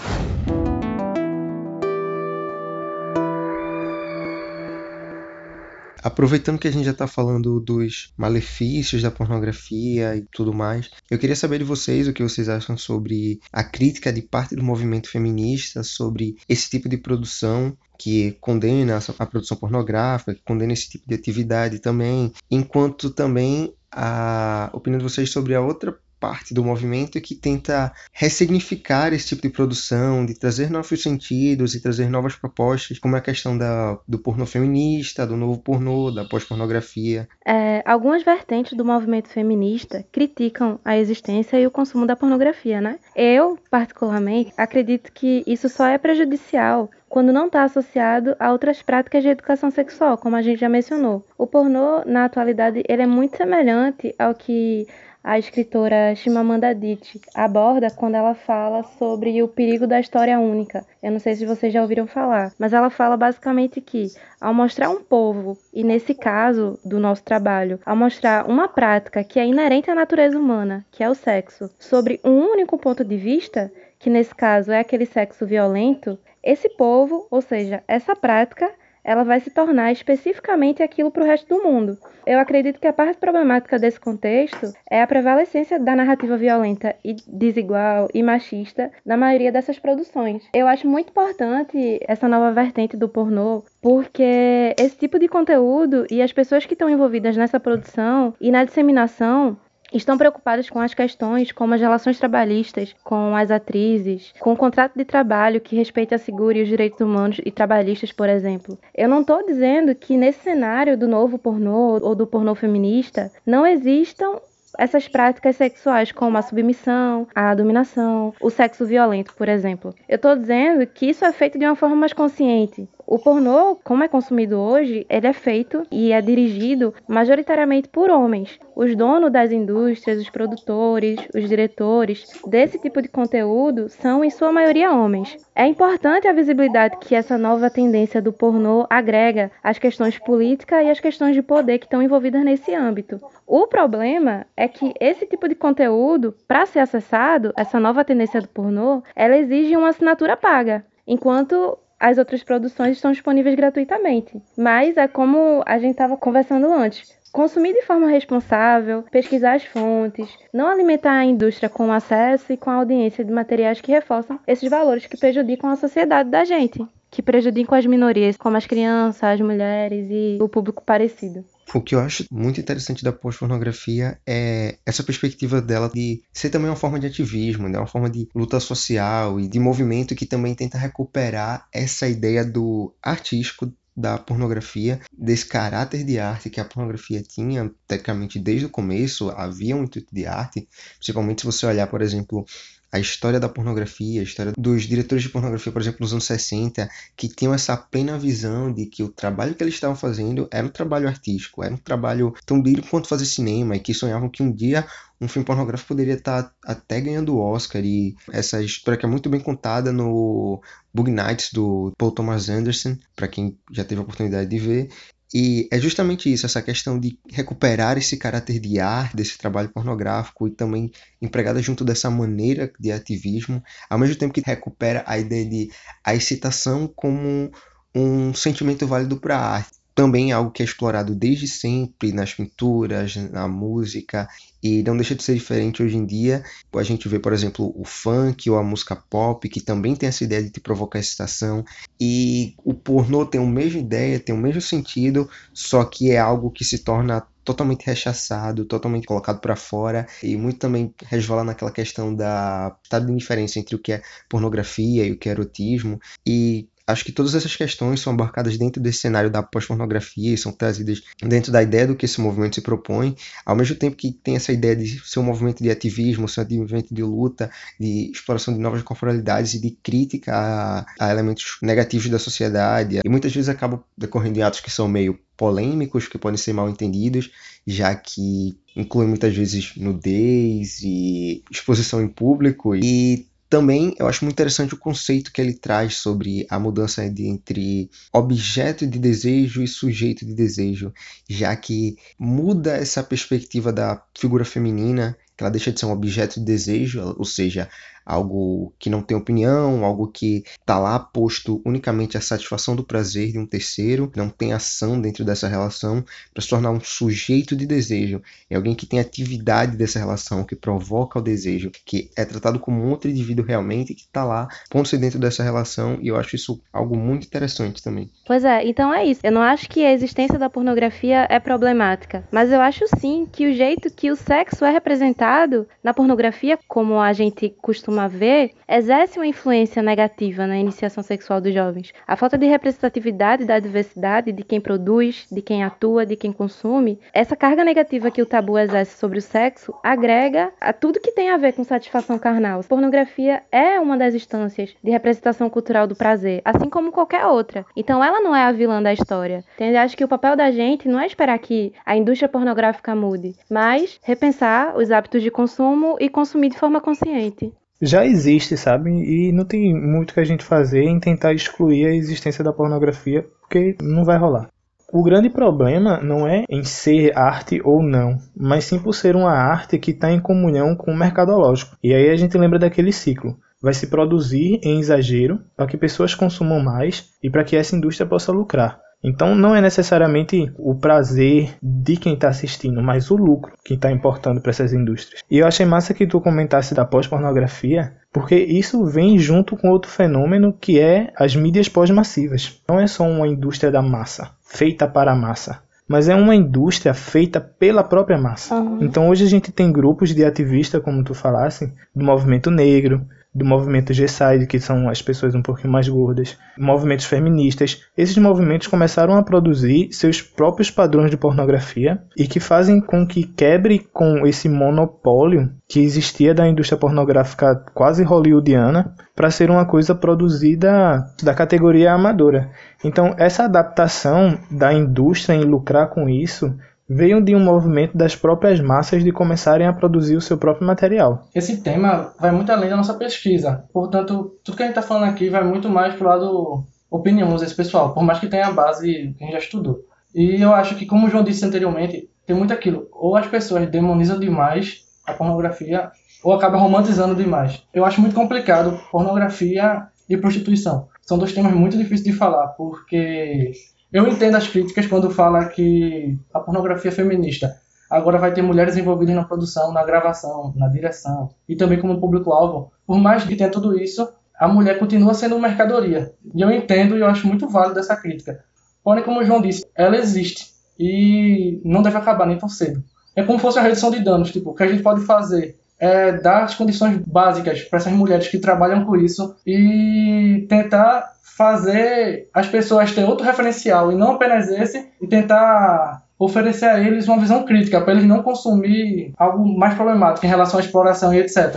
Aproveitando 6.06 6.60
que 6.60 6.68
a 6.68 6.70
gente 6.70 6.84
já 6.84 6.92
está 6.92 7.08
falando 7.08 7.58
dos 7.58 8.12
malefícios 8.16 9.02
da 9.02 9.10
pornografia 9.10 10.14
e 10.14 10.24
tudo 10.30 10.54
mais, 10.54 10.88
eu 11.10 11.18
queria 11.18 11.34
saber 11.34 11.58
de 11.58 11.64
vocês 11.64 12.06
o 12.06 12.12
que 12.12 12.22
vocês 12.22 12.48
acham 12.48 12.78
sobre 12.78 13.40
a 13.52 13.64
crítica 13.64 14.12
de 14.12 14.22
parte 14.22 14.54
do 14.54 14.62
movimento 14.62 15.10
feminista 15.10 15.82
sobre 15.82 16.36
esse 16.48 16.70
tipo 16.70 16.88
de 16.88 16.96
produção 16.96 17.76
que 17.98 18.32
condena 18.40 18.98
a 19.18 19.26
produção 19.26 19.56
pornográfica, 19.56 20.34
que 20.34 20.42
condena 20.42 20.72
esse 20.72 20.88
tipo 20.88 21.08
de 21.08 21.14
atividade 21.14 21.78
também, 21.78 22.32
enquanto 22.50 23.10
também 23.10 23.74
a 23.90 24.70
opinião 24.72 24.98
de 24.98 25.04
vocês 25.04 25.30
sobre 25.30 25.54
a 25.54 25.60
outra 25.60 25.96
parte 26.18 26.54
do 26.54 26.64
movimento 26.64 27.20
que 27.20 27.34
tenta 27.34 27.92
ressignificar 28.12 29.12
esse 29.12 29.28
tipo 29.28 29.42
de 29.42 29.50
produção, 29.50 30.24
de 30.24 30.34
trazer 30.34 30.70
novos 30.70 31.02
sentidos 31.02 31.74
e 31.74 31.80
trazer 31.80 32.08
novas 32.08 32.34
propostas, 32.34 32.98
como 32.98 33.16
a 33.16 33.20
questão 33.20 33.56
da, 33.56 33.98
do 34.08 34.18
pornô 34.18 34.46
feminista, 34.46 35.26
do 35.26 35.36
novo 35.36 35.58
pornô, 35.58 36.10
da 36.10 36.24
pós-pornografia. 36.24 37.28
É, 37.44 37.82
algumas 37.84 38.22
vertentes 38.22 38.76
do 38.76 38.84
movimento 38.84 39.28
feminista 39.28 40.04
criticam 40.10 40.80
a 40.84 40.96
existência 40.96 41.60
e 41.60 41.66
o 41.66 41.70
consumo 41.70 42.06
da 42.06 42.16
pornografia, 42.16 42.80
né? 42.80 42.98
Eu, 43.14 43.58
particularmente, 43.70 44.52
acredito 44.56 45.12
que 45.12 45.42
isso 45.46 45.68
só 45.68 45.86
é 45.86 45.98
prejudicial 45.98 46.90
quando 47.08 47.32
não 47.32 47.46
está 47.46 47.62
associado 47.62 48.36
a 48.38 48.52
outras 48.52 48.82
práticas 48.82 49.22
de 49.22 49.28
educação 49.28 49.70
sexual, 49.70 50.18
como 50.18 50.36
a 50.36 50.42
gente 50.42 50.60
já 50.60 50.68
mencionou. 50.68 51.24
O 51.38 51.46
pornô, 51.46 52.02
na 52.04 52.24
atualidade, 52.24 52.82
ele 52.88 53.02
é 53.02 53.06
muito 53.06 53.36
semelhante 53.36 54.14
ao 54.18 54.34
que 54.34 54.86
a 55.26 55.40
escritora 55.40 56.14
Chimamanda 56.14 56.68
Adichie 56.68 57.20
aborda 57.34 57.90
quando 57.90 58.14
ela 58.14 58.32
fala 58.32 58.84
sobre 58.96 59.42
o 59.42 59.48
perigo 59.48 59.84
da 59.84 59.98
história 59.98 60.38
única. 60.38 60.86
Eu 61.02 61.10
não 61.10 61.18
sei 61.18 61.34
se 61.34 61.44
vocês 61.44 61.72
já 61.72 61.82
ouviram 61.82 62.06
falar, 62.06 62.52
mas 62.56 62.72
ela 62.72 62.90
fala 62.90 63.16
basicamente 63.16 63.80
que 63.80 64.06
ao 64.40 64.54
mostrar 64.54 64.88
um 64.88 65.02
povo, 65.02 65.58
e 65.74 65.82
nesse 65.82 66.14
caso 66.14 66.78
do 66.84 67.00
nosso 67.00 67.24
trabalho, 67.24 67.80
ao 67.84 67.96
mostrar 67.96 68.48
uma 68.48 68.68
prática 68.68 69.24
que 69.24 69.40
é 69.40 69.44
inerente 69.44 69.90
à 69.90 69.96
natureza 69.96 70.38
humana, 70.38 70.86
que 70.92 71.02
é 71.02 71.10
o 71.10 71.14
sexo, 71.14 71.68
sobre 71.76 72.20
um 72.24 72.52
único 72.52 72.78
ponto 72.78 73.04
de 73.04 73.16
vista, 73.16 73.72
que 74.06 74.10
nesse 74.10 74.32
caso 74.32 74.70
é 74.70 74.78
aquele 74.78 75.04
sexo 75.04 75.44
violento, 75.44 76.16
esse 76.40 76.68
povo, 76.68 77.26
ou 77.28 77.42
seja, 77.42 77.82
essa 77.88 78.14
prática, 78.14 78.70
ela 79.02 79.24
vai 79.24 79.40
se 79.40 79.50
tornar 79.50 79.90
especificamente 79.90 80.80
aquilo 80.80 81.10
para 81.10 81.24
o 81.24 81.26
resto 81.26 81.52
do 81.52 81.60
mundo. 81.60 81.98
Eu 82.24 82.38
acredito 82.38 82.78
que 82.78 82.86
a 82.86 82.92
parte 82.92 83.18
problemática 83.18 83.80
desse 83.80 83.98
contexto 83.98 84.72
é 84.88 85.02
a 85.02 85.06
prevalecência 85.08 85.80
da 85.80 85.96
narrativa 85.96 86.36
violenta 86.36 86.94
e 87.04 87.16
desigual 87.26 88.06
e 88.14 88.22
machista 88.22 88.92
na 89.04 89.16
maioria 89.16 89.50
dessas 89.50 89.76
produções. 89.76 90.44
Eu 90.54 90.68
acho 90.68 90.86
muito 90.88 91.10
importante 91.10 91.98
essa 92.06 92.28
nova 92.28 92.52
vertente 92.52 92.96
do 92.96 93.08
pornô, 93.08 93.64
porque 93.82 94.72
esse 94.78 94.96
tipo 94.96 95.18
de 95.18 95.26
conteúdo 95.26 96.06
e 96.08 96.22
as 96.22 96.32
pessoas 96.32 96.64
que 96.64 96.74
estão 96.74 96.88
envolvidas 96.88 97.36
nessa 97.36 97.58
produção 97.58 98.34
e 98.40 98.52
na 98.52 98.64
disseminação 98.64 99.56
estão 99.92 100.18
preocupadas 100.18 100.68
com 100.68 100.80
as 100.80 100.94
questões 100.94 101.52
como 101.52 101.74
as 101.74 101.80
relações 101.80 102.18
trabalhistas 102.18 102.94
com 103.04 103.34
as 103.36 103.50
atrizes, 103.50 104.32
com 104.40 104.52
o 104.52 104.56
contrato 104.56 104.94
de 104.96 105.04
trabalho 105.04 105.60
que 105.60 105.76
respeite 105.76 106.14
a 106.14 106.18
segura 106.18 106.58
e 106.58 106.62
os 106.62 106.68
direitos 106.68 107.00
humanos 107.00 107.40
e 107.44 107.50
trabalhistas, 107.50 108.12
por 108.12 108.28
exemplo. 108.28 108.78
Eu 108.94 109.08
não 109.08 109.20
estou 109.20 109.44
dizendo 109.44 109.94
que 109.94 110.16
nesse 110.16 110.40
cenário 110.40 110.96
do 110.96 111.08
novo 111.08 111.38
pornô 111.38 111.98
ou 112.02 112.14
do 112.14 112.26
pornô 112.26 112.54
feminista 112.54 113.30
não 113.44 113.66
existam 113.66 114.40
essas 114.78 115.08
práticas 115.08 115.56
sexuais 115.56 116.12
como 116.12 116.36
a 116.36 116.42
submissão, 116.42 117.26
a 117.34 117.54
dominação, 117.54 118.34
o 118.40 118.50
sexo 118.50 118.84
violento, 118.84 119.34
por 119.34 119.48
exemplo. 119.48 119.94
Eu 120.08 120.16
estou 120.16 120.36
dizendo 120.36 120.86
que 120.86 121.06
isso 121.06 121.24
é 121.24 121.32
feito 121.32 121.58
de 121.58 121.64
uma 121.64 121.76
forma 121.76 121.96
mais 121.96 122.12
consciente, 122.12 122.88
o 123.06 123.18
pornô, 123.18 123.76
como 123.84 124.02
é 124.02 124.08
consumido 124.08 124.58
hoje, 124.58 125.06
ele 125.08 125.26
é 125.28 125.32
feito 125.32 125.84
e 125.92 126.10
é 126.10 126.20
dirigido 126.20 126.92
majoritariamente 127.06 127.88
por 127.88 128.10
homens. 128.10 128.58
Os 128.74 128.96
donos 128.96 129.30
das 129.30 129.52
indústrias, 129.52 130.20
os 130.20 130.28
produtores, 130.28 131.16
os 131.34 131.48
diretores 131.48 132.24
desse 132.46 132.78
tipo 132.78 133.00
de 133.00 133.08
conteúdo 133.08 133.88
são, 133.88 134.24
em 134.24 134.30
sua 134.30 134.50
maioria, 134.50 134.92
homens. 134.92 135.36
É 135.54 135.66
importante 135.66 136.26
a 136.26 136.32
visibilidade 136.32 136.96
que 136.98 137.14
essa 137.14 137.38
nova 137.38 137.70
tendência 137.70 138.20
do 138.20 138.32
pornô 138.32 138.86
agrega 138.90 139.52
às 139.62 139.78
questões 139.78 140.18
políticas 140.18 140.84
e 140.84 140.90
às 140.90 140.98
questões 140.98 141.34
de 141.34 141.42
poder 141.42 141.78
que 141.78 141.86
estão 141.86 142.02
envolvidas 142.02 142.44
nesse 142.44 142.74
âmbito. 142.74 143.20
O 143.46 143.68
problema 143.68 144.44
é 144.56 144.66
que 144.66 144.92
esse 145.00 145.26
tipo 145.26 145.48
de 145.48 145.54
conteúdo, 145.54 146.34
para 146.48 146.66
ser 146.66 146.80
acessado, 146.80 147.52
essa 147.56 147.78
nova 147.78 148.04
tendência 148.04 148.40
do 148.40 148.48
pornô, 148.48 149.02
ela 149.14 149.36
exige 149.36 149.76
uma 149.76 149.90
assinatura 149.90 150.36
paga. 150.36 150.84
Enquanto 151.06 151.78
as 151.98 152.18
outras 152.18 152.42
produções 152.42 152.96
estão 152.96 153.12
disponíveis 153.12 153.54
gratuitamente. 153.54 154.40
Mas 154.56 154.96
é 154.96 155.08
como 155.08 155.62
a 155.66 155.78
gente 155.78 155.92
estava 155.92 156.16
conversando 156.16 156.72
antes. 156.72 157.16
Consumir 157.32 157.74
de 157.74 157.82
forma 157.82 158.08
responsável, 158.08 159.04
pesquisar 159.10 159.54
as 159.54 159.64
fontes, 159.64 160.26
não 160.52 160.68
alimentar 160.68 161.12
a 161.12 161.24
indústria 161.24 161.68
com 161.68 161.92
acesso 161.92 162.52
e 162.52 162.56
com 162.56 162.70
a 162.70 162.76
audiência 162.76 163.22
de 163.22 163.30
materiais 163.30 163.80
que 163.80 163.92
reforçam 163.92 164.40
esses 164.46 164.70
valores 164.70 165.06
que 165.06 165.18
prejudicam 165.18 165.68
a 165.68 165.76
sociedade 165.76 166.30
da 166.30 166.44
gente, 166.44 166.82
que 167.10 167.22
prejudicam 167.22 167.78
as 167.78 167.86
minorias, 167.86 168.36
como 168.36 168.56
as 168.56 168.66
crianças, 168.66 169.22
as 169.22 169.40
mulheres 169.40 170.06
e 170.10 170.38
o 170.40 170.48
público 170.48 170.82
parecido. 170.84 171.44
O 171.74 171.80
que 171.80 171.94
eu 171.94 172.00
acho 172.00 172.24
muito 172.30 172.60
interessante 172.60 173.02
da 173.02 173.12
pós-pornografia 173.12 174.18
é 174.26 174.78
essa 174.86 175.02
perspectiva 175.02 175.60
dela 175.60 175.90
de 175.92 176.22
ser 176.32 176.50
também 176.50 176.70
uma 176.70 176.76
forma 176.76 176.98
de 177.00 177.06
ativismo, 177.06 177.68
né? 177.68 177.78
uma 177.78 177.86
forma 177.86 178.08
de 178.08 178.28
luta 178.34 178.60
social 178.60 179.40
e 179.40 179.48
de 179.48 179.58
movimento 179.58 180.14
que 180.14 180.26
também 180.26 180.54
tenta 180.54 180.78
recuperar 180.78 181.66
essa 181.72 182.08
ideia 182.08 182.44
do 182.44 182.94
artístico 183.02 183.72
da 183.96 184.18
pornografia, 184.18 185.00
desse 185.10 185.46
caráter 185.46 186.04
de 186.04 186.18
arte 186.18 186.50
que 186.50 186.60
a 186.60 186.64
pornografia 186.64 187.22
tinha, 187.22 187.70
tecnicamente 187.88 188.38
desde 188.38 188.66
o 188.66 188.70
começo, 188.70 189.30
havia 189.30 189.74
um 189.74 189.84
intuito 189.84 190.14
de 190.14 190.26
arte, 190.26 190.68
principalmente 190.98 191.40
se 191.40 191.46
você 191.46 191.64
olhar, 191.64 191.86
por 191.86 192.02
exemplo, 192.02 192.44
a 192.90 192.98
história 192.98 193.40
da 193.40 193.48
pornografia, 193.48 194.20
a 194.20 194.24
história 194.24 194.52
dos 194.56 194.84
diretores 194.84 195.24
de 195.24 195.30
pornografia, 195.30 195.72
por 195.72 195.82
exemplo, 195.82 195.98
nos 196.00 196.12
anos 196.12 196.24
60, 196.24 196.88
que 197.16 197.28
tinham 197.28 197.54
essa 197.54 197.76
plena 197.76 198.18
visão 198.18 198.72
de 198.72 198.86
que 198.86 199.02
o 199.02 199.08
trabalho 199.08 199.54
que 199.54 199.62
eles 199.62 199.74
estavam 199.74 199.96
fazendo 199.96 200.48
era 200.50 200.66
um 200.66 200.70
trabalho 200.70 201.08
artístico, 201.08 201.62
era 201.62 201.74
um 201.74 201.78
trabalho 201.78 202.34
tão 202.44 202.60
duro 202.60 202.82
quanto 202.82 203.08
fazer 203.08 203.26
cinema, 203.26 203.76
e 203.76 203.80
que 203.80 203.94
sonhavam 203.94 204.28
que 204.28 204.42
um 204.42 204.52
dia 204.52 204.86
um 205.20 205.28
filme 205.28 205.46
pornográfico 205.46 205.88
poderia 205.88 206.14
estar 206.14 206.52
até 206.64 207.00
ganhando 207.00 207.34
o 207.34 207.40
Oscar. 207.40 207.82
E 207.84 208.14
essa 208.30 208.62
história 208.62 208.98
que 208.98 209.06
é 209.06 209.08
muito 209.08 209.30
bem 209.30 209.40
contada 209.40 209.92
no 209.92 210.60
Bug 210.92 211.10
Nights 211.10 211.52
do 211.52 211.92
Paul 211.96 212.12
Thomas 212.12 212.48
Anderson, 212.48 212.96
para 213.14 213.28
quem 213.28 213.58
já 213.70 213.84
teve 213.84 214.00
a 214.00 214.04
oportunidade 214.04 214.48
de 214.48 214.58
ver. 214.58 214.88
E 215.34 215.68
é 215.72 215.78
justamente 215.78 216.32
isso, 216.32 216.46
essa 216.46 216.62
questão 216.62 216.98
de 216.98 217.18
recuperar 217.28 217.98
esse 217.98 218.16
caráter 218.16 218.60
de 218.60 218.78
arte, 218.78 219.16
desse 219.16 219.36
trabalho 219.36 219.68
pornográfico 219.70 220.46
e 220.46 220.52
também 220.52 220.90
empregada 221.20 221.60
junto 221.60 221.84
dessa 221.84 222.08
maneira 222.10 222.72
de 222.78 222.92
ativismo, 222.92 223.62
ao 223.90 223.98
mesmo 223.98 224.16
tempo 224.16 224.32
que 224.32 224.42
recupera 224.44 225.02
a 225.06 225.18
ideia 225.18 225.44
de 225.44 225.70
a 226.04 226.14
excitação 226.14 226.86
como 226.86 227.50
um 227.94 228.32
sentimento 228.34 228.86
válido 228.86 229.16
para 229.18 229.36
a 229.36 229.54
arte 229.56 229.76
também 229.96 230.30
é 230.30 230.34
algo 230.34 230.50
que 230.50 230.62
é 230.62 230.64
explorado 230.66 231.14
desde 231.14 231.48
sempre 231.48 232.12
nas 232.12 232.34
pinturas, 232.34 233.16
na 233.16 233.48
música, 233.48 234.28
e 234.62 234.82
não 234.82 234.94
deixa 234.94 235.14
de 235.14 235.22
ser 235.22 235.32
diferente 235.32 235.82
hoje 235.82 235.96
em 235.96 236.04
dia. 236.04 236.44
A 236.74 236.82
gente 236.82 237.08
vê, 237.08 237.18
por 237.18 237.32
exemplo, 237.32 237.72
o 237.74 237.82
funk 237.82 238.50
ou 238.50 238.58
a 238.58 238.62
música 238.62 238.94
pop, 238.94 239.48
que 239.48 239.58
também 239.58 239.96
tem 239.96 240.06
essa 240.06 240.22
ideia 240.22 240.42
de 240.42 240.50
te 240.50 240.60
provocar 240.60 240.98
excitação, 240.98 241.64
e 241.98 242.54
o 242.62 242.74
pornô 242.74 243.24
tem 243.24 243.40
a 243.40 243.44
mesma 243.46 243.80
ideia, 243.80 244.20
tem 244.20 244.34
o 244.34 244.38
mesmo 244.38 244.60
sentido, 244.60 245.30
só 245.54 245.82
que 245.82 246.10
é 246.10 246.18
algo 246.18 246.50
que 246.50 246.62
se 246.62 246.80
torna 246.80 247.26
totalmente 247.42 247.86
rechaçado, 247.86 248.66
totalmente 248.66 249.06
colocado 249.06 249.40
para 249.40 249.56
fora 249.56 250.06
e 250.20 250.36
muito 250.36 250.58
também 250.58 250.92
resvala 251.04 251.44
naquela 251.44 251.70
questão 251.70 252.12
da, 252.14 252.76
da 252.90 252.98
diferença 252.98 253.60
entre 253.60 253.76
o 253.76 253.78
que 253.78 253.92
é 253.92 254.02
pornografia 254.28 255.06
e 255.06 255.12
o 255.12 255.16
que 255.16 255.28
é 255.28 255.32
erotismo 255.32 256.00
e 256.26 256.68
Acho 256.86 257.04
que 257.04 257.10
todas 257.10 257.34
essas 257.34 257.56
questões 257.56 258.00
são 258.00 258.12
abarcadas 258.12 258.56
dentro 258.56 258.80
desse 258.80 259.00
cenário 259.00 259.28
da 259.28 259.42
pós-pornografia 259.42 260.32
e 260.32 260.38
são 260.38 260.52
trazidas 260.52 261.02
dentro 261.20 261.50
da 261.50 261.60
ideia 261.60 261.86
do 261.86 261.96
que 261.96 262.04
esse 262.04 262.20
movimento 262.20 262.54
se 262.54 262.60
propõe, 262.60 263.16
ao 263.44 263.56
mesmo 263.56 263.74
tempo 263.74 263.96
que 263.96 264.12
tem 264.12 264.36
essa 264.36 264.52
ideia 264.52 264.76
de 264.76 265.00
ser 265.04 265.18
um 265.18 265.24
movimento 265.24 265.62
de 265.62 265.70
ativismo, 265.70 266.28
ser 266.28 266.46
um 266.52 266.58
movimento 266.58 266.94
de 266.94 267.02
luta, 267.02 267.50
de 267.80 268.10
exploração 268.12 268.54
de 268.54 268.60
novas 268.60 268.82
corporalidades 268.82 269.54
e 269.54 269.60
de 269.60 269.70
crítica 269.70 270.32
a, 270.32 270.86
a 270.98 271.10
elementos 271.10 271.58
negativos 271.60 272.08
da 272.08 272.20
sociedade. 272.20 273.00
E 273.04 273.08
muitas 273.08 273.34
vezes 273.34 273.48
acaba 273.48 273.82
decorrendo 273.98 274.38
em 274.38 274.42
atos 274.42 274.60
que 274.60 274.70
são 274.70 274.86
meio 274.86 275.18
polêmicos, 275.36 276.06
que 276.06 276.18
podem 276.18 276.38
ser 276.38 276.52
mal 276.52 276.68
entendidos, 276.68 277.30
já 277.66 277.94
que 277.94 278.56
incluem 278.76 279.08
muitas 279.08 279.34
vezes 279.34 279.72
nudez 279.76 280.80
e 280.82 281.42
exposição 281.50 282.00
em 282.00 282.08
público. 282.08 282.76
E 282.76 283.26
também 283.48 283.94
eu 283.98 284.08
acho 284.08 284.24
muito 284.24 284.34
interessante 284.34 284.74
o 284.74 284.78
conceito 284.78 285.32
que 285.32 285.40
ele 285.40 285.54
traz 285.54 285.96
sobre 285.96 286.46
a 286.50 286.58
mudança 286.58 287.08
de, 287.08 287.26
entre 287.26 287.90
objeto 288.12 288.86
de 288.86 288.98
desejo 288.98 289.62
e 289.62 289.68
sujeito 289.68 290.26
de 290.26 290.34
desejo, 290.34 290.92
já 291.28 291.54
que 291.54 291.96
muda 292.18 292.76
essa 292.76 293.02
perspectiva 293.02 293.72
da 293.72 294.02
figura 294.18 294.44
feminina, 294.44 295.16
que 295.36 295.44
ela 295.44 295.50
deixa 295.50 295.70
de 295.70 295.78
ser 295.78 295.86
um 295.86 295.92
objeto 295.92 296.40
de 296.40 296.46
desejo, 296.46 297.14
ou 297.16 297.24
seja, 297.24 297.68
algo 298.06 298.72
que 298.78 298.88
não 298.88 299.02
tem 299.02 299.16
opinião, 299.16 299.84
algo 299.84 300.06
que 300.06 300.44
está 300.60 300.78
lá 300.78 300.96
posto 300.98 301.60
unicamente 301.64 302.16
à 302.16 302.20
satisfação 302.20 302.76
do 302.76 302.84
prazer 302.84 303.32
de 303.32 303.38
um 303.38 303.44
terceiro, 303.44 304.10
não 304.14 304.28
tem 304.28 304.52
ação 304.52 305.00
dentro 305.00 305.24
dessa 305.24 305.48
relação, 305.48 306.04
para 306.32 306.40
se 306.40 306.48
tornar 306.48 306.70
um 306.70 306.80
sujeito 306.80 307.56
de 307.56 307.66
desejo. 307.66 308.22
É 308.48 308.54
alguém 308.54 308.74
que 308.74 308.86
tem 308.86 309.00
atividade 309.00 309.76
dessa 309.76 309.98
relação, 309.98 310.44
que 310.44 310.54
provoca 310.54 311.18
o 311.18 311.22
desejo, 311.22 311.72
que 311.84 312.08
é 312.16 312.24
tratado 312.24 312.60
como 312.60 312.80
um 312.80 312.90
outro 312.90 313.10
indivíduo 313.10 313.44
realmente, 313.44 313.94
que 313.94 314.02
está 314.02 314.22
lá 314.24 314.46
pondo-se 314.70 314.96
dentro 314.96 315.18
dessa 315.18 315.42
relação, 315.42 315.98
e 316.00 316.06
eu 316.08 316.16
acho 316.16 316.36
isso 316.36 316.60
algo 316.72 316.96
muito 316.96 317.26
interessante 317.26 317.82
também. 317.82 318.08
Pois 318.24 318.44
é, 318.44 318.64
então 318.64 318.94
é 318.94 319.04
isso. 319.04 319.20
Eu 319.24 319.32
não 319.32 319.42
acho 319.42 319.68
que 319.68 319.84
a 319.84 319.92
existência 319.92 320.38
da 320.38 320.48
pornografia 320.48 321.26
é 321.28 321.40
problemática, 321.40 322.26
mas 322.30 322.52
eu 322.52 322.60
acho 322.60 322.84
sim 323.00 323.26
que 323.30 323.48
o 323.48 323.52
jeito 323.52 323.90
que 323.90 324.10
o 324.12 324.16
sexo 324.16 324.64
é 324.64 324.70
representado 324.70 325.66
na 325.82 325.92
pornografia, 325.92 326.58
como 326.68 327.00
a 327.00 327.12
gente 327.12 327.48
costuma 327.60 327.95
ver, 328.06 328.52
exerce 328.68 329.18
uma 329.18 329.26
influência 329.26 329.82
negativa 329.82 330.46
na 330.46 330.58
iniciação 330.58 331.02
sexual 331.02 331.40
dos 331.40 331.54
jovens. 331.54 331.92
A 332.06 332.16
falta 332.16 332.36
de 332.36 332.44
representatividade 332.46 333.44
da 333.44 333.58
diversidade 333.58 334.32
de 334.32 334.44
quem 334.44 334.60
produz, 334.60 335.26
de 335.32 335.40
quem 335.40 335.64
atua, 335.64 336.04
de 336.04 336.16
quem 336.16 336.32
consome, 336.32 336.98
essa 337.14 337.34
carga 337.34 337.64
negativa 337.64 338.10
que 338.10 338.20
o 338.20 338.26
tabu 338.26 338.58
exerce 338.58 338.98
sobre 338.98 339.18
o 339.18 339.22
sexo 339.22 339.74
agrega 339.82 340.52
a 340.60 340.72
tudo 340.72 341.00
que 341.00 341.12
tem 341.12 341.30
a 341.30 341.36
ver 341.36 341.54
com 341.54 341.64
satisfação 341.64 342.18
carnal. 342.18 342.62
Pornografia 342.68 343.42
é 343.50 343.80
uma 343.80 343.96
das 343.96 344.14
instâncias 344.14 344.74
de 344.82 344.90
representação 344.90 345.48
cultural 345.48 345.86
do 345.86 345.96
prazer, 345.96 346.42
assim 346.44 346.68
como 346.68 346.92
qualquer 346.92 347.24
outra. 347.26 347.64
Então 347.74 348.02
ela 348.04 348.20
não 348.20 348.34
é 348.34 348.42
a 348.42 348.52
vilã 348.52 348.82
da 348.82 348.92
história. 348.92 349.44
Entende? 349.54 349.76
Acho 349.76 349.96
que 349.96 350.04
o 350.04 350.08
papel 350.08 350.36
da 350.36 350.50
gente 350.50 350.88
não 350.88 351.00
é 351.00 351.06
esperar 351.06 351.38
que 351.38 351.72
a 351.84 351.96
indústria 351.96 352.28
pornográfica 352.28 352.94
mude, 352.94 353.34
mas 353.50 353.98
repensar 354.02 354.76
os 354.76 354.90
hábitos 354.90 355.22
de 355.22 355.30
consumo 355.30 355.96
e 356.00 356.08
consumir 356.08 356.50
de 356.50 356.58
forma 356.58 356.80
consciente 356.80 357.52
já 357.80 358.04
existe, 358.04 358.56
sabe? 358.56 358.90
E 358.90 359.32
não 359.32 359.44
tem 359.44 359.74
muito 359.74 360.14
que 360.14 360.20
a 360.20 360.24
gente 360.24 360.44
fazer 360.44 360.84
em 360.84 360.98
tentar 360.98 361.32
excluir 361.32 361.86
a 361.86 361.94
existência 361.94 362.42
da 362.42 362.52
pornografia, 362.52 363.26
porque 363.40 363.76
não 363.80 364.04
vai 364.04 364.18
rolar. 364.18 364.48
O 364.92 365.02
grande 365.02 365.28
problema 365.28 366.00
não 366.00 366.26
é 366.28 366.44
em 366.48 366.62
ser 366.62 367.16
arte 367.18 367.60
ou 367.64 367.82
não, 367.82 368.18
mas 368.36 368.64
sim 368.64 368.78
por 368.78 368.94
ser 368.94 369.16
uma 369.16 369.32
arte 369.32 369.78
que 369.78 369.90
está 369.90 370.12
em 370.12 370.20
comunhão 370.20 370.76
com 370.76 370.92
o 370.92 370.96
mercadológico. 370.96 371.76
E 371.82 371.92
aí 371.92 372.08
a 372.08 372.16
gente 372.16 372.38
lembra 372.38 372.58
daquele 372.58 372.92
ciclo. 372.92 373.36
Vai 373.60 373.74
se 373.74 373.88
produzir 373.88 374.60
em 374.62 374.78
exagero 374.78 375.40
para 375.56 375.66
que 375.66 375.76
pessoas 375.76 376.14
consumam 376.14 376.62
mais 376.62 377.10
e 377.22 377.28
para 377.28 377.42
que 377.42 377.56
essa 377.56 377.74
indústria 377.74 378.08
possa 378.08 378.30
lucrar. 378.30 378.80
Então 379.02 379.34
não 379.34 379.54
é 379.54 379.60
necessariamente 379.60 380.50
o 380.58 380.74
prazer 380.74 381.54
de 381.62 381.96
quem 381.96 382.14
está 382.14 382.28
assistindo, 382.28 382.82
mas 382.82 383.10
o 383.10 383.16
lucro 383.16 383.52
que 383.64 383.74
está 383.74 383.90
importando 383.90 384.40
para 384.40 384.50
essas 384.50 384.72
indústrias. 384.72 385.22
E 385.30 385.38
eu 385.38 385.46
achei 385.46 385.64
massa 385.66 385.94
que 385.94 386.06
tu 386.06 386.20
comentasse 386.20 386.74
da 386.74 386.84
pós-pornografia, 386.84 387.94
porque 388.12 388.34
isso 388.34 388.84
vem 388.84 389.18
junto 389.18 389.56
com 389.56 389.70
outro 389.70 389.90
fenômeno 389.90 390.52
que 390.52 390.80
é 390.80 391.12
as 391.16 391.36
mídias 391.36 391.68
pós-massivas. 391.68 392.60
Não 392.68 392.80
é 392.80 392.86
só 392.86 393.04
uma 393.04 393.28
indústria 393.28 393.70
da 393.70 393.82
massa, 393.82 394.30
feita 394.42 394.88
para 394.88 395.12
a 395.12 395.16
massa, 395.16 395.60
mas 395.88 396.08
é 396.08 396.14
uma 396.14 396.34
indústria 396.34 396.92
feita 396.92 397.40
pela 397.40 397.84
própria 397.84 398.18
massa. 398.18 398.56
Uhum. 398.56 398.78
Então 398.82 399.08
hoje 399.08 399.24
a 399.24 399.28
gente 399.28 399.52
tem 399.52 399.70
grupos 399.70 400.14
de 400.14 400.24
ativistas, 400.24 400.82
como 400.82 401.04
tu 401.04 401.14
falasse, 401.14 401.72
do 401.94 402.04
movimento 402.04 402.50
negro, 402.50 403.06
do 403.36 403.44
movimento 403.44 403.92
G-Side, 403.92 404.46
que 404.46 404.58
são 404.58 404.88
as 404.88 405.02
pessoas 405.02 405.34
um 405.34 405.42
pouquinho 405.42 405.70
mais 405.70 405.86
gordas, 405.86 406.38
movimentos 406.56 407.04
feministas. 407.04 407.82
Esses 407.96 408.16
movimentos 408.16 408.66
começaram 408.66 409.14
a 409.14 409.22
produzir 409.22 409.92
seus 409.92 410.22
próprios 410.22 410.70
padrões 410.70 411.10
de 411.10 411.18
pornografia 411.18 412.02
e 412.16 412.26
que 412.26 412.40
fazem 412.40 412.80
com 412.80 413.06
que 413.06 413.24
quebre 413.24 413.78
com 413.92 414.26
esse 414.26 414.48
monopólio 414.48 415.50
que 415.68 415.80
existia 415.80 416.32
da 416.32 416.48
indústria 416.48 416.78
pornográfica 416.78 417.56
quase 417.74 418.02
hollywoodiana 418.02 418.94
para 419.14 419.30
ser 419.30 419.50
uma 419.50 419.66
coisa 419.66 419.94
produzida 419.94 421.04
da 421.22 421.34
categoria 421.34 421.92
amadora. 421.92 422.50
Então, 422.82 423.14
essa 423.18 423.44
adaptação 423.44 424.38
da 424.50 424.72
indústria 424.72 425.34
em 425.34 425.44
lucrar 425.44 425.90
com 425.90 426.08
isso 426.08 426.56
veio 426.88 427.20
de 427.20 427.34
um 427.34 427.40
movimento 427.40 427.96
das 427.96 428.14
próprias 428.14 428.60
massas 428.60 429.02
de 429.02 429.12
começarem 429.12 429.66
a 429.66 429.72
produzir 429.72 430.16
o 430.16 430.20
seu 430.20 430.38
próprio 430.38 430.66
material. 430.66 431.26
Esse 431.34 431.60
tema 431.62 432.12
vai 432.18 432.30
muito 432.30 432.50
além 432.50 432.70
da 432.70 432.76
nossa 432.76 432.94
pesquisa. 432.94 433.64
Portanto, 433.72 434.36
tudo 434.44 434.56
que 434.56 434.62
a 434.62 434.66
gente 434.66 434.76
está 434.78 434.86
falando 434.86 435.10
aqui 435.10 435.28
vai 435.28 435.44
muito 435.44 435.68
mais 435.68 435.94
para 435.94 436.06
o 436.06 436.08
lado 436.08 436.64
opinião 436.90 437.34
esse 437.36 437.54
pessoal, 437.54 437.92
por 437.92 438.02
mais 438.02 438.18
que 438.18 438.28
tenha 438.28 438.46
a 438.46 438.52
base 438.52 439.14
que 439.18 439.24
a 439.24 439.26
gente 439.26 439.32
já 439.32 439.38
estudou. 439.38 439.80
E 440.14 440.40
eu 440.40 440.54
acho 440.54 440.76
que, 440.76 440.86
como 440.86 441.06
o 441.06 441.10
João 441.10 441.24
disse 441.24 441.44
anteriormente, 441.44 442.08
tem 442.24 442.34
muito 442.34 442.52
aquilo. 442.52 442.88
Ou 442.92 443.16
as 443.16 443.26
pessoas 443.26 443.68
demonizam 443.68 444.18
demais 444.18 444.84
a 445.06 445.12
pornografia, 445.12 445.90
ou 446.22 446.32
acaba 446.32 446.56
romantizando 446.56 447.14
demais. 447.14 447.62
Eu 447.72 447.84
acho 447.84 448.00
muito 448.00 448.14
complicado 448.14 448.80
pornografia 448.90 449.86
e 450.08 450.16
prostituição. 450.16 450.88
São 451.02 451.18
dois 451.18 451.32
temas 451.32 451.52
muito 451.52 451.76
difíceis 451.76 452.04
de 452.04 452.12
falar, 452.12 452.48
porque 452.48 453.52
eu 453.96 454.06
entendo 454.06 454.36
as 454.36 454.46
críticas 454.46 454.86
quando 454.86 455.10
fala 455.10 455.46
que 455.46 456.18
a 456.34 456.38
pornografia 456.38 456.92
feminista 456.92 457.56
agora 457.90 458.18
vai 458.18 458.30
ter 458.30 458.42
mulheres 458.42 458.76
envolvidas 458.76 459.14
na 459.14 459.24
produção, 459.24 459.72
na 459.72 459.82
gravação, 459.84 460.52
na 460.54 460.68
direção 460.68 461.30
e 461.48 461.56
também 461.56 461.80
como 461.80 461.98
público-alvo. 461.98 462.70
Por 462.86 462.98
mais 462.98 463.24
que 463.24 463.34
tenha 463.34 463.50
tudo 463.50 463.78
isso, 463.78 464.06
a 464.38 464.46
mulher 464.46 464.78
continua 464.78 465.14
sendo 465.14 465.38
mercadoria. 465.38 466.12
E 466.34 466.42
eu 466.42 466.50
entendo 466.50 466.94
e 466.94 467.00
eu 467.00 467.06
acho 467.06 467.26
muito 467.26 467.48
válido 467.48 467.80
essa 467.80 467.96
crítica. 467.96 468.44
Porém, 468.84 469.02
como 469.02 469.20
o 469.20 469.24
João 469.24 469.40
disse, 469.40 469.64
ela 469.74 469.96
existe 469.96 470.48
e 470.78 471.58
não 471.64 471.80
deve 471.80 471.96
acabar 471.96 472.26
nem 472.26 472.36
tão 472.36 472.50
cedo. 472.50 472.84
É 473.14 473.22
como 473.22 473.38
se 473.38 473.42
fosse 473.42 473.56
uma 473.56 473.64
redução 473.64 473.90
de 473.90 474.00
danos. 474.00 474.30
Tipo, 474.30 474.50
o 474.50 474.54
que 474.54 474.62
a 474.62 474.68
gente 474.68 474.82
pode 474.82 475.06
fazer 475.06 475.56
é 475.78 476.12
dar 476.12 476.44
as 476.44 476.54
condições 476.54 476.98
básicas 476.98 477.62
para 477.62 477.78
essas 477.78 477.92
mulheres 477.94 478.28
que 478.28 478.38
trabalham 478.38 478.84
com 478.84 478.94
isso 478.94 479.34
e 479.46 480.44
tentar 480.50 481.15
fazer 481.36 482.28
as 482.32 482.46
pessoas 482.46 482.92
ter 482.92 483.04
outro 483.04 483.24
referencial 483.24 483.92
e 483.92 483.94
não 483.94 484.12
apenas 484.12 484.48
esse 484.48 484.88
e 485.00 485.06
tentar 485.06 486.02
oferecer 486.18 486.64
a 486.64 486.80
eles 486.80 487.06
uma 487.06 487.20
visão 487.20 487.44
crítica 487.44 487.80
para 487.80 487.92
eles 487.92 488.04
não 488.04 488.22
consumir 488.22 489.12
algo 489.18 489.46
mais 489.58 489.74
problemático 489.74 490.24
em 490.24 490.28
relação 490.30 490.58
à 490.58 490.62
exploração 490.62 491.12
e 491.12 491.18
etc. 491.18 491.54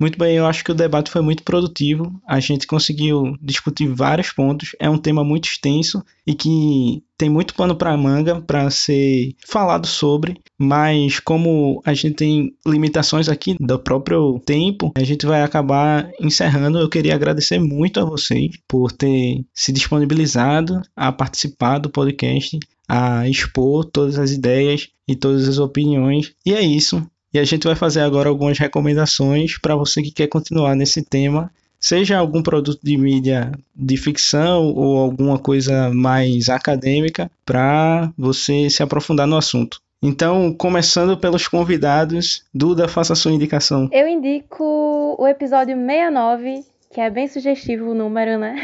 Muito 0.00 0.16
bem, 0.16 0.36
eu 0.36 0.46
acho 0.46 0.62
que 0.62 0.70
o 0.70 0.74
debate 0.74 1.10
foi 1.10 1.20
muito 1.20 1.42
produtivo. 1.42 2.12
A 2.24 2.38
gente 2.38 2.68
conseguiu 2.68 3.36
discutir 3.42 3.88
vários 3.88 4.30
pontos. 4.30 4.76
É 4.78 4.88
um 4.88 4.96
tema 4.96 5.24
muito 5.24 5.46
extenso 5.46 6.04
e 6.24 6.34
que 6.34 7.02
tem 7.16 7.28
muito 7.28 7.52
pano 7.52 7.74
para 7.74 7.96
manga 7.96 8.40
para 8.40 8.70
ser 8.70 9.34
falado 9.44 9.88
sobre, 9.88 10.40
mas 10.56 11.18
como 11.18 11.82
a 11.84 11.92
gente 11.94 12.14
tem 12.14 12.54
limitações 12.64 13.28
aqui 13.28 13.56
do 13.58 13.76
próprio 13.76 14.38
tempo, 14.46 14.92
a 14.94 15.02
gente 15.02 15.26
vai 15.26 15.42
acabar 15.42 16.08
encerrando. 16.20 16.78
Eu 16.78 16.88
queria 16.88 17.16
agradecer 17.16 17.58
muito 17.58 17.98
a 17.98 18.04
vocês 18.04 18.52
por 18.68 18.92
ter 18.92 19.44
se 19.52 19.72
disponibilizado 19.72 20.80
a 20.94 21.10
participar 21.10 21.78
do 21.78 21.90
podcast, 21.90 22.56
a 22.88 23.28
expor 23.28 23.84
todas 23.84 24.16
as 24.16 24.30
ideias 24.30 24.88
e 25.08 25.16
todas 25.16 25.48
as 25.48 25.58
opiniões. 25.58 26.32
E 26.46 26.54
é 26.54 26.62
isso. 26.62 27.04
E 27.32 27.38
a 27.38 27.44
gente 27.44 27.66
vai 27.66 27.76
fazer 27.76 28.00
agora 28.00 28.28
algumas 28.28 28.58
recomendações 28.58 29.58
para 29.58 29.76
você 29.76 30.02
que 30.02 30.10
quer 30.10 30.28
continuar 30.28 30.74
nesse 30.74 31.02
tema, 31.02 31.50
seja 31.78 32.18
algum 32.18 32.42
produto 32.42 32.80
de 32.82 32.96
mídia 32.96 33.52
de 33.76 33.96
ficção 33.96 34.72
ou 34.74 34.96
alguma 34.98 35.38
coisa 35.38 35.90
mais 35.90 36.48
acadêmica, 36.48 37.30
para 37.44 38.10
você 38.16 38.70
se 38.70 38.82
aprofundar 38.82 39.26
no 39.26 39.36
assunto. 39.36 39.80
Então, 40.02 40.54
começando 40.54 41.18
pelos 41.18 41.48
convidados, 41.48 42.44
Duda, 42.54 42.86
faça 42.86 43.12
a 43.12 43.16
sua 43.16 43.32
indicação. 43.32 43.88
Eu 43.92 44.06
indico 44.06 45.16
o 45.18 45.26
episódio 45.26 45.76
69 45.76 46.64
que 46.90 47.00
é 47.00 47.10
bem 47.10 47.28
sugestivo 47.28 47.90
o 47.90 47.94
número, 47.94 48.38
né? 48.38 48.56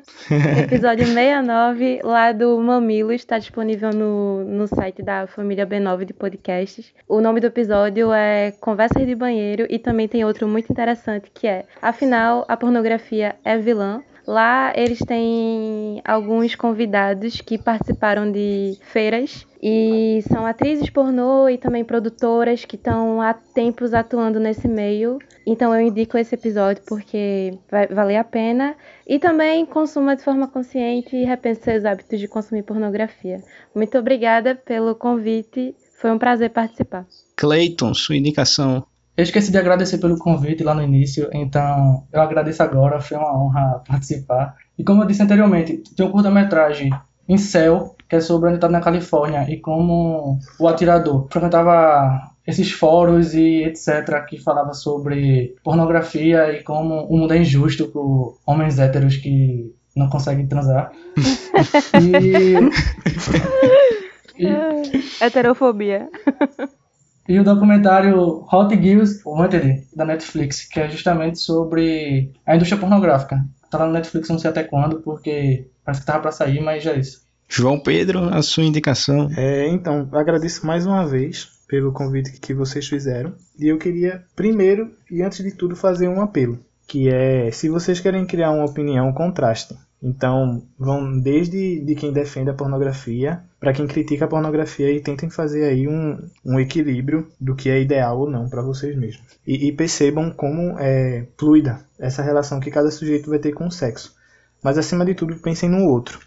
Episódio 0.64 1.06
69, 1.06 2.00
lá 2.02 2.32
do 2.32 2.58
Mamilo, 2.58 3.12
está 3.12 3.38
disponível 3.38 3.90
no, 3.90 4.44
no 4.44 4.66
site 4.66 5.02
da 5.02 5.26
família 5.26 5.66
B9 5.66 6.04
de 6.04 6.14
podcasts. 6.14 6.92
O 7.06 7.20
nome 7.20 7.40
do 7.40 7.48
episódio 7.48 8.12
é 8.12 8.52
Conversas 8.60 9.06
de 9.06 9.14
Banheiro 9.14 9.66
e 9.68 9.78
também 9.78 10.08
tem 10.08 10.24
outro 10.24 10.48
muito 10.48 10.72
interessante 10.72 11.30
que 11.32 11.46
é 11.46 11.64
Afinal, 11.82 12.44
a 12.48 12.56
pornografia 12.56 13.36
é 13.44 13.58
vilã. 13.58 14.02
Lá 14.26 14.72
eles 14.74 14.98
têm 14.98 16.02
alguns 16.04 16.56
convidados 16.56 17.40
que 17.40 17.56
participaram 17.56 18.30
de 18.30 18.76
feiras 18.90 19.46
e 19.62 20.20
são 20.28 20.44
atrizes 20.44 20.90
pornô 20.90 21.48
e 21.48 21.56
também 21.56 21.84
produtoras 21.84 22.64
que 22.64 22.74
estão 22.74 23.20
há 23.20 23.32
tempos 23.32 23.94
atuando 23.94 24.40
nesse 24.40 24.66
meio. 24.66 25.18
Então 25.46 25.72
eu 25.72 25.86
indico 25.86 26.18
esse 26.18 26.34
episódio 26.34 26.82
porque 26.88 27.56
vai 27.70 27.86
valer 27.86 28.16
a 28.16 28.24
pena. 28.24 28.74
E 29.06 29.20
também 29.20 29.64
consuma 29.64 30.16
de 30.16 30.24
forma 30.24 30.48
consciente 30.48 31.14
e 31.14 31.24
repense 31.24 31.62
seus 31.62 31.84
hábitos 31.84 32.18
de 32.18 32.26
consumir 32.26 32.64
pornografia. 32.64 33.40
Muito 33.72 33.96
obrigada 33.96 34.56
pelo 34.56 34.96
convite. 34.96 35.72
Foi 36.00 36.10
um 36.10 36.18
prazer 36.18 36.50
participar. 36.50 37.06
Clayton, 37.36 37.94
sua 37.94 38.16
indicação. 38.16 38.84
Eu 39.16 39.22
esqueci 39.22 39.50
de 39.50 39.58
agradecer 39.58 39.98
pelo 39.98 40.18
convite 40.18 40.62
lá 40.62 40.74
no 40.74 40.82
início, 40.82 41.30
então 41.32 42.06
eu 42.12 42.20
agradeço 42.20 42.62
agora, 42.62 43.00
foi 43.00 43.16
uma 43.16 43.34
honra 43.34 43.82
participar. 43.86 44.56
E 44.78 44.84
como 44.84 45.02
eu 45.02 45.06
disse 45.06 45.22
anteriormente, 45.22 45.82
tem 45.96 46.04
um 46.04 46.10
curta-metragem 46.10 46.90
em 47.28 47.38
céu 47.38 47.96
que 48.08 48.16
é 48.16 48.20
sobre 48.20 48.46
a 48.46 48.50
ambientado 48.50 48.72
na 48.72 48.80
Califórnia 48.80 49.46
e 49.48 49.58
como 49.58 50.38
o 50.60 50.68
atirador 50.68 51.26
frequentava 51.30 52.30
esses 52.46 52.70
fóruns 52.70 53.34
e 53.34 53.64
etc. 53.64 54.24
que 54.28 54.38
falava 54.38 54.72
sobre 54.72 55.56
pornografia 55.64 56.52
e 56.52 56.62
como 56.62 57.04
o 57.06 57.16
mundo 57.16 57.34
é 57.34 57.38
injusto 57.38 57.88
com 57.88 58.36
homens 58.46 58.78
héteros 58.78 59.16
que 59.16 59.74
não 59.96 60.08
conseguem 60.08 60.46
transar. 60.46 60.92
e, 62.00 62.54
e, 64.44 65.24
Heterofobia. 65.24 66.08
E 67.28 67.38
o 67.38 67.44
documentário 67.44 68.44
Hot 68.52 68.74
Girls 68.74 69.20
Wanted, 69.24 69.86
da 69.94 70.04
Netflix, 70.04 70.64
que 70.64 70.80
é 70.80 70.88
justamente 70.88 71.38
sobre 71.38 72.32
a 72.46 72.54
indústria 72.54 72.80
pornográfica. 72.80 73.44
Tá 73.70 73.78
lá 73.78 73.86
no 73.86 73.92
Netflix, 73.92 74.28
não 74.28 74.38
sei 74.38 74.50
até 74.50 74.62
quando, 74.62 75.00
porque 75.00 75.68
parece 75.84 76.00
que 76.00 76.06
tava 76.06 76.20
pra 76.20 76.32
sair, 76.32 76.60
mas 76.60 76.82
já 76.82 76.92
é 76.92 76.98
isso. 76.98 77.26
João 77.48 77.78
Pedro, 77.78 78.28
a 78.28 78.42
sua 78.42 78.64
indicação. 78.64 79.28
É, 79.36 79.68
então, 79.68 80.08
agradeço 80.12 80.66
mais 80.66 80.86
uma 80.86 81.06
vez 81.06 81.48
pelo 81.68 81.92
convite 81.92 82.38
que 82.40 82.54
vocês 82.54 82.86
fizeram. 82.86 83.34
E 83.58 83.68
eu 83.68 83.78
queria, 83.78 84.24
primeiro 84.34 84.90
e 85.10 85.22
antes 85.22 85.44
de 85.44 85.52
tudo, 85.52 85.76
fazer 85.76 86.08
um 86.08 86.20
apelo. 86.20 86.58
Que 86.86 87.08
é, 87.08 87.50
se 87.50 87.68
vocês 87.68 87.98
querem 87.98 88.24
criar 88.24 88.52
uma 88.52 88.64
opinião, 88.64 89.12
contrastem. 89.12 89.76
Então, 90.02 90.62
vão 90.78 91.18
desde 91.18 91.80
de 91.80 91.94
quem 91.94 92.12
defende 92.12 92.50
a 92.50 92.54
pornografia 92.54 93.42
para 93.58 93.72
quem 93.72 93.86
critica 93.86 94.26
a 94.26 94.28
pornografia 94.28 94.90
e 94.92 95.00
tentem 95.00 95.30
fazer 95.30 95.64
aí 95.64 95.88
um, 95.88 96.28
um 96.44 96.60
equilíbrio 96.60 97.26
do 97.40 97.54
que 97.54 97.70
é 97.70 97.80
ideal 97.80 98.20
ou 98.20 98.30
não 98.30 98.48
para 98.48 98.62
vocês 98.62 98.94
mesmos. 98.94 99.26
E, 99.46 99.68
e, 99.68 99.72
percebam 99.72 100.30
como 100.30 100.78
é 100.78 101.26
fluida 101.38 101.80
essa 101.98 102.22
relação 102.22 102.60
que 102.60 102.70
cada 102.70 102.90
sujeito 102.90 103.30
vai 103.30 103.38
ter 103.38 103.52
com 103.52 103.66
o 103.66 103.72
sexo. 103.72 104.14
Mas, 104.62 104.78
acima 104.78 105.04
de 105.04 105.14
tudo, 105.14 105.36
pensem 105.36 105.68
no 105.68 105.88
outro. 105.88 106.20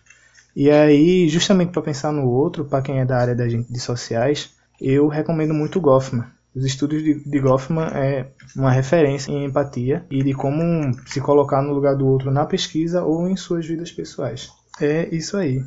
E 0.55 0.69
aí, 0.69 1.29
justamente 1.29 1.71
para 1.71 1.81
pensar 1.81 2.11
no 2.11 2.27
outro, 2.27 2.65
para 2.65 2.81
quem 2.81 2.99
é 2.99 3.05
da 3.05 3.17
área 3.17 3.35
da 3.35 3.47
gente 3.47 3.71
de 3.71 3.79
sociais, 3.79 4.51
eu 4.81 5.07
recomendo 5.07 5.53
muito 5.53 5.79
Goffman. 5.79 6.25
Os 6.59 6.65
estudos 6.65 7.01
de, 7.01 7.23
de 7.23 7.39
Goffman 7.39 7.87
é 7.93 8.31
uma 8.53 8.69
referência 8.69 9.31
em 9.31 9.45
empatia 9.45 10.05
e 10.11 10.21
de 10.21 10.33
como 10.33 10.91
se 11.05 11.21
colocar 11.21 11.61
no 11.61 11.71
lugar 11.71 11.95
do 11.95 12.05
outro 12.05 12.31
na 12.31 12.45
pesquisa 12.45 13.01
ou 13.01 13.29
em 13.29 13.37
suas 13.37 13.65
vidas 13.65 13.93
pessoais. 13.93 14.49
É 14.81 15.07
isso 15.15 15.37
aí. 15.37 15.63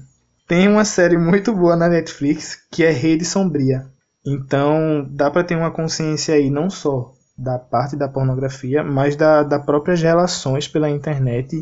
Tem 0.46 0.68
uma 0.68 0.84
série 0.84 1.16
muito 1.16 1.54
boa 1.54 1.76
na 1.76 1.88
Netflix 1.88 2.58
que 2.70 2.84
é 2.84 2.90
Rede 2.90 3.24
Sombria. 3.24 3.86
Então 4.26 5.08
dá 5.10 5.30
para 5.30 5.42
ter 5.42 5.56
uma 5.56 5.70
consciência 5.70 6.34
aí 6.34 6.50
não 6.50 6.68
só 6.68 7.14
da 7.38 7.58
parte 7.58 7.96
da 7.96 8.06
pornografia, 8.06 8.84
mas 8.84 9.16
da, 9.16 9.42
da 9.42 9.58
próprias 9.58 10.02
relações 10.02 10.68
pela 10.68 10.90
internet 10.90 11.56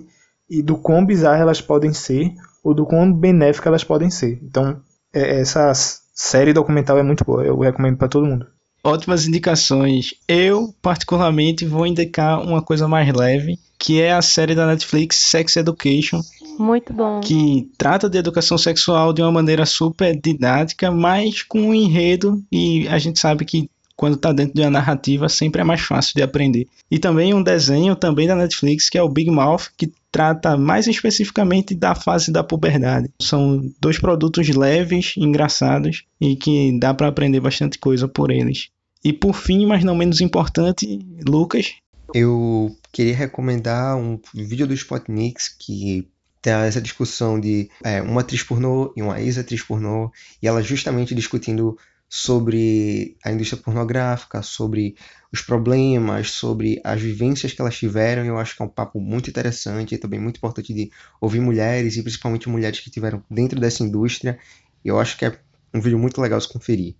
e 0.50 0.60
do 0.60 0.76
quão 0.76 1.06
bizarras 1.06 1.40
elas 1.40 1.60
podem 1.60 1.92
ser 1.92 2.32
ou 2.64 2.74
do 2.74 2.84
quão 2.84 3.12
benéficas 3.12 3.68
elas 3.68 3.84
podem 3.84 4.10
ser. 4.10 4.40
Então 4.42 4.82
é, 5.14 5.40
essa 5.40 5.70
série 5.72 6.52
documental 6.52 6.98
é 6.98 7.04
muito 7.04 7.24
boa, 7.24 7.44
eu 7.44 7.56
recomendo 7.60 7.96
para 7.96 8.08
todo 8.08 8.26
mundo 8.26 8.44
ótimas 8.82 9.26
indicações. 9.26 10.14
Eu, 10.26 10.74
particularmente, 10.80 11.64
vou 11.64 11.86
indicar 11.86 12.40
uma 12.42 12.62
coisa 12.62 12.88
mais 12.88 13.12
leve, 13.12 13.58
que 13.78 14.00
é 14.00 14.12
a 14.12 14.22
série 14.22 14.54
da 14.54 14.66
Netflix 14.66 15.16
Sex 15.16 15.56
Education. 15.56 16.20
Muito 16.58 16.92
bom. 16.92 17.20
Que 17.20 17.68
trata 17.78 18.08
de 18.08 18.18
educação 18.18 18.58
sexual 18.58 19.12
de 19.12 19.22
uma 19.22 19.32
maneira 19.32 19.64
super 19.64 20.18
didática, 20.18 20.90
mas 20.90 21.42
com 21.42 21.60
um 21.60 21.74
enredo, 21.74 22.42
e 22.52 22.86
a 22.88 22.98
gente 22.98 23.18
sabe 23.18 23.44
que 23.44 23.70
quando 24.00 24.14
está 24.14 24.32
dentro 24.32 24.54
de 24.54 24.62
uma 24.62 24.70
narrativa 24.70 25.28
sempre 25.28 25.60
é 25.60 25.64
mais 25.64 25.82
fácil 25.82 26.14
de 26.14 26.22
aprender. 26.22 26.66
E 26.90 26.98
também 26.98 27.34
um 27.34 27.42
desenho 27.42 27.94
também 27.94 28.26
da 28.26 28.34
Netflix 28.34 28.88
que 28.88 28.96
é 28.96 29.02
o 29.02 29.10
Big 29.10 29.30
Mouth, 29.30 29.68
que 29.76 29.92
trata 30.10 30.56
mais 30.56 30.86
especificamente 30.86 31.74
da 31.74 31.94
fase 31.94 32.32
da 32.32 32.42
puberdade. 32.42 33.10
São 33.20 33.62
dois 33.78 33.98
produtos 33.98 34.48
leves, 34.48 35.12
engraçados 35.18 36.04
e 36.18 36.34
que 36.34 36.78
dá 36.80 36.94
para 36.94 37.08
aprender 37.08 37.40
bastante 37.40 37.78
coisa 37.78 38.08
por 38.08 38.30
eles. 38.30 38.70
E 39.04 39.12
por 39.12 39.34
fim, 39.34 39.66
mas 39.66 39.84
não 39.84 39.94
menos 39.94 40.22
importante, 40.22 40.98
Lucas. 41.28 41.74
Eu 42.14 42.74
queria 42.90 43.14
recomendar 43.14 43.98
um 43.98 44.18
vídeo 44.34 44.66
do 44.66 44.72
Spotnix 44.72 45.46
que 45.46 46.08
tem 46.40 46.54
essa 46.54 46.80
discussão 46.80 47.38
de 47.38 47.68
é, 47.84 48.00
uma 48.00 48.22
atriz 48.22 48.42
pornô 48.42 48.94
e 48.96 49.02
uma 49.02 49.20
ex-atriz 49.20 49.62
pornô, 49.62 50.10
e 50.42 50.48
ela 50.48 50.62
justamente 50.62 51.14
discutindo 51.14 51.76
sobre 52.12 53.16
a 53.24 53.30
indústria 53.30 53.62
pornográfica, 53.62 54.42
sobre 54.42 54.96
os 55.32 55.40
problemas, 55.42 56.32
sobre 56.32 56.80
as 56.82 57.00
vivências 57.00 57.52
que 57.52 57.60
elas 57.60 57.78
tiveram. 57.78 58.24
Eu 58.24 58.36
acho 58.36 58.56
que 58.56 58.62
é 58.62 58.64
um 58.64 58.68
papo 58.68 59.00
muito 59.00 59.30
interessante 59.30 59.94
e 59.94 59.98
também 59.98 60.18
muito 60.18 60.38
importante 60.38 60.74
de 60.74 60.90
ouvir 61.20 61.38
mulheres 61.38 61.96
e 61.96 62.02
principalmente 62.02 62.48
mulheres 62.48 62.80
que 62.80 62.90
tiveram 62.90 63.22
dentro 63.30 63.60
dessa 63.60 63.84
indústria. 63.84 64.36
Eu 64.84 64.98
acho 64.98 65.16
que 65.16 65.24
é 65.24 65.38
um 65.72 65.80
vídeo 65.80 66.00
muito 66.00 66.20
legal 66.20 66.40
se 66.40 66.52
conferir. 66.52 66.96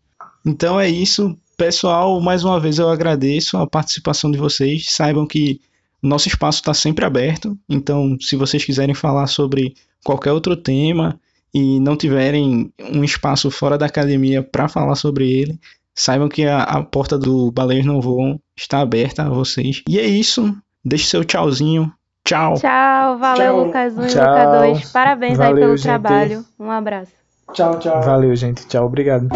Então 0.46 0.78
é 0.78 0.88
isso, 0.88 1.36
pessoal. 1.56 2.20
Mais 2.20 2.44
uma 2.44 2.60
vez 2.60 2.78
eu 2.78 2.88
agradeço 2.88 3.56
a 3.56 3.66
participação 3.66 4.30
de 4.30 4.38
vocês. 4.38 4.92
Saibam 4.92 5.26
que 5.26 5.60
nosso 6.00 6.28
espaço 6.28 6.60
está 6.60 6.72
sempre 6.72 7.04
aberto. 7.04 7.58
Então, 7.68 8.16
se 8.20 8.36
vocês 8.36 8.64
quiserem 8.64 8.94
falar 8.94 9.26
sobre 9.26 9.74
qualquer 10.04 10.30
outro 10.30 10.56
tema, 10.56 11.20
e 11.54 11.80
não 11.80 11.96
tiverem 11.96 12.72
um 12.92 13.02
espaço 13.04 13.50
fora 13.50 13.76
da 13.76 13.86
academia 13.86 14.42
para 14.42 14.68
falar 14.68 14.94
sobre 14.94 15.30
ele, 15.30 15.58
saibam 15.94 16.28
que 16.28 16.44
a, 16.46 16.62
a 16.62 16.82
porta 16.82 17.18
do 17.18 17.50
Baleias 17.50 17.84
Não 17.84 18.00
Voam 18.00 18.40
está 18.56 18.80
aberta 18.80 19.22
a 19.24 19.28
vocês. 19.28 19.82
E 19.88 19.98
é 19.98 20.06
isso. 20.06 20.54
Deixe 20.84 21.06
seu 21.06 21.24
tchauzinho. 21.24 21.92
Tchau. 22.24 22.54
Tchau. 22.54 23.18
Valeu, 23.18 23.54
tchau. 23.54 23.64
Lucas 23.64 23.92
1 23.94 23.96
e 23.96 24.06
Lucas 24.06 24.60
2. 24.60 24.92
Parabéns 24.92 25.38
Valeu, 25.38 25.54
aí 25.54 25.60
pelo 25.60 25.76
gente. 25.76 25.84
trabalho. 25.84 26.44
Um 26.58 26.70
abraço. 26.70 27.12
Tchau, 27.52 27.78
tchau. 27.78 28.02
Valeu, 28.02 28.34
gente. 28.36 28.66
Tchau. 28.66 28.86
Obrigado. 28.86 29.28